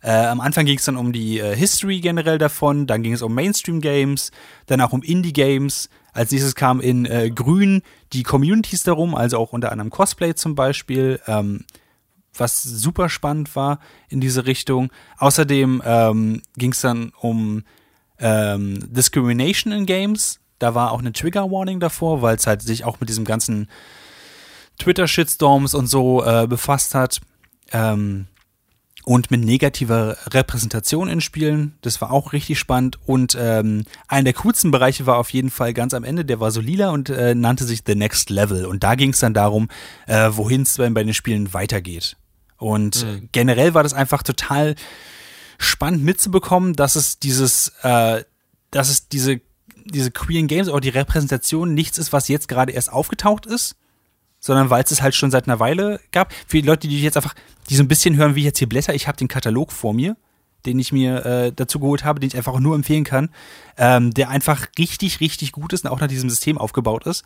Äh, 0.00 0.12
am 0.12 0.40
Anfang 0.40 0.64
ging 0.64 0.78
es 0.78 0.84
dann 0.84 0.96
um 0.96 1.12
die 1.12 1.38
äh, 1.38 1.56
History 1.56 2.00
generell 2.00 2.38
davon, 2.38 2.86
dann 2.86 3.02
ging 3.02 3.12
es 3.12 3.22
um 3.22 3.34
Mainstream-Games, 3.34 4.30
dann 4.66 4.80
auch 4.80 4.92
um 4.92 5.02
Indie-Games. 5.02 5.88
Als 6.12 6.30
nächstes 6.30 6.54
kam 6.54 6.80
in 6.80 7.04
äh, 7.04 7.30
Grün 7.30 7.82
die 8.12 8.22
Communities 8.22 8.84
darum, 8.84 9.14
also 9.14 9.38
auch 9.38 9.52
unter 9.52 9.72
anderem 9.72 9.90
Cosplay 9.90 10.34
zum 10.34 10.54
Beispiel, 10.54 11.20
ähm, 11.26 11.64
was 12.36 12.62
super 12.62 13.08
spannend 13.08 13.54
war 13.56 13.80
in 14.08 14.20
diese 14.20 14.46
Richtung. 14.46 14.90
Außerdem 15.18 15.82
ähm, 15.84 16.42
ging 16.56 16.72
es 16.72 16.80
dann 16.80 17.12
um 17.20 17.64
ähm, 18.20 18.78
Discrimination 18.92 19.72
in 19.72 19.86
Games. 19.86 20.38
Da 20.58 20.74
war 20.74 20.92
auch 20.92 21.00
eine 21.00 21.12
Trigger-Warning 21.12 21.80
davor, 21.80 22.22
weil 22.22 22.36
es 22.36 22.46
halt 22.46 22.62
sich 22.62 22.84
auch 22.84 23.00
mit 23.00 23.08
diesem 23.08 23.24
ganzen 23.24 23.68
Twitter-Shitstorms 24.78 25.74
und 25.74 25.88
so 25.88 26.24
äh, 26.24 26.46
befasst 26.46 26.94
hat. 26.94 27.20
Ähm, 27.72 28.26
und 29.08 29.30
mit 29.30 29.42
negativer 29.42 30.18
Repräsentation 30.34 31.08
in 31.08 31.22
Spielen. 31.22 31.78
Das 31.80 32.02
war 32.02 32.10
auch 32.10 32.34
richtig 32.34 32.58
spannend. 32.58 32.98
Und 33.06 33.34
ähm, 33.40 33.84
einer 34.06 34.24
der 34.24 34.32
coolsten 34.34 34.70
Bereiche 34.70 35.06
war 35.06 35.16
auf 35.16 35.30
jeden 35.30 35.48
Fall 35.48 35.72
ganz 35.72 35.94
am 35.94 36.04
Ende, 36.04 36.26
der 36.26 36.40
war 36.40 36.50
so 36.50 36.60
lila 36.60 36.90
und 36.90 37.08
äh, 37.08 37.34
nannte 37.34 37.64
sich 37.64 37.80
The 37.86 37.94
Next 37.94 38.28
Level. 38.28 38.66
Und 38.66 38.84
da 38.84 38.96
ging 38.96 39.14
es 39.14 39.20
dann 39.20 39.32
darum, 39.32 39.70
äh, 40.06 40.28
wohin 40.32 40.60
es 40.60 40.76
bei 40.76 40.90
den 40.90 41.14
Spielen 41.14 41.54
weitergeht. 41.54 42.18
Und 42.58 43.02
äh, 43.02 43.22
generell 43.32 43.72
war 43.72 43.82
das 43.82 43.94
einfach 43.94 44.22
total 44.22 44.74
spannend 45.56 46.04
mitzubekommen, 46.04 46.74
dass 46.74 46.94
es 46.94 47.18
dieses, 47.18 47.72
äh, 47.80 48.24
dass 48.70 48.90
es 48.90 49.08
diese, 49.08 49.40
diese 49.86 50.10
queeren 50.10 50.48
Games, 50.48 50.68
auch 50.68 50.80
die 50.80 50.90
Repräsentation 50.90 51.72
nichts 51.72 51.96
ist, 51.96 52.12
was 52.12 52.28
jetzt 52.28 52.46
gerade 52.46 52.72
erst 52.72 52.92
aufgetaucht 52.92 53.46
ist, 53.46 53.74
sondern 54.40 54.70
weil 54.70 54.82
es 54.84 54.90
es 54.90 55.02
halt 55.02 55.14
schon 55.14 55.30
seit 55.30 55.46
einer 55.46 55.60
Weile 55.60 56.00
gab. 56.12 56.32
Für 56.46 56.60
die 56.60 56.66
Leute, 56.66 56.88
die 56.88 57.00
jetzt 57.02 57.16
einfach, 57.16 57.34
die 57.68 57.76
so 57.76 57.82
ein 57.82 57.88
bisschen 57.88 58.16
hören, 58.16 58.34
wie 58.34 58.44
jetzt 58.44 58.58
hier 58.58 58.68
blätter, 58.68 58.94
ich 58.94 59.08
habe 59.08 59.18
den 59.18 59.28
Katalog 59.28 59.72
vor 59.72 59.94
mir, 59.94 60.16
den 60.66 60.78
ich 60.78 60.92
mir 60.92 61.24
äh, 61.24 61.52
dazu 61.54 61.80
geholt 61.80 62.04
habe, 62.04 62.20
den 62.20 62.28
ich 62.28 62.36
einfach 62.36 62.58
nur 62.58 62.74
empfehlen 62.74 63.04
kann, 63.04 63.30
ähm, 63.76 64.12
der 64.12 64.28
einfach 64.28 64.66
richtig, 64.78 65.20
richtig 65.20 65.52
gut 65.52 65.72
ist 65.72 65.84
und 65.84 65.90
auch 65.90 66.00
nach 66.00 66.08
diesem 66.08 66.30
System 66.30 66.58
aufgebaut 66.58 67.06
ist. 67.06 67.24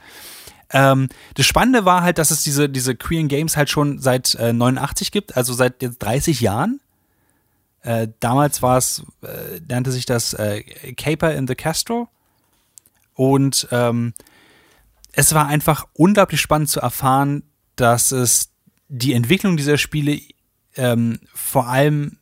Ähm, 0.71 1.09
das 1.35 1.47
Spannende 1.47 1.85
war 1.85 2.03
halt, 2.03 2.19
dass 2.19 2.31
es 2.31 2.43
diese, 2.43 2.69
diese 2.69 2.95
Queer 2.95 3.25
Games 3.25 3.57
halt 3.57 3.69
schon 3.69 3.99
seit 3.99 4.35
äh, 4.37 4.53
89 4.53 5.13
gibt, 5.13 5.37
also 5.37 5.53
seit 5.53 5.83
jetzt 5.83 5.99
30 6.03 6.41
Jahren. 6.41 6.81
Äh, 7.83 8.09
damals 8.21 8.63
war 8.63 8.79
es, 8.79 9.03
äh, 9.23 9.61
nannte 9.69 9.93
sich 9.93 10.07
das 10.07 10.35
äh, 10.35 10.63
Caper 10.97 11.35
in 11.35 11.47
the 11.47 11.55
Castro. 11.55 12.09
Und 13.15 13.69
ähm, 13.71 14.15
es 15.13 15.35
war 15.35 15.47
einfach 15.47 15.87
unglaublich 15.93 16.41
spannend 16.41 16.69
zu 16.71 16.81
erfahren, 16.81 17.43
dass 17.77 18.13
es 18.13 18.51
die 18.89 19.13
Entwicklung 19.13 19.57
dieser 19.57 19.79
Spiele 19.79 20.21
ähm, 20.77 21.21
vor 21.35 21.69
allem 21.69 22.19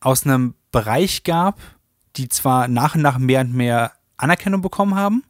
aus 0.00 0.24
einem 0.24 0.54
Bereich 0.72 1.24
gab, 1.24 1.60
die 2.16 2.28
zwar 2.28 2.68
nach 2.68 2.94
und 2.94 3.02
nach 3.02 3.18
mehr 3.18 3.40
und 3.40 3.54
mehr 3.54 3.92
Anerkennung 4.16 4.60
bekommen 4.62 4.94
haben, 4.94 5.24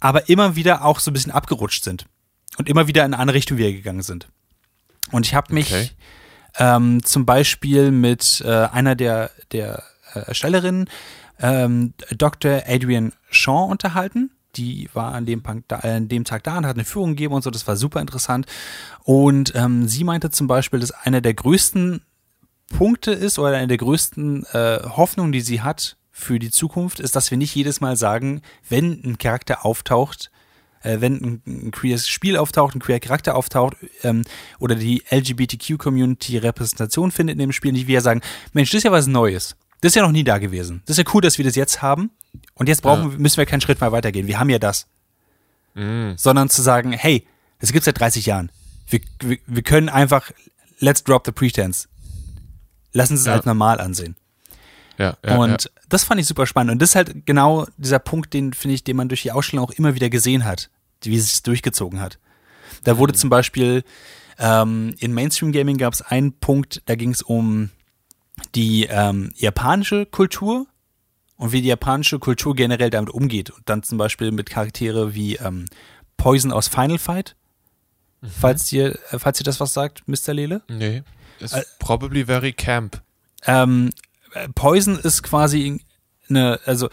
aber 0.00 0.28
immer 0.28 0.54
wieder 0.56 0.84
auch 0.84 1.00
so 1.00 1.10
ein 1.10 1.14
bisschen 1.14 1.32
abgerutscht 1.32 1.82
sind 1.84 2.06
und 2.56 2.68
immer 2.68 2.86
wieder 2.86 3.04
in 3.04 3.14
eine 3.14 3.20
andere 3.20 3.36
Richtung 3.36 3.58
wieder 3.58 3.72
gegangen 3.72 4.02
sind. 4.02 4.28
Und 5.10 5.26
ich 5.26 5.34
habe 5.34 5.52
mich 5.54 5.72
Okay. 5.72 5.90
ähm, 6.58 7.02
zum 7.02 7.26
Beispiel 7.26 7.90
mit 7.90 8.42
äh, 8.44 8.48
einer 8.66 8.94
der, 8.94 9.30
der 9.50 9.82
äh, 10.14 10.20
Erstellerinnen, 10.20 10.88
ähm, 11.40 11.94
Dr. 12.16 12.62
Adrian 12.66 13.12
Shaw, 13.30 13.64
unterhalten. 13.70 14.30
Die 14.56 14.88
war 14.92 15.14
an 15.14 15.26
dem, 15.26 15.42
an 15.68 16.08
dem 16.08 16.24
Tag 16.24 16.44
da 16.44 16.58
und 16.58 16.66
hat 16.66 16.76
eine 16.76 16.84
Führung 16.84 17.10
gegeben 17.10 17.34
und 17.34 17.42
so. 17.42 17.50
Das 17.50 17.66
war 17.66 17.76
super 17.76 18.00
interessant. 18.00 18.46
Und 19.04 19.52
ähm, 19.54 19.88
sie 19.88 20.04
meinte 20.04 20.30
zum 20.30 20.46
Beispiel, 20.46 20.80
dass 20.80 20.90
einer 20.90 21.20
der 21.20 21.34
größten 21.34 22.02
Punkte 22.70 23.12
ist 23.12 23.38
oder 23.38 23.56
eine 23.56 23.68
der 23.68 23.76
größten 23.76 24.44
äh, 24.52 24.80
Hoffnungen, 24.84 25.32
die 25.32 25.40
sie 25.40 25.60
hat 25.60 25.96
für 26.10 26.38
die 26.38 26.50
Zukunft, 26.50 27.00
ist, 27.00 27.16
dass 27.16 27.30
wir 27.30 27.38
nicht 27.38 27.54
jedes 27.54 27.80
Mal 27.80 27.96
sagen, 27.96 28.42
wenn 28.68 29.02
ein 29.04 29.18
Charakter 29.18 29.64
auftaucht, 29.64 30.30
äh, 30.82 31.00
wenn 31.00 31.16
ein, 31.16 31.42
ein 31.46 31.70
queeres 31.70 32.08
Spiel 32.08 32.36
auftaucht, 32.36 32.74
ein 32.74 32.80
queer 32.80 33.00
Charakter 33.00 33.34
auftaucht 33.34 33.76
ähm, 34.02 34.22
oder 34.58 34.74
die 34.74 35.02
LGBTQ-Community 35.10 36.38
Repräsentation 36.38 37.10
findet 37.10 37.34
in 37.34 37.40
dem 37.40 37.52
Spiel, 37.52 37.72
nicht 37.72 37.86
wir 37.86 38.00
sagen, 38.00 38.22
Mensch, 38.52 38.70
das 38.70 38.78
ist 38.78 38.84
ja 38.84 38.92
was 38.92 39.06
Neues. 39.06 39.56
Das 39.80 39.90
ist 39.90 39.94
ja 39.96 40.02
noch 40.02 40.12
nie 40.12 40.24
da 40.24 40.38
gewesen. 40.38 40.82
Das 40.86 40.98
ist 40.98 41.06
ja 41.06 41.12
cool, 41.14 41.22
dass 41.22 41.38
wir 41.38 41.44
das 41.44 41.56
jetzt 41.56 41.80
haben. 41.82 42.10
Und 42.54 42.68
jetzt 42.68 42.82
brauchen, 42.82 43.16
müssen 43.20 43.38
wir 43.38 43.46
keinen 43.46 43.60
Schritt 43.60 43.80
mehr 43.80 43.92
weitergehen. 43.92 44.26
Wir 44.26 44.38
haben 44.38 44.50
ja 44.50 44.58
das. 44.58 44.86
Sondern 46.16 46.50
zu 46.50 46.62
sagen, 46.62 46.92
hey, 46.92 47.26
das 47.60 47.72
gibt's 47.72 47.84
seit 47.86 47.98
30 47.98 48.26
Jahren. 48.26 48.50
Wir, 48.88 49.00
wir, 49.20 49.38
wir 49.46 49.62
können 49.62 49.88
einfach, 49.88 50.30
let's 50.80 51.04
drop 51.04 51.24
the 51.24 51.32
pretense. 51.32 51.86
Lassen 52.92 53.16
Sie 53.16 53.20
es 53.22 53.26
Ja. 53.26 53.34
als 53.34 53.44
normal 53.46 53.80
ansehen. 53.80 54.16
Ja, 54.98 55.16
ja, 55.24 55.36
und 55.36 55.64
ja. 55.64 55.70
das 55.88 56.04
fand 56.04 56.20
ich 56.20 56.26
super 56.26 56.44
spannend. 56.46 56.72
Und 56.72 56.82
das 56.82 56.90
ist 56.90 56.94
halt 56.96 57.24
genau 57.24 57.66
dieser 57.78 58.00
Punkt, 58.00 58.34
den 58.34 58.52
finde 58.52 58.74
ich, 58.74 58.84
den 58.84 58.96
man 58.96 59.08
durch 59.08 59.22
die 59.22 59.32
Ausstellung 59.32 59.64
auch 59.64 59.70
immer 59.70 59.94
wieder 59.94 60.10
gesehen 60.10 60.44
hat, 60.44 60.68
wie 61.02 61.16
es 61.16 61.30
sich 61.30 61.42
durchgezogen 61.42 62.00
hat. 62.00 62.18
Da 62.84 62.94
Mhm. 62.94 62.98
wurde 62.98 63.14
zum 63.14 63.30
Beispiel 63.30 63.84
ähm, 64.38 64.94
in 64.98 65.14
Mainstream 65.14 65.52
Gaming 65.52 65.78
gab 65.78 65.94
es 65.94 66.02
einen 66.02 66.32
Punkt, 66.32 66.82
da 66.86 66.96
ging 66.96 67.10
es 67.12 67.22
um 67.22 67.70
die 68.54 68.86
ähm, 68.90 69.32
japanische 69.36 70.06
Kultur 70.06 70.66
und 71.36 71.52
wie 71.52 71.62
die 71.62 71.68
japanische 71.68 72.18
Kultur 72.18 72.54
generell 72.54 72.90
damit 72.90 73.10
umgeht. 73.10 73.50
Und 73.50 73.68
dann 73.68 73.82
zum 73.82 73.98
Beispiel 73.98 74.30
mit 74.30 74.50
Charaktere 74.50 75.14
wie 75.14 75.36
ähm, 75.36 75.66
Poison 76.16 76.52
aus 76.52 76.68
Final 76.68 76.98
Fight. 76.98 77.36
Mhm. 78.20 78.28
Falls 78.28 78.66
dir, 78.66 78.98
äh, 79.10 79.18
falls 79.18 79.40
ihr 79.40 79.44
das 79.44 79.60
was 79.60 79.72
sagt, 79.72 80.06
Mr. 80.06 80.34
Lele. 80.34 80.62
Nee. 80.68 81.02
It's 81.40 81.52
Äh, 81.52 81.62
probably 81.78 82.24
very 82.26 82.52
camp. 82.52 83.00
Ähm, 83.46 83.90
äh, 84.34 84.48
Poison 84.48 84.98
ist 84.98 85.22
quasi 85.22 85.80
eine, 86.28 86.60
also 86.66 86.90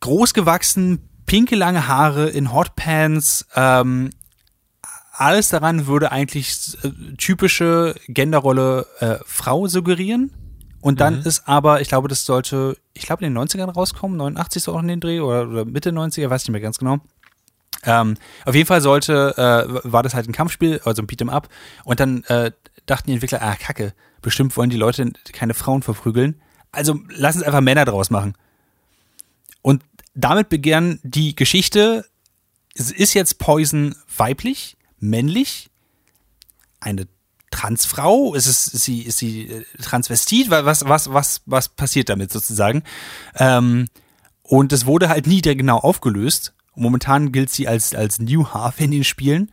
groß 0.00 0.32
gewachsen, 0.32 1.06
pinke 1.26 1.56
lange 1.56 1.86
Haare 1.88 2.30
in 2.30 2.52
Hotpants, 2.52 3.46
ähm, 3.54 4.10
alles 5.20 5.48
daran 5.48 5.86
würde 5.86 6.12
eigentlich 6.12 6.76
äh, 6.82 6.90
typische 7.16 7.94
Genderrolle 8.08 8.86
äh, 9.00 9.16
Frau 9.26 9.66
suggerieren. 9.66 10.32
Und 10.80 11.00
dann 11.00 11.16
Mhm. 11.20 11.26
ist 11.26 11.48
aber, 11.48 11.80
ich 11.80 11.88
glaube, 11.88 12.06
das 12.08 12.24
sollte, 12.24 12.76
ich 12.94 13.02
glaube, 13.02 13.24
in 13.24 13.34
den 13.34 13.42
90ern 13.42 13.70
rauskommen, 13.70 14.16
89 14.16 14.62
so 14.62 14.74
auch 14.74 14.80
in 14.80 14.88
den 14.88 15.00
Dreh 15.00 15.20
oder, 15.20 15.48
oder 15.48 15.64
Mitte 15.64 15.90
90er, 15.90 16.30
weiß 16.30 16.44
nicht 16.44 16.52
mehr 16.52 16.60
ganz 16.60 16.78
genau. 16.78 16.98
Ähm, 17.84 18.16
auf 18.44 18.54
jeden 18.54 18.66
Fall 18.66 18.80
sollte, 18.80 19.34
äh, 19.36 19.90
war 19.92 20.02
das 20.02 20.14
halt 20.14 20.28
ein 20.28 20.32
Kampfspiel, 20.32 20.80
also 20.84 21.02
ein 21.02 21.06
Beat'em 21.06 21.30
Up. 21.30 21.48
Und 21.84 21.98
dann 22.00 22.22
äh, 22.24 22.52
dachten 22.86 23.08
die 23.08 23.14
Entwickler, 23.14 23.42
ah, 23.42 23.56
kacke, 23.56 23.92
bestimmt 24.22 24.56
wollen 24.56 24.70
die 24.70 24.76
Leute 24.76 25.12
keine 25.32 25.54
Frauen 25.54 25.82
verprügeln. 25.82 26.40
Also 26.70 26.98
lass 27.08 27.34
uns 27.36 27.44
einfach 27.44 27.60
Männer 27.60 27.84
draus 27.84 28.10
machen. 28.10 28.34
Und 29.62 29.82
damit 30.14 30.48
begann 30.48 31.00
die 31.02 31.34
Geschichte, 31.34 32.04
es 32.74 32.90
ist 32.92 33.14
jetzt 33.14 33.38
Poison 33.38 33.94
weiblich, 34.16 34.76
männlich, 35.00 35.68
eine 36.80 37.06
Transfrau, 37.50 38.34
ist 38.34 38.46
es, 38.46 38.68
ist 38.68 38.84
sie, 38.84 39.02
ist 39.02 39.18
sie 39.18 39.48
äh, 39.48 39.64
Transvestit, 39.82 40.50
Wa- 40.50 40.64
was, 40.64 40.84
was, 40.86 41.12
was, 41.12 41.40
was 41.46 41.68
passiert 41.70 42.08
damit 42.08 42.30
sozusagen? 42.32 42.82
Ähm, 43.36 43.86
und 44.42 44.72
es 44.72 44.86
wurde 44.86 45.08
halt 45.08 45.26
nie 45.26 45.40
genau 45.42 45.78
aufgelöst. 45.78 46.54
Momentan 46.74 47.32
gilt 47.32 47.50
sie 47.50 47.66
als, 47.66 47.94
als 47.94 48.18
New 48.20 48.48
Half 48.48 48.80
in 48.80 48.90
den 48.90 49.04
Spielen. 49.04 49.50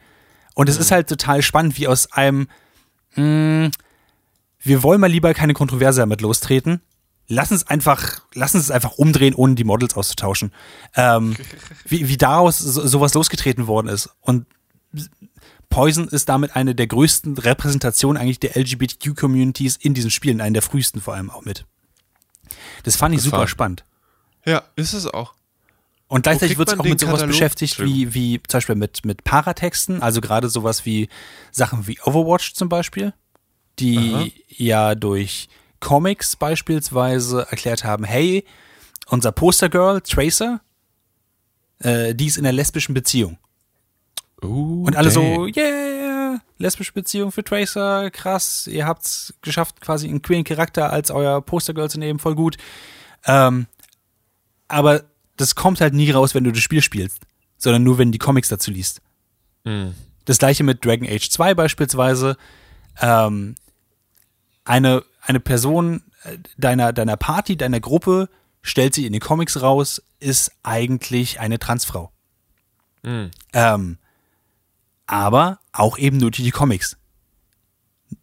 Und 0.53 0.69
es 0.69 0.77
ist 0.77 0.91
halt 0.91 1.09
total 1.09 1.41
spannend, 1.41 1.77
wie 1.77 1.87
aus 1.87 2.11
einem, 2.11 2.47
mh, 3.15 3.71
wir 4.59 4.83
wollen 4.83 5.01
mal 5.01 5.09
lieber 5.11 5.33
keine 5.33 5.53
Kontroverse 5.53 5.99
damit 6.01 6.21
lostreten. 6.21 6.81
Lass 7.27 7.51
uns 7.51 7.65
einfach, 7.67 8.21
lass 8.33 8.55
uns 8.55 8.65
es 8.65 8.71
einfach 8.71 8.93
umdrehen, 8.93 9.33
ohne 9.33 9.55
die 9.55 9.63
Models 9.63 9.95
auszutauschen. 9.95 10.53
Ähm, 10.95 11.35
wie, 11.85 12.07
wie 12.07 12.17
daraus 12.17 12.59
so, 12.59 12.85
sowas 12.85 13.13
losgetreten 13.13 13.67
worden 13.67 13.87
ist. 13.87 14.09
Und 14.21 14.45
Poison 15.69 16.07
ist 16.07 16.29
damit 16.29 16.55
eine 16.55 16.75
der 16.75 16.87
größten 16.87 17.37
Repräsentationen 17.37 18.21
eigentlich 18.21 18.39
der 18.39 18.55
LGBTQ-Communities 18.55 19.77
in 19.77 19.93
diesen 19.93 20.11
Spielen, 20.11 20.41
eine 20.41 20.53
der 20.53 20.61
frühesten 20.61 21.01
vor 21.01 21.13
allem 21.13 21.29
auch 21.29 21.43
mit. 21.43 21.65
Das 22.83 22.95
fand 22.95 23.15
ich 23.15 23.21
super 23.21 23.37
Abgefahren. 23.37 23.47
spannend. 23.47 23.85
Ja, 24.45 24.63
ist 24.75 24.93
es 24.93 25.07
auch. 25.07 25.33
Und 26.07 26.23
gleichzeitig 26.23 26.57
wird 26.57 26.69
es 26.69 26.79
auch 26.79 26.83
mit 26.83 26.99
sowas 26.99 27.13
Katalog? 27.13 27.31
beschäftigt 27.31 27.79
wie, 27.79 28.13
wie 28.13 28.41
zum 28.47 28.57
Beispiel 28.57 28.75
mit, 28.75 29.05
mit 29.05 29.23
Paratexten, 29.23 30.03
also 30.03 30.21
gerade 30.21 30.49
sowas 30.49 30.85
wie 30.85 31.09
Sachen 31.51 31.87
wie 31.87 31.99
Overwatch 32.01 32.53
zum 32.53 32.69
Beispiel, 32.69 33.13
die 33.79 34.13
Aha. 34.13 34.27
ja 34.49 34.95
durch 34.95 35.49
Comics 35.79 36.35
beispielsweise 36.35 37.47
erklärt 37.49 37.83
haben, 37.83 38.03
hey, 38.03 38.45
unser 39.07 39.31
Postergirl 39.31 40.01
Tracer, 40.01 40.61
äh, 41.79 42.13
die 42.13 42.27
ist 42.27 42.37
in 42.37 42.45
einer 42.45 42.53
lesbischen 42.53 42.93
Beziehung. 42.93 43.37
Uh, 44.43 44.83
Und 44.85 44.95
alle 44.95 45.11
dang. 45.11 45.23
so, 45.23 45.47
yeah, 45.47 46.41
lesbische 46.57 46.93
Beziehung 46.93 47.31
für 47.31 47.43
Tracer, 47.43 48.11
krass, 48.11 48.67
ihr 48.67 48.85
habt's 48.85 49.33
geschafft, 49.41 49.81
quasi 49.81 50.07
einen 50.07 50.21
queeren 50.21 50.43
Charakter 50.43 50.91
als 50.91 51.11
euer 51.11 51.41
Postergirl 51.41 51.89
zu 51.89 51.99
nehmen, 51.99 52.19
voll 52.19 52.35
gut. 52.35 52.57
Ähm, 53.25 53.67
aber 54.67 55.03
das 55.37 55.55
kommt 55.55 55.81
halt 55.81 55.93
nie 55.93 56.11
raus, 56.11 56.35
wenn 56.35 56.43
du 56.43 56.51
das 56.51 56.61
Spiel 56.61 56.81
spielst, 56.81 57.23
sondern 57.57 57.83
nur, 57.83 57.97
wenn 57.97 58.09
du 58.09 58.13
die 58.13 58.19
Comics 58.19 58.49
dazu 58.49 58.71
liest. 58.71 59.01
Hm. 59.63 59.93
Das 60.25 60.37
gleiche 60.37 60.63
mit 60.63 60.83
Dragon 60.83 61.07
Age 61.07 61.29
2 61.29 61.53
beispielsweise. 61.53 62.37
Ähm, 62.99 63.55
eine, 64.63 65.03
eine 65.21 65.39
Person 65.39 66.03
äh, 66.23 66.37
deiner, 66.57 66.93
deiner 66.93 67.17
Party, 67.17 67.57
deiner 67.57 67.79
Gruppe, 67.79 68.29
stellt 68.61 68.95
sich 68.95 69.05
in 69.05 69.13
den 69.13 69.21
Comics 69.21 69.61
raus, 69.61 70.01
ist 70.19 70.51
eigentlich 70.63 71.39
eine 71.39 71.59
Transfrau. 71.59 72.11
Hm. 73.03 73.29
Ähm, 73.53 73.97
aber 75.07 75.59
auch 75.71 75.97
eben 75.97 76.17
nur 76.17 76.31
durch 76.31 76.43
die 76.43 76.51
Comics. 76.51 76.97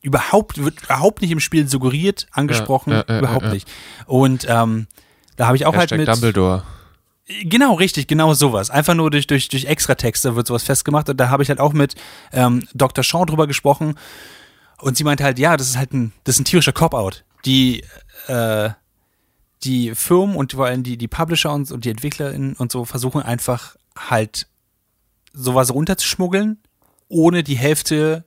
Überhaupt, 0.01 0.63
wird 0.63 0.83
überhaupt 0.85 1.23
nicht 1.23 1.31
im 1.31 1.41
Spiel 1.41 1.69
suggeriert, 1.69 2.27
angesprochen, 2.31 2.93
Ja, 2.93 3.05
ja, 3.07 3.15
ja, 3.15 3.19
überhaupt 3.19 3.47
nicht. 3.47 3.71
Und 4.07 4.47
ähm, 4.49 4.87
da 5.37 5.47
habe 5.47 5.57
ich 5.57 5.67
auch 5.67 5.75
Hashtag 5.75 5.99
halt 5.99 6.07
mit. 6.07 6.09
Dumbledore. 6.09 6.63
Genau, 7.45 7.75
richtig, 7.75 8.09
genau 8.09 8.35
sowas. 8.35 8.71
Einfach 8.71 8.95
nur 8.95 9.11
durch, 9.11 9.27
durch, 9.27 9.49
durch 9.49 9.65
Extratexte 9.65 10.35
wird 10.37 10.47
sowas 10.47 10.65
festgemacht. 10.65 11.09
Und 11.09 11.19
da 11.19 11.29
habe 11.29 11.43
ich 11.43 11.49
halt 11.49 11.61
auch 11.61 11.73
mit 11.73 11.95
ähm, 12.33 12.67
Dr. 12.75 13.05
Shaw 13.05 13.25
drüber 13.25 13.47
gesprochen. 13.47 13.99
Und 14.81 14.97
sie 14.97 15.05
meinte 15.05 15.23
halt, 15.25 15.39
ja, 15.39 15.57
das 15.57 15.69
ist 15.69 15.79
halt 15.79 15.93
ein, 15.93 16.13
das 16.25 16.37
ist 16.37 16.41
ein 16.41 16.45
tierischer 16.45 16.73
Cop-Out. 16.73 17.25
Die, 17.45 17.85
äh, 18.27 18.71
die 19.63 19.95
Firmen 19.95 20.37
und 20.37 20.53
vor 20.53 20.67
allem 20.67 20.83
die, 20.83 20.97
die 20.97 21.09
Publisher 21.09 21.53
und, 21.53 21.71
und 21.71 21.85
die 21.85 21.91
EntwicklerInnen 21.91 22.55
und 22.55 22.73
so 22.73 22.85
versuchen 22.85 23.23
einfach 23.23 23.77
halt 23.97 24.49
sowas 25.33 25.73
runterzuschmuggeln, 25.73 26.59
ohne 27.13 27.43
die 27.43 27.57
Hälfte 27.57 28.25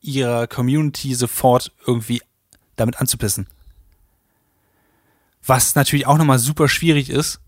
ihrer 0.00 0.46
Community 0.46 1.14
sofort 1.14 1.72
irgendwie 1.86 2.22
damit 2.76 3.00
anzupissen. 3.00 3.46
Was 5.44 5.74
natürlich 5.74 6.06
auch 6.06 6.18
nochmal 6.18 6.38
super 6.38 6.68
schwierig 6.68 7.08
ist, 7.10 7.40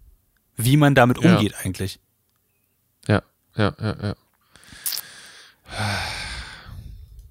wie 0.57 0.77
man 0.77 0.95
damit 0.95 1.23
Ja. 1.23 1.35
umgeht 1.37 1.55
eigentlich. 1.63 2.01
Ja, 3.07 3.23
ja, 3.57 3.75
ja, 3.81 3.97
ja. 4.03 4.15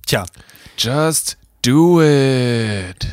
Tja, 0.06 0.26
Just 0.78 1.38
do 1.64 2.02
it. 2.02 3.08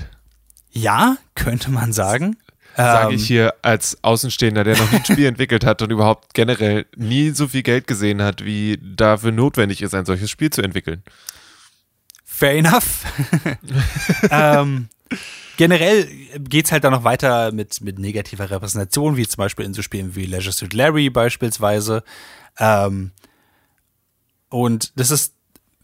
ja, 0.72 1.16
könnte 1.34 1.70
man 1.70 1.92
sagen. 1.92 2.36
Sage 2.76 3.10
Ähm, 3.10 3.16
ich 3.16 3.26
hier 3.26 3.54
als 3.62 3.98
Außenstehender, 4.02 4.64
der 4.64 4.76
noch 4.76 4.90
nie 4.90 4.98
ein 4.98 5.04
Spiel 5.04 5.26
entwickelt 5.26 5.64
hat 5.64 5.82
und 5.82 5.90
überhaupt 5.90 6.34
generell 6.34 6.86
nie 6.96 7.30
so 7.30 7.48
viel 7.48 7.62
Geld 7.62 7.86
gesehen 7.86 8.22
hat, 8.22 8.44
wie 8.44 8.78
dafür 8.82 9.32
notwendig 9.32 9.82
ist, 9.82 9.94
ein 9.94 10.06
solches 10.06 10.30
Spiel 10.30 10.50
zu 10.50 10.62
entwickeln. 10.62 11.02
Fair 12.24 12.56
enough. 12.56 13.04
ähm, 14.30 14.88
generell 15.56 16.08
geht's 16.40 16.72
halt 16.72 16.82
dann 16.82 16.92
noch 16.92 17.04
weiter 17.04 17.52
mit, 17.52 17.80
mit 17.80 18.00
negativer 18.00 18.50
Repräsentation, 18.50 19.16
wie 19.16 19.26
zum 19.26 19.38
Beispiel 19.38 19.64
in 19.64 19.74
so 19.74 19.82
Spielen 19.82 20.16
wie 20.16 20.26
Leisure 20.26 20.52
Suit 20.52 20.72
Larry 20.72 21.10
beispielsweise. 21.10 22.02
Ähm, 22.58 23.12
und 24.48 24.98
das 24.98 25.12
ist, 25.12 25.34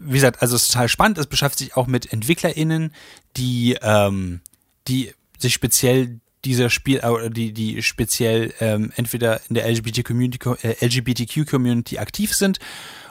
wie 0.01 0.15
gesagt, 0.15 0.43
also 0.43 0.57
es 0.57 0.63
ist 0.63 0.73
total 0.73 0.89
spannend. 0.89 1.19
Es 1.19 1.27
beschäftigt 1.29 1.71
sich 1.71 1.77
auch 1.77 1.87
mit 1.87 2.13
EntwicklerInnen, 2.13 2.93
die, 3.37 3.79
ähm, 3.81 4.41
die 4.89 5.15
sich 5.39 5.55
speziell 5.55 6.21
dieser 6.45 6.71
Spiel, 6.71 6.99
äh, 6.99 7.31
die, 7.31 7.53
die 7.53 7.83
speziell 7.83 8.53
ähm, 8.61 8.93
entweder 8.97 9.41
in 9.49 9.55
der 9.55 9.69
LGBT-Community, 9.69 10.39
äh, 10.63 10.85
LGBTQ-Community 10.85 11.99
aktiv 11.99 12.35
sind 12.35 12.59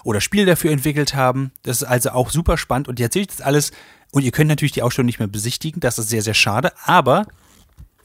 oder 0.04 0.22
Spiele 0.22 0.46
dafür 0.46 0.72
entwickelt 0.72 1.14
haben. 1.14 1.52
Das 1.64 1.82
ist 1.82 1.88
also 1.88 2.12
auch 2.12 2.30
super 2.32 2.58
spannend 2.58 2.88
und 2.88 3.00
die 3.00 3.04
erzählt 3.04 3.32
das 3.32 3.42
alles. 3.42 3.72
Und 4.12 4.24
ihr 4.24 4.32
könnt 4.32 4.48
natürlich 4.48 4.72
die 4.72 4.82
Ausstellung 4.82 5.06
nicht 5.06 5.20
mehr 5.20 5.28
besichtigen. 5.28 5.82
Das 5.82 6.00
ist 6.00 6.10
sehr, 6.10 6.24
sehr 6.24 6.34
schade. 6.34 6.72
Aber 6.86 7.28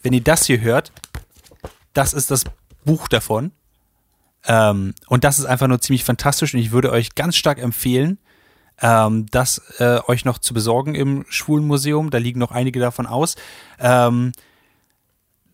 wenn 0.03 0.13
ihr 0.13 0.21
das 0.21 0.45
hier 0.45 0.61
hört, 0.61 0.93
das 1.95 2.13
ist 2.13 2.31
das 2.31 2.45
Buch 2.85 3.09
davon. 3.09 3.53
Ähm, 4.47 4.95
und 5.07 5.25
das 5.25 5.39
ist 5.39 5.47
einfach 5.47 5.69
nur 5.69 5.81
ziemlich 5.81 6.05
fantastisch 6.05 6.53
und 6.53 6.61
ich 6.61 6.73
würde 6.73 6.93
euch 6.93 7.15
ganz 7.15 7.37
stark 7.37 7.59
empfehlen, 7.59 8.19
ähm, 8.83 9.27
das 9.31 9.63
äh, 9.79 10.01
euch 10.07 10.27
noch 10.27 10.39
zu 10.39 10.53
besorgen 10.53 10.95
im 10.95 11.25
Schwulenmuseum. 11.29 12.11
Da 12.11 12.19
liegen 12.19 12.41
noch 12.41 12.51
einige 12.51 12.81
davon 12.81 13.07
aus. 13.07 13.37
Ähm, 13.79 14.33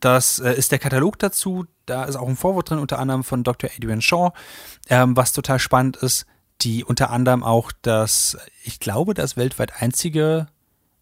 das 0.01 0.39
äh, 0.39 0.53
ist 0.55 0.73
der 0.73 0.79
Katalog 0.79 1.19
dazu. 1.19 1.67
Da 1.87 2.05
ist 2.05 2.17
auch 2.17 2.29
ein 2.29 2.37
Vorwort 2.37 2.71
drin, 2.71 2.79
unter 2.79 2.99
anderem 2.99 3.25
von 3.25 3.45
Dr. 3.45 3.71
Adrian 3.77 4.03
Shaw, 4.03 4.33
ähm, 4.89 5.17
was 5.17 5.33
total 5.33 5.59
spannend 5.59 5.97
ist, 5.97 6.27
die 6.63 6.85
unter 6.85 7.11
anderem 7.11 7.43
auch 7.43 7.73
das, 7.83 8.37
ich 8.65 8.81
glaube, 8.81 9.15
das 9.15 9.37
weltweit 9.37 9.83
einzige 9.83 10.49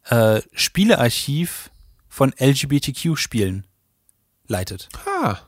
äh, 0.05 0.41
Spielearchiv 0.53 1.71
von 2.09 2.33
LGBTQ-Spielen 2.39 3.67
leitet. 4.47 4.89
Ah, 5.07 5.39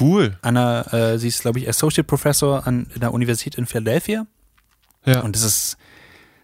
cool. 0.00 0.38
Anna, 0.42 0.82
äh, 0.92 1.18
sie 1.18 1.28
ist, 1.28 1.42
glaube 1.42 1.58
ich, 1.60 1.68
Associate 1.68 2.06
Professor 2.06 2.66
an 2.66 2.90
der 2.96 3.12
Universität 3.12 3.56
in 3.56 3.66
Philadelphia. 3.66 4.26
Ja. 5.04 5.20
Und 5.20 5.36
es 5.36 5.42
ist 5.42 5.76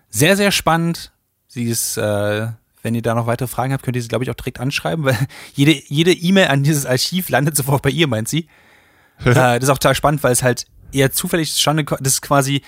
sehr, 0.08 0.36
sehr 0.36 0.52
spannend. 0.52 1.12
Sie 1.48 1.64
ist, 1.64 1.96
äh, 1.96 2.48
wenn 2.84 2.94
ihr 2.94 3.02
da 3.02 3.14
noch 3.14 3.26
weitere 3.26 3.48
Fragen 3.48 3.72
habt, 3.72 3.82
könnt 3.82 3.96
ihr 3.96 4.02
sie, 4.02 4.08
glaube 4.08 4.24
ich, 4.24 4.30
auch 4.30 4.34
direkt 4.34 4.60
anschreiben, 4.60 5.04
weil 5.04 5.18
jede 5.54 5.72
jede 5.88 6.12
E-Mail 6.12 6.48
an 6.48 6.62
dieses 6.62 6.86
Archiv 6.86 7.30
landet 7.30 7.56
sofort 7.56 7.82
bei 7.82 7.90
ihr, 7.90 8.06
meint 8.06 8.28
sie. 8.28 8.46
äh, 9.24 9.34
das 9.34 9.64
ist 9.64 9.68
auch 9.70 9.78
total 9.78 9.94
spannend, 9.94 10.22
weil 10.22 10.32
es 10.32 10.42
halt 10.42 10.66
eher 10.92 11.10
zufällig 11.10 11.52
zustande 11.52 11.84
kommt. 11.84 12.06
Das 12.06 12.14
ist 12.14 12.22
quasi, 12.22 12.62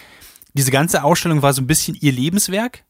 diese 0.55 0.71
ganze 0.71 1.05
Ausstellung 1.05 1.43
war 1.43 1.53
so 1.53 1.63
ein 1.63 1.67
bisschen 1.67 1.97
ihr 2.01 2.13
Lebenswerk, 2.13 2.85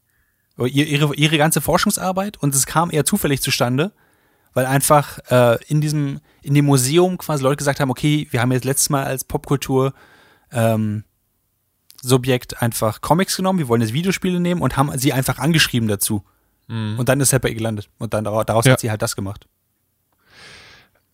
ihre, 0.57 1.15
ihre 1.15 1.37
ganze 1.37 1.61
Forschungsarbeit 1.61 2.39
und 2.39 2.55
es 2.55 2.65
kam 2.65 2.91
eher 2.91 3.05
zufällig 3.05 3.43
zustande, 3.43 3.93
weil 4.55 4.65
einfach 4.65 5.19
äh, 5.29 5.59
in 5.67 5.81
diesem, 5.81 6.21
in 6.43 6.55
dem 6.55 6.65
Museum 6.65 7.19
quasi 7.19 7.43
Leute 7.43 7.57
gesagt 7.57 7.81
haben, 7.81 7.91
okay, 7.91 8.27
wir 8.31 8.41
haben 8.41 8.53
jetzt 8.53 8.65
letztes 8.65 8.89
Mal 8.89 9.05
als 9.05 9.25
Popkultur 9.25 9.93
ähm, 10.53 11.05
Subjekt 12.03 12.63
einfach 12.63 13.01
Comics 13.01 13.37
genommen, 13.37 13.59
wir 13.59 13.69
wollen 13.69 13.83
jetzt 13.83 13.93
Videospiele 13.93 14.41
nehmen 14.41 14.63
und 14.63 14.77
haben 14.77 14.97
sie 14.97 15.13
einfach 15.13 15.39
angeschrieben 15.39 15.89
dazu. 15.89 16.25
Und 16.69 17.09
dann 17.09 17.21
ist 17.21 17.31
bei 17.41 17.49
ihr 17.49 17.55
gelandet. 17.55 17.89
Und 17.99 18.13
dann 18.15 18.25
daraus, 18.25 18.45
daraus 18.47 18.65
Ja. 18.65 18.73
hat 18.73 18.81
sie 18.81 18.91
halt 18.91 19.03
das 19.03 19.15
gemacht. 19.15 19.47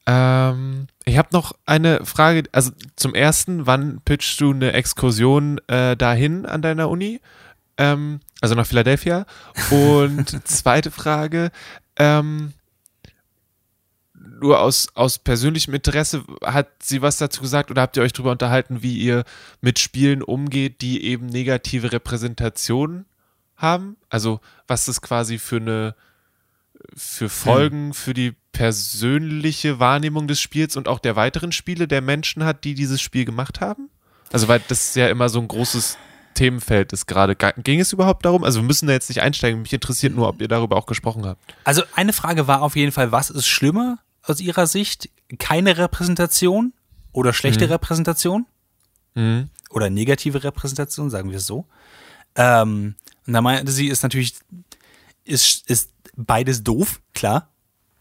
Ähm, 0.06 0.86
ich 1.04 1.16
habe 1.18 1.28
noch 1.32 1.52
eine 1.66 2.04
Frage. 2.04 2.44
Also 2.52 2.72
zum 2.96 3.14
ersten, 3.14 3.66
wann 3.66 4.00
pitchst 4.04 4.40
du 4.40 4.52
eine 4.52 4.72
Exkursion 4.72 5.60
äh, 5.68 5.96
dahin 5.96 6.46
an 6.46 6.62
deiner 6.62 6.88
Uni? 6.88 7.20
Ähm, 7.76 8.20
also 8.40 8.54
nach 8.54 8.66
Philadelphia. 8.66 9.26
Und 9.70 10.40
zweite 10.48 10.90
Frage, 10.90 11.50
ähm, 11.96 12.52
nur 14.14 14.60
aus, 14.60 14.88
aus 14.94 15.18
persönlichem 15.20 15.72
Interesse, 15.74 16.24
hat 16.44 16.68
sie 16.82 17.00
was 17.02 17.18
dazu 17.18 17.42
gesagt 17.42 17.70
oder 17.70 17.82
habt 17.82 17.96
ihr 17.96 18.02
euch 18.02 18.12
darüber 18.12 18.32
unterhalten, 18.32 18.82
wie 18.82 18.98
ihr 18.98 19.24
mit 19.60 19.78
Spielen 19.78 20.22
umgeht, 20.22 20.80
die 20.80 21.04
eben 21.04 21.26
negative 21.26 21.92
Repräsentationen 21.92 23.06
haben? 23.56 23.96
Also 24.08 24.40
was 24.66 24.86
das 24.86 25.00
quasi 25.00 25.38
für 25.38 25.56
eine 25.56 25.94
für 26.96 27.28
Folgen 27.28 27.86
hm. 27.86 27.94
für 27.94 28.14
die 28.14 28.34
persönliche 28.52 29.78
Wahrnehmung 29.78 30.26
des 30.26 30.40
Spiels 30.40 30.76
und 30.76 30.88
auch 30.88 30.98
der 30.98 31.16
weiteren 31.16 31.52
Spiele 31.52 31.88
der 31.88 32.02
Menschen 32.02 32.44
hat, 32.44 32.64
die 32.64 32.74
dieses 32.74 33.00
Spiel 33.00 33.24
gemacht 33.24 33.60
haben? 33.60 33.88
Also 34.32 34.48
weil 34.48 34.60
das 34.68 34.94
ja 34.94 35.08
immer 35.08 35.28
so 35.28 35.40
ein 35.40 35.48
großes 35.48 35.98
Themenfeld 36.34 36.92
ist 36.92 37.06
gerade. 37.06 37.36
Ging 37.36 37.80
es 37.80 37.92
überhaupt 37.92 38.24
darum? 38.24 38.44
Also 38.44 38.60
wir 38.60 38.66
müssen 38.66 38.86
da 38.86 38.92
jetzt 38.92 39.08
nicht 39.08 39.22
einsteigen. 39.22 39.62
Mich 39.62 39.72
interessiert 39.72 40.14
nur, 40.14 40.28
ob 40.28 40.40
ihr 40.40 40.48
darüber 40.48 40.76
auch 40.76 40.86
gesprochen 40.86 41.26
habt. 41.26 41.54
Also 41.64 41.82
eine 41.94 42.12
Frage 42.12 42.46
war 42.46 42.62
auf 42.62 42.76
jeden 42.76 42.92
Fall, 42.92 43.12
was 43.12 43.30
ist 43.30 43.46
schlimmer 43.46 43.98
aus 44.22 44.40
ihrer 44.40 44.66
Sicht? 44.66 45.10
Keine 45.38 45.76
Repräsentation 45.78 46.72
oder 47.12 47.32
schlechte 47.32 47.66
mhm. 47.66 47.72
Repräsentation? 47.72 48.46
Mhm. 49.14 49.50
Oder 49.70 49.90
negative 49.90 50.42
Repräsentation, 50.42 51.10
sagen 51.10 51.30
wir 51.30 51.38
es 51.38 51.46
so. 51.46 51.66
Ähm, 52.34 52.94
und 53.26 53.32
da 53.32 53.40
meinte 53.40 53.70
sie, 53.72 53.88
ist 53.88 54.02
natürlich, 54.02 54.34
ist, 55.24 55.68
ist 55.68 55.90
beides 56.16 56.62
doof, 56.62 57.00
klar. 57.14 57.50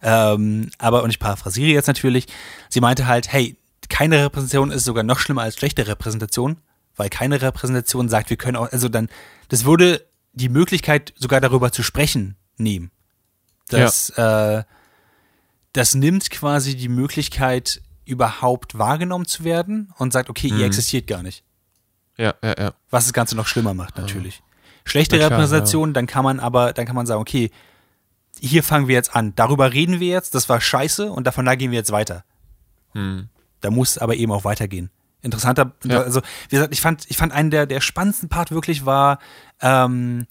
Ähm, 0.01 0.71
aber, 0.77 1.03
und 1.03 1.11
ich 1.11 1.19
paraphrasiere 1.19 1.71
jetzt 1.71 1.87
natürlich, 1.87 2.27
sie 2.69 2.81
meinte 2.81 3.05
halt, 3.05 3.31
hey, 3.31 3.55
keine 3.89 4.23
Repräsentation 4.23 4.71
ist 4.71 4.85
sogar 4.85 5.03
noch 5.03 5.19
schlimmer 5.19 5.43
als 5.43 5.57
schlechte 5.57 5.85
Repräsentation, 5.85 6.57
weil 6.95 7.09
keine 7.09 7.41
Repräsentation 7.41 8.09
sagt, 8.09 8.29
wir 8.29 8.37
können 8.37 8.57
auch, 8.57 8.71
also 8.71 8.89
dann, 8.89 9.09
das 9.49 9.65
würde 9.65 10.05
die 10.33 10.49
Möglichkeit, 10.49 11.13
sogar 11.17 11.41
darüber 11.41 11.71
zu 11.71 11.83
sprechen, 11.83 12.35
nehmen. 12.57 12.91
Das, 13.67 14.13
ja. 14.15 14.59
äh, 14.59 14.63
das 15.73 15.93
nimmt 15.93 16.29
quasi 16.31 16.75
die 16.75 16.89
Möglichkeit, 16.89 17.81
überhaupt 18.05 18.77
wahrgenommen 18.77 19.25
zu 19.25 19.43
werden 19.43 19.93
und 19.97 20.11
sagt, 20.11 20.29
okay, 20.29 20.51
mhm. 20.51 20.59
ihr 20.59 20.65
existiert 20.65 21.07
gar 21.07 21.23
nicht. 21.23 21.43
Ja, 22.17 22.33
ja, 22.43 22.55
ja. 22.57 22.73
Was 22.89 23.05
das 23.05 23.13
Ganze 23.13 23.35
noch 23.35 23.47
schlimmer 23.47 23.73
macht, 23.73 23.97
natürlich. 23.97 24.41
Schlechte 24.83 25.17
klar, 25.17 25.31
Repräsentation, 25.31 25.89
ja. 25.89 25.93
dann 25.93 26.07
kann 26.07 26.23
man 26.23 26.39
aber, 26.39 26.73
dann 26.73 26.85
kann 26.85 26.95
man 26.95 27.05
sagen, 27.05 27.21
okay, 27.21 27.51
hier 28.39 28.63
fangen 28.63 28.87
wir 28.87 28.95
jetzt 28.95 29.15
an. 29.15 29.33
Darüber 29.35 29.73
reden 29.73 29.99
wir 29.99 30.07
jetzt, 30.07 30.35
das 30.35 30.49
war 30.49 30.61
scheiße 30.61 31.11
und 31.11 31.27
davon 31.27 31.45
da 31.45 31.55
gehen 31.55 31.71
wir 31.71 31.77
jetzt 31.77 31.91
weiter. 31.91 32.23
Hm. 32.93 33.29
Da 33.61 33.69
muss 33.69 33.97
aber 33.97 34.15
eben 34.15 34.31
auch 34.31 34.43
weitergehen. 34.43 34.89
Interessanter, 35.21 35.73
ja. 35.83 36.01
also 36.01 36.21
wie 36.49 36.55
gesagt, 36.55 36.73
ich 36.73 36.81
fand, 36.81 37.05
ich 37.09 37.17
fand 37.17 37.31
einen 37.31 37.51
der, 37.51 37.67
der 37.67 37.79
spannendsten 37.79 38.27
Part 38.27 38.51
wirklich 38.51 38.85
war 38.85 39.19
ähm, 39.61 40.25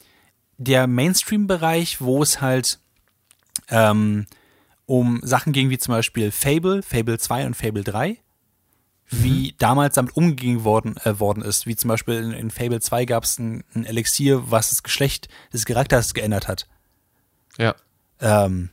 der 0.59 0.87
Mainstream-Bereich, 0.87 2.01
wo 2.01 2.23
es 2.23 2.41
halt 2.41 2.81
ähm, 3.69 4.27
um 4.87 5.21
Sachen 5.23 5.53
ging 5.53 5.71
wie 5.71 5.79
zum 5.79 5.95
Beispiel 5.95 6.33
Fable, 6.33 6.83
Fable 6.83 7.19
2 7.19 7.47
und 7.47 7.57
Fable 7.57 7.85
3, 7.85 8.19
wie 9.11 9.49
mhm. 9.49 9.55
damals 9.59 9.95
damit 9.97 10.17
umgegangen 10.17 10.65
worden, 10.65 10.97
äh, 11.05 11.19
worden 11.19 11.43
ist. 11.43 11.67
Wie 11.67 11.77
zum 11.77 11.89
Beispiel 11.89 12.15
in, 12.15 12.33
in 12.33 12.51
Fable 12.51 12.81
2 12.81 13.05
gab 13.05 13.25
es 13.25 13.39
ein, 13.39 13.65
ein 13.75 13.85
Elixier, 13.85 14.51
was 14.51 14.71
das 14.71 14.83
Geschlecht 14.83 15.29
des 15.53 15.67
Charakters 15.67 16.15
geändert 16.15 16.49
hat. 16.49 16.67
Ja 17.59 17.75
ähm, 18.21 18.71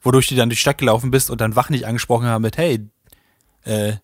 wodurch 0.00 0.28
du 0.28 0.34
dann 0.34 0.48
durch 0.48 0.58
die 0.58 0.62
Stadt 0.62 0.78
gelaufen 0.78 1.10
bist 1.10 1.30
und 1.30 1.40
dann 1.40 1.56
Wach 1.56 1.70
nicht 1.70 1.86
angesprochen 1.86 2.26
haben 2.26 2.42
mit, 2.42 2.56
hey, 2.56 2.88
äh, 3.64 3.94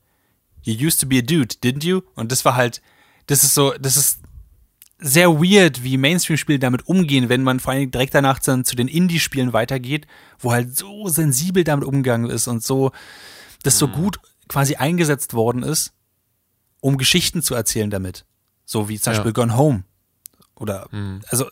you 0.63 0.87
used 0.87 1.01
to 1.01 1.07
be 1.07 1.19
a 1.19 1.23
dude, 1.23 1.57
didn't 1.63 1.85
you? 1.85 2.03
Und 2.15 2.33
das 2.33 2.45
war 2.45 2.55
halt, 2.55 2.81
das 3.27 3.43
ist 3.43 3.55
so, 3.55 3.73
das 3.79 3.97
ist 3.97 4.21
sehr 5.01 5.41
weird, 5.41 5.85
wie 5.85 5.97
Mainstream-Spiele 5.97 6.59
damit 6.59 6.89
umgehen, 6.89 7.29
wenn 7.29 7.43
man 7.43 7.61
vor 7.61 7.73
allem 7.73 7.91
direkt 7.91 8.15
danach 8.15 8.41
dann 8.41 8.65
zu 8.65 8.75
den 8.75 8.89
Indie-Spielen 8.89 9.53
weitergeht, 9.53 10.07
wo 10.41 10.53
halt 10.53 10.77
so 10.77 11.09
sensibel 11.09 11.63
damit 11.65 11.87
umgegangen 11.87 12.31
ist 12.31 12.49
und 12.49 12.65
so, 12.65 12.91
das 13.63 13.79
so 13.79 13.87
mhm. 13.89 13.93
gut 13.93 14.21
quasi 14.49 14.77
eingesetzt 14.77 15.35
worden 15.35 15.63
ist, 15.63 15.93
um 16.81 16.99
Geschichten 16.99 17.43
zu 17.43 17.55
erzählen 17.55 17.91
damit. 17.91 18.25
So 18.65 18.89
wie 18.89 18.99
zum 18.99 19.13
Beispiel 19.13 19.31
ja. 19.31 19.33
Gone 19.33 19.57
Home. 19.57 19.85
Oder, 20.55 20.89
mhm. 20.91 21.23
also, 21.29 21.47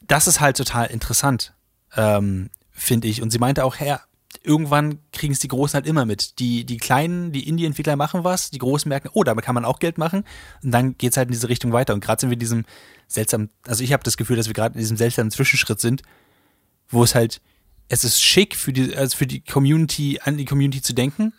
das 0.00 0.26
ist 0.26 0.40
halt 0.40 0.56
total 0.56 0.86
interessant 0.86 1.54
ähm, 1.96 2.50
finde 2.70 3.08
ich. 3.08 3.22
Und 3.22 3.30
sie 3.30 3.38
meinte 3.38 3.64
auch, 3.64 3.76
Herr, 3.76 4.02
irgendwann 4.42 4.98
kriegen 5.12 5.32
es 5.32 5.40
die 5.40 5.48
Großen 5.48 5.74
halt 5.74 5.86
immer 5.86 6.04
mit. 6.04 6.38
Die, 6.38 6.64
die 6.64 6.78
kleinen, 6.78 7.32
die 7.32 7.46
Indie-Entwickler 7.48 7.96
machen 7.96 8.24
was, 8.24 8.50
die 8.50 8.58
Großen 8.58 8.88
merken, 8.88 9.10
oh, 9.12 9.24
damit 9.24 9.44
kann 9.44 9.54
man 9.54 9.64
auch 9.64 9.78
Geld 9.78 9.98
machen. 9.98 10.24
Und 10.62 10.72
dann 10.72 10.96
geht 10.96 11.12
es 11.12 11.16
halt 11.16 11.28
in 11.28 11.32
diese 11.32 11.48
Richtung 11.48 11.72
weiter. 11.72 11.94
Und 11.94 12.02
gerade 12.02 12.20
sind 12.20 12.30
wir 12.30 12.34
in 12.34 12.40
diesem 12.40 12.64
seltsamen, 13.08 13.50
also 13.66 13.84
ich 13.84 13.92
habe 13.92 14.02
das 14.02 14.16
Gefühl, 14.16 14.36
dass 14.36 14.46
wir 14.46 14.54
gerade 14.54 14.74
in 14.74 14.80
diesem 14.80 14.96
seltsamen 14.96 15.30
Zwischenschritt 15.30 15.80
sind, 15.80 16.02
wo 16.88 17.04
es 17.04 17.14
halt, 17.14 17.40
es 17.88 18.04
ist 18.04 18.22
schick 18.22 18.56
für 18.56 18.72
die, 18.72 18.96
also 18.96 19.16
für 19.16 19.26
die 19.26 19.40
Community, 19.40 20.18
an 20.22 20.38
die 20.38 20.44
Community 20.44 20.80
zu 20.80 20.94
denken. 20.94 21.34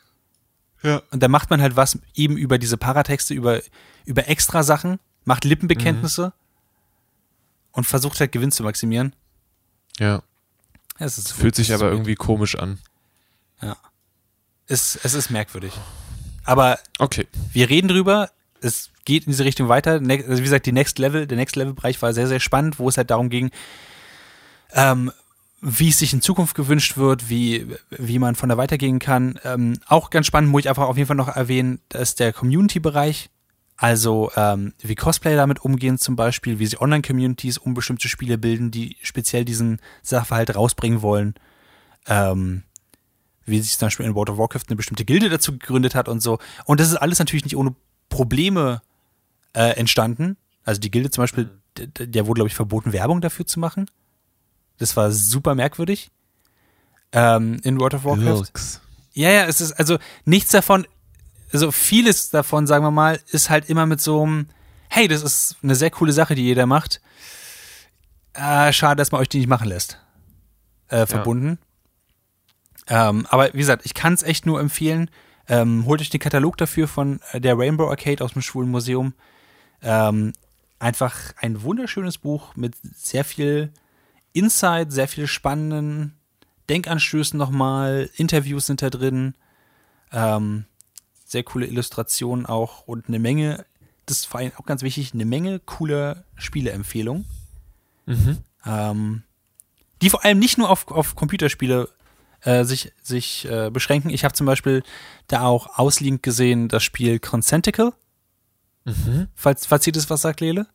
Ja. 0.84 1.02
Und 1.12 1.24
dann 1.24 1.32
macht 1.32 1.50
man 1.50 1.62
halt 1.62 1.76
was 1.76 1.98
eben 2.14 2.38
über 2.38 2.58
diese 2.58 2.78
Paratexte, 2.78 3.34
über, 3.34 3.62
über 4.06 4.28
extra 4.28 4.64
Sachen, 4.64 5.00
macht 5.26 5.46
Lippenbekenntnisse 5.46 6.28
mhm. 6.28 6.32
und 7.72 7.84
versucht 7.86 8.20
halt 8.20 8.32
Gewinn 8.32 8.52
zu 8.52 8.64
maximieren. 8.64 9.16
Ja. 9.98 10.22
Es 11.00 11.18
ist, 11.18 11.32
Fühlt 11.32 11.56
sich 11.56 11.74
aber 11.74 11.90
irgendwie 11.90 12.16
komisch 12.16 12.56
an. 12.56 12.80
Ja. 13.62 13.78
Es, 14.68 15.00
es 15.04 15.14
ist 15.14 15.30
merkwürdig. 15.30 15.74
Aber 16.44 16.80
okay. 17.00 17.28
wir 17.52 17.70
reden 17.70 17.88
drüber. 17.88 18.30
Es 18.62 18.92
geht 19.06 19.26
in 19.26 19.32
diese 19.32 19.46
Richtung 19.46 19.70
weiter. 19.70 20.00
Ne, 20.00 20.24
also 20.28 20.38
wie 20.38 20.44
gesagt, 20.44 20.66
die 20.66 20.72
Next 20.72 21.00
Level, 21.00 21.28
der 21.28 21.38
Next 21.38 21.56
Level 21.56 21.74
Bereich 21.74 22.02
war 22.02 22.14
sehr, 22.14 22.28
sehr 22.28 22.40
spannend, 22.40 22.80
wo 22.80 22.90
es 22.90 22.98
halt 22.98 23.10
darum 23.10 23.30
ging, 23.30 23.52
ähm, 24.74 25.12
wie 25.66 25.90
es 25.90 26.00
sich 26.00 26.12
in 26.12 26.22
Zukunft 26.22 26.56
gewünscht 26.56 26.98
wird, 26.98 27.30
wie, 27.30 27.68
wie 27.90 28.20
man 28.20 28.36
von 28.36 28.50
da 28.50 28.58
weitergehen 28.58 29.00
kann. 29.00 29.40
Ähm, 29.46 29.80
auch 29.88 30.10
ganz 30.10 30.28
spannend, 30.28 30.52
muss 30.52 30.62
ich 30.62 30.70
einfach 30.70 30.88
auf 30.88 30.98
jeden 30.98 31.08
Fall 31.08 31.16
noch 31.16 31.30
erwähnen, 31.30 31.80
dass 31.88 32.16
der 32.16 32.34
Community-Bereich, 32.34 33.30
also 33.78 34.30
ähm, 34.36 34.74
wie 34.82 34.96
Cosplayer 34.96 35.38
damit 35.38 35.64
umgehen 35.64 35.98
zum 35.98 36.18
Beispiel, 36.18 36.60
wie 36.60 36.66
sie 36.66 36.82
Online-Communities 36.82 37.58
um 37.58 37.74
bestimmte 37.74 38.10
Spiele 38.10 38.38
bilden, 38.38 38.72
die 38.72 38.98
speziell 39.02 39.46
diesen 39.46 39.80
Sachverhalt 40.02 40.54
rausbringen 40.54 41.02
wollen. 41.02 41.36
Ähm, 42.08 42.64
wie 43.46 43.62
sich 43.62 43.78
zum 43.78 43.88
Beispiel 43.88 44.06
in 44.06 44.16
World 44.16 44.32
of 44.32 44.38
Warcraft 44.38 44.66
eine 44.68 44.76
bestimmte 44.76 45.06
Gilde 45.06 45.30
dazu 45.30 45.54
gegründet 45.54 45.96
hat 45.96 46.10
und 46.10 46.22
so. 46.22 46.40
Und 46.66 46.82
das 46.82 46.90
ist 46.90 46.98
alles 46.98 47.20
natürlich 47.20 47.46
nicht 47.46 47.56
ohne 47.56 47.74
Probleme 48.10 48.82
äh, 49.54 49.78
entstanden. 49.78 50.36
Also 50.66 50.82
die 50.82 50.92
Gilde 50.92 51.10
zum 51.10 51.24
Beispiel, 51.24 51.50
der, 51.78 52.08
der 52.08 52.28
wurde, 52.28 52.40
glaube 52.40 52.50
ich, 52.50 52.56
verboten, 52.56 52.92
Werbung 52.92 53.22
dafür 53.22 53.46
zu 53.46 53.60
machen. 53.62 53.86
Das 54.78 54.96
war 54.98 55.12
super 55.12 55.56
merkwürdig. 55.56 56.12
Ähm, 57.12 57.60
in 57.64 57.80
World 57.80 57.94
of 57.94 58.06
Warcraft. 58.06 58.40
Looks. 58.40 58.82
Ja, 59.14 59.30
ja, 59.30 59.46
es 59.46 59.62
ist 59.62 59.74
also 59.74 60.00
nichts 60.26 60.52
davon 60.52 60.88
also 61.54 61.72
vieles 61.72 62.32
davon, 62.32 62.68
sagen 62.68 62.84
wir 62.84 62.92
mal, 62.92 63.20
ist 63.28 63.50
halt 63.50 63.70
immer 63.70 63.86
mit 63.86 64.02
so 64.02 64.24
einem, 64.24 64.48
hey, 64.90 65.08
das 65.08 65.22
ist 65.22 65.58
eine 65.62 65.76
sehr 65.76 65.92
coole 65.92 66.12
Sache, 66.12 66.36
die 66.36 66.44
jeder 66.44 66.66
macht. 66.66 67.00
Äh, 68.34 68.74
schade, 68.74 68.98
dass 68.98 69.12
man 69.12 69.22
euch 69.22 69.30
die 69.30 69.38
nicht 69.38 69.48
machen 69.48 69.68
lässt. 69.68 70.00
Äh, 70.88 71.06
verbunden. 71.06 71.60
Ja. 72.90 73.10
Ähm, 73.10 73.28
aber 73.30 73.54
wie 73.54 73.60
gesagt, 73.60 73.86
ich 73.86 73.94
kann 73.94 74.14
es 74.14 74.24
echt 74.24 74.46
nur 74.46 74.60
empfehlen. 74.60 75.10
Ähm, 75.48 75.86
holt 75.86 76.02
euch 76.02 76.10
den 76.10 76.20
Katalog 76.20 76.58
dafür 76.58 76.88
von 76.88 77.20
äh, 77.32 77.40
der 77.40 77.58
Rainbow 77.58 77.88
Arcade 77.90 78.24
aus 78.24 78.34
dem 78.34 78.42
Schwulen 78.42 78.72
Museum. 78.72 79.14
Ähm, 79.82 80.34
einfach 80.80 81.34
ein 81.38 81.62
wunderschönes 81.62 82.18
Buch 82.18 82.56
mit 82.56 82.76
sehr 82.96 83.24
viel 83.24 83.72
Insight, 84.34 84.92
sehr 84.92 85.08
viel 85.08 85.28
spannenden 85.28 86.18
Denkanstößen 86.70 87.38
nochmal. 87.38 88.10
Interviews 88.16 88.66
sind 88.66 88.82
da 88.82 88.90
drin. 88.90 89.36
Ähm, 90.12 90.66
sehr 91.26 91.44
coole 91.44 91.66
Illustrationen 91.66 92.46
auch 92.46 92.88
und 92.88 93.08
eine 93.08 93.20
Menge, 93.20 93.66
das 94.06 94.20
ist 94.20 94.26
vor 94.28 94.40
allem 94.40 94.52
auch 94.58 94.66
ganz 94.66 94.84
wichtig, 94.84 95.14
eine 95.14 95.26
Menge 95.26 95.60
cooler 95.60 96.24
Spieleempfehlungen. 96.36 97.26
Mhm. 98.06 98.38
Ähm, 98.66 99.24
die 100.02 100.10
vor 100.10 100.24
allem 100.24 100.40
nicht 100.40 100.58
nur 100.58 100.70
auf, 100.70 100.90
auf 100.90 101.16
Computerspiele 101.16 101.90
äh, 102.42 102.66
sich, 102.66 102.92
sich 103.02 103.46
äh, 103.46 103.70
beschränken. 103.72 104.10
Ich 104.10 104.24
habe 104.24 104.34
zum 104.34 104.46
Beispiel 104.46 104.84
da 105.28 105.44
auch 105.44 105.80
ausliegend 105.80 106.24
gesehen 106.24 106.68
das 106.68 106.84
Spiel 106.84 107.20
Consentical. 107.20 107.94
Mhm. 108.86 109.28
Falls, 109.34 109.66
falls 109.66 109.88
ihr 109.88 109.94
das 109.94 110.10
was 110.10 110.22
sagt, 110.22 110.42
Lele? 110.42 110.68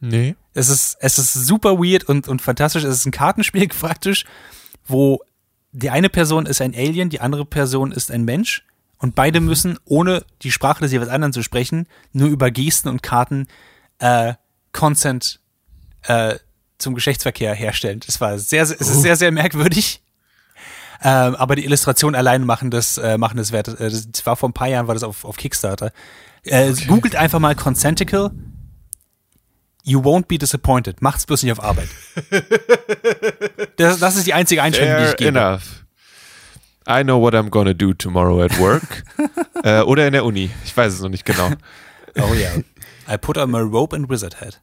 Nee. 0.00 0.36
Es 0.54 0.68
ist, 0.68 0.96
es 1.00 1.18
ist 1.18 1.32
super 1.32 1.78
weird 1.78 2.04
und, 2.04 2.28
und 2.28 2.42
fantastisch. 2.42 2.84
Es 2.84 2.98
ist 2.98 3.06
ein 3.06 3.12
Kartenspiel 3.12 3.68
praktisch, 3.80 4.24
wo 4.86 5.20
die 5.72 5.90
eine 5.90 6.08
Person 6.08 6.46
ist 6.46 6.60
ein 6.60 6.74
Alien, 6.74 7.10
die 7.10 7.20
andere 7.20 7.44
Person 7.44 7.92
ist 7.92 8.10
ein 8.10 8.24
Mensch 8.24 8.64
und 8.98 9.14
beide 9.14 9.40
müssen, 9.40 9.78
ohne 9.84 10.24
die 10.42 10.50
Sprache 10.50 10.80
des 10.80 10.92
jeweils 10.92 11.10
anderen 11.10 11.32
zu 11.32 11.42
sprechen, 11.42 11.86
nur 12.12 12.28
über 12.28 12.50
Gesten 12.50 12.88
und 12.88 13.02
Karten 13.02 13.46
äh, 13.98 14.34
Consent 14.72 15.40
äh, 16.04 16.36
zum 16.78 16.94
Geschlechtsverkehr 16.94 17.54
herstellen. 17.54 18.00
Das 18.06 18.20
war 18.20 18.38
sehr, 18.38 18.64
sehr 18.66 18.80
es 18.80 18.88
ist 18.88 18.98
oh. 18.98 19.00
sehr, 19.00 19.16
sehr 19.16 19.32
merkwürdig. 19.32 20.02
Ähm, 21.02 21.34
aber 21.34 21.56
die 21.56 21.64
Illustrationen 21.64 22.14
allein 22.14 22.44
machen 22.44 22.70
das, 22.70 22.96
äh, 22.96 23.18
machen 23.18 23.36
das 23.36 23.52
wert. 23.52 23.68
Äh, 23.68 23.90
Das 23.90 24.24
war 24.24 24.36
vor 24.36 24.48
ein 24.48 24.54
paar 24.54 24.68
Jahren, 24.68 24.86
war 24.86 24.94
das 24.94 25.02
auf, 25.02 25.24
auf 25.24 25.36
Kickstarter. 25.36 25.92
Äh, 26.42 26.72
Googelt 26.86 27.16
einfach 27.16 27.38
mal 27.38 27.54
Consentical. 27.54 28.30
You 29.86 30.00
won't 30.02 30.26
be 30.26 30.36
disappointed. 30.36 31.00
Macht's 31.00 31.26
bloß 31.26 31.44
nicht 31.44 31.52
auf 31.52 31.62
Arbeit. 31.62 31.88
das, 33.76 34.00
das 34.00 34.16
ist 34.16 34.26
die 34.26 34.34
einzige 34.34 34.60
Einschränkung, 34.60 34.96
die 34.96 35.02
ich 35.04 35.08
Fair 35.10 35.16
gebe. 35.16 35.38
enough. 35.38 35.84
I 36.88 37.04
know 37.04 37.20
what 37.20 37.34
I'm 37.34 37.50
gonna 37.50 37.72
do 37.72 37.94
tomorrow 37.94 38.42
at 38.42 38.58
work. 38.58 39.04
äh, 39.62 39.82
oder 39.82 40.08
in 40.08 40.12
der 40.12 40.24
Uni. 40.24 40.50
Ich 40.64 40.76
weiß 40.76 40.92
es 40.92 41.00
noch 41.00 41.08
nicht 41.08 41.24
genau. 41.24 41.50
Oh 42.18 42.32
ja. 42.32 42.48
I 43.12 43.18
put 43.18 43.36
on 43.36 43.50
my 43.50 43.60
rope 43.60 43.94
and 43.94 44.08
wizard 44.08 44.40
hat. 44.40 44.62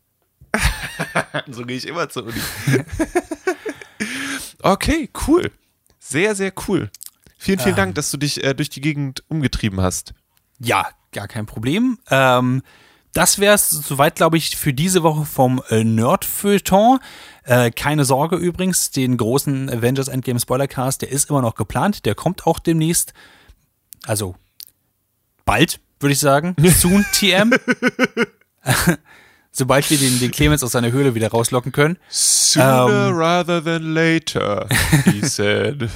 So 1.52 1.64
gehe 1.66 1.78
ich 1.78 1.88
immer 1.88 2.10
zur 2.10 2.24
Uni. 2.26 2.42
okay, 4.64 5.08
cool. 5.28 5.52
Sehr, 6.00 6.34
sehr 6.34 6.52
cool. 6.68 6.90
Vielen, 7.38 7.60
vielen 7.60 7.76
Dank, 7.76 7.94
dass 7.94 8.10
du 8.10 8.18
dich 8.18 8.44
äh, 8.44 8.56
durch 8.56 8.70
die 8.72 8.82
Gegend 8.82 9.24
umgetrieben 9.28 9.82
hast. 9.82 10.16
Ja, 10.58 10.88
gar 11.12 11.28
kein 11.28 11.46
Problem. 11.46 12.00
Ähm, 12.10 12.64
das 13.14 13.40
wäre 13.40 13.56
es 13.56 13.70
soweit, 13.70 14.16
glaube 14.16 14.38
ich, 14.38 14.56
für 14.58 14.74
diese 14.74 15.04
Woche 15.04 15.26
vom 15.26 15.62
äh, 15.70 15.84
Nerd-Feuilleton. 15.84 17.00
Äh, 17.44 17.70
keine 17.72 18.06
Sorge 18.06 18.38
übrigens, 18.38 18.90
den 18.92 19.18
großen 19.18 19.70
Avengers 19.70 20.08
Endgame 20.08 20.40
Spoilercast, 20.40 21.02
der 21.04 21.12
ist 21.12 21.30
immer 21.30 21.42
noch 21.42 21.56
geplant. 21.56 22.06
Der 22.06 22.16
kommt 22.16 22.48
auch 22.48 22.60
demnächst. 22.60 23.14
Also 24.06 24.36
bald, 25.46 25.80
würde 26.00 26.14
ich 26.14 26.20
sagen. 26.20 26.56
Soon 26.76 27.06
TM. 27.14 27.54
Sobald 29.52 29.90
wir 29.92 29.98
den, 30.00 30.20
den 30.20 30.32
Clemens 30.32 30.64
aus 30.64 30.72
seiner 30.72 30.92
Höhle 30.92 31.14
wieder 31.14 31.30
rauslocken 31.30 31.72
können. 31.72 32.00
Sooner 32.10 33.10
Ähm. 33.10 33.16
rather 33.16 33.64
than 33.64 33.94
later, 33.94 34.68
he 35.06 35.22
said. 35.28 35.88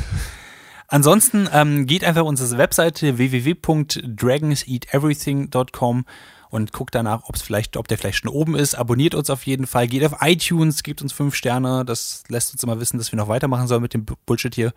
Ansonsten 0.87 1.49
ähm, 1.51 1.87
geht 1.87 2.03
einfach 2.03 2.21
auf 2.21 2.27
unsere 2.27 2.59
Webseite 2.59 3.17
www.dragonseateverything.com 3.17 6.05
und 6.49 6.71
guckt 6.73 6.95
danach, 6.95 7.23
ob 7.25 7.35
es 7.35 7.41
vielleicht, 7.41 7.77
ob 7.77 7.87
der 7.87 7.97
vielleicht 7.97 8.19
schon 8.19 8.29
oben 8.31 8.55
ist. 8.55 8.75
Abonniert 8.75 9.15
uns 9.15 9.29
auf 9.29 9.45
jeden 9.45 9.67
Fall. 9.67 9.87
Geht 9.87 10.03
auf 10.05 10.17
iTunes, 10.21 10.83
gebt 10.83 11.01
uns 11.01 11.13
fünf 11.13 11.35
Sterne. 11.35 11.83
Das 11.85 12.23
lässt 12.29 12.53
uns 12.53 12.63
immer 12.63 12.79
wissen, 12.79 12.97
dass 12.97 13.11
wir 13.11 13.17
noch 13.17 13.27
weitermachen 13.27 13.67
sollen 13.67 13.81
mit 13.81 13.93
dem 13.93 14.05
Bu- 14.05 14.15
Bullshit 14.25 14.53
hier. 14.55 14.73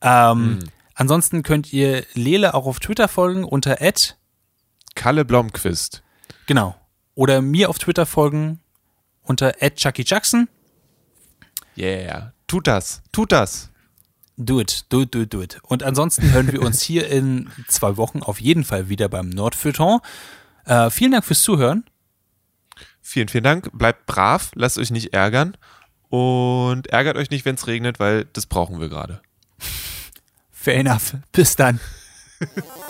Ähm, 0.00 0.60
Ansonsten 0.98 1.42
könnt 1.42 1.72
ihr 1.74 2.04
Lele 2.14 2.54
auch 2.54 2.64
auf 2.64 2.80
Twitter 2.80 3.06
folgen 3.06 3.44
unter 3.44 3.82
Ed, 3.82 4.16
Kalle 4.94 5.24
Blomqvist. 5.26 6.02
genau. 6.46 6.74
Oder 7.14 7.42
mir 7.42 7.68
auf 7.70 7.78
Twitter 7.78 8.06
folgen 8.06 8.60
unter 9.22 9.60
Ed 9.62 9.76
Chucky 9.76 10.04
Jackson. 10.06 10.48
Yeah. 11.76 12.32
Tut 12.46 12.66
das. 12.66 13.02
Tut 13.12 13.32
das. 13.32 13.70
Do 14.38 14.60
it, 14.60 14.84
do 14.90 15.00
it, 15.02 15.14
do 15.14 15.20
it, 15.22 15.32
do 15.34 15.42
it. 15.42 15.58
Und 15.62 15.82
ansonsten 15.82 16.30
hören 16.32 16.52
wir 16.52 16.60
uns 16.62 16.82
hier 16.82 17.08
in 17.08 17.50
zwei 17.68 17.96
Wochen 17.96 18.22
auf 18.22 18.40
jeden 18.40 18.64
Fall 18.64 18.88
wieder 18.88 19.08
beim 19.08 19.28
Nordfeuilleton. 19.30 20.00
Äh, 20.66 20.90
vielen 20.90 21.12
Dank 21.12 21.24
fürs 21.24 21.42
Zuhören. 21.42 21.84
Vielen, 23.00 23.28
vielen 23.28 23.44
Dank. 23.44 23.70
Bleibt 23.72 24.06
brav, 24.06 24.50
lasst 24.54 24.78
euch 24.78 24.90
nicht 24.90 25.14
ärgern 25.14 25.56
und 26.08 26.88
ärgert 26.88 27.16
euch 27.16 27.30
nicht, 27.30 27.44
wenn 27.44 27.54
es 27.54 27.66
regnet, 27.66 28.00
weil 28.00 28.26
das 28.32 28.46
brauchen 28.46 28.80
wir 28.80 28.88
gerade. 28.88 29.22
Fair 30.50 30.76
enough. 30.76 31.14
Bis 31.32 31.56
dann. 31.56 31.80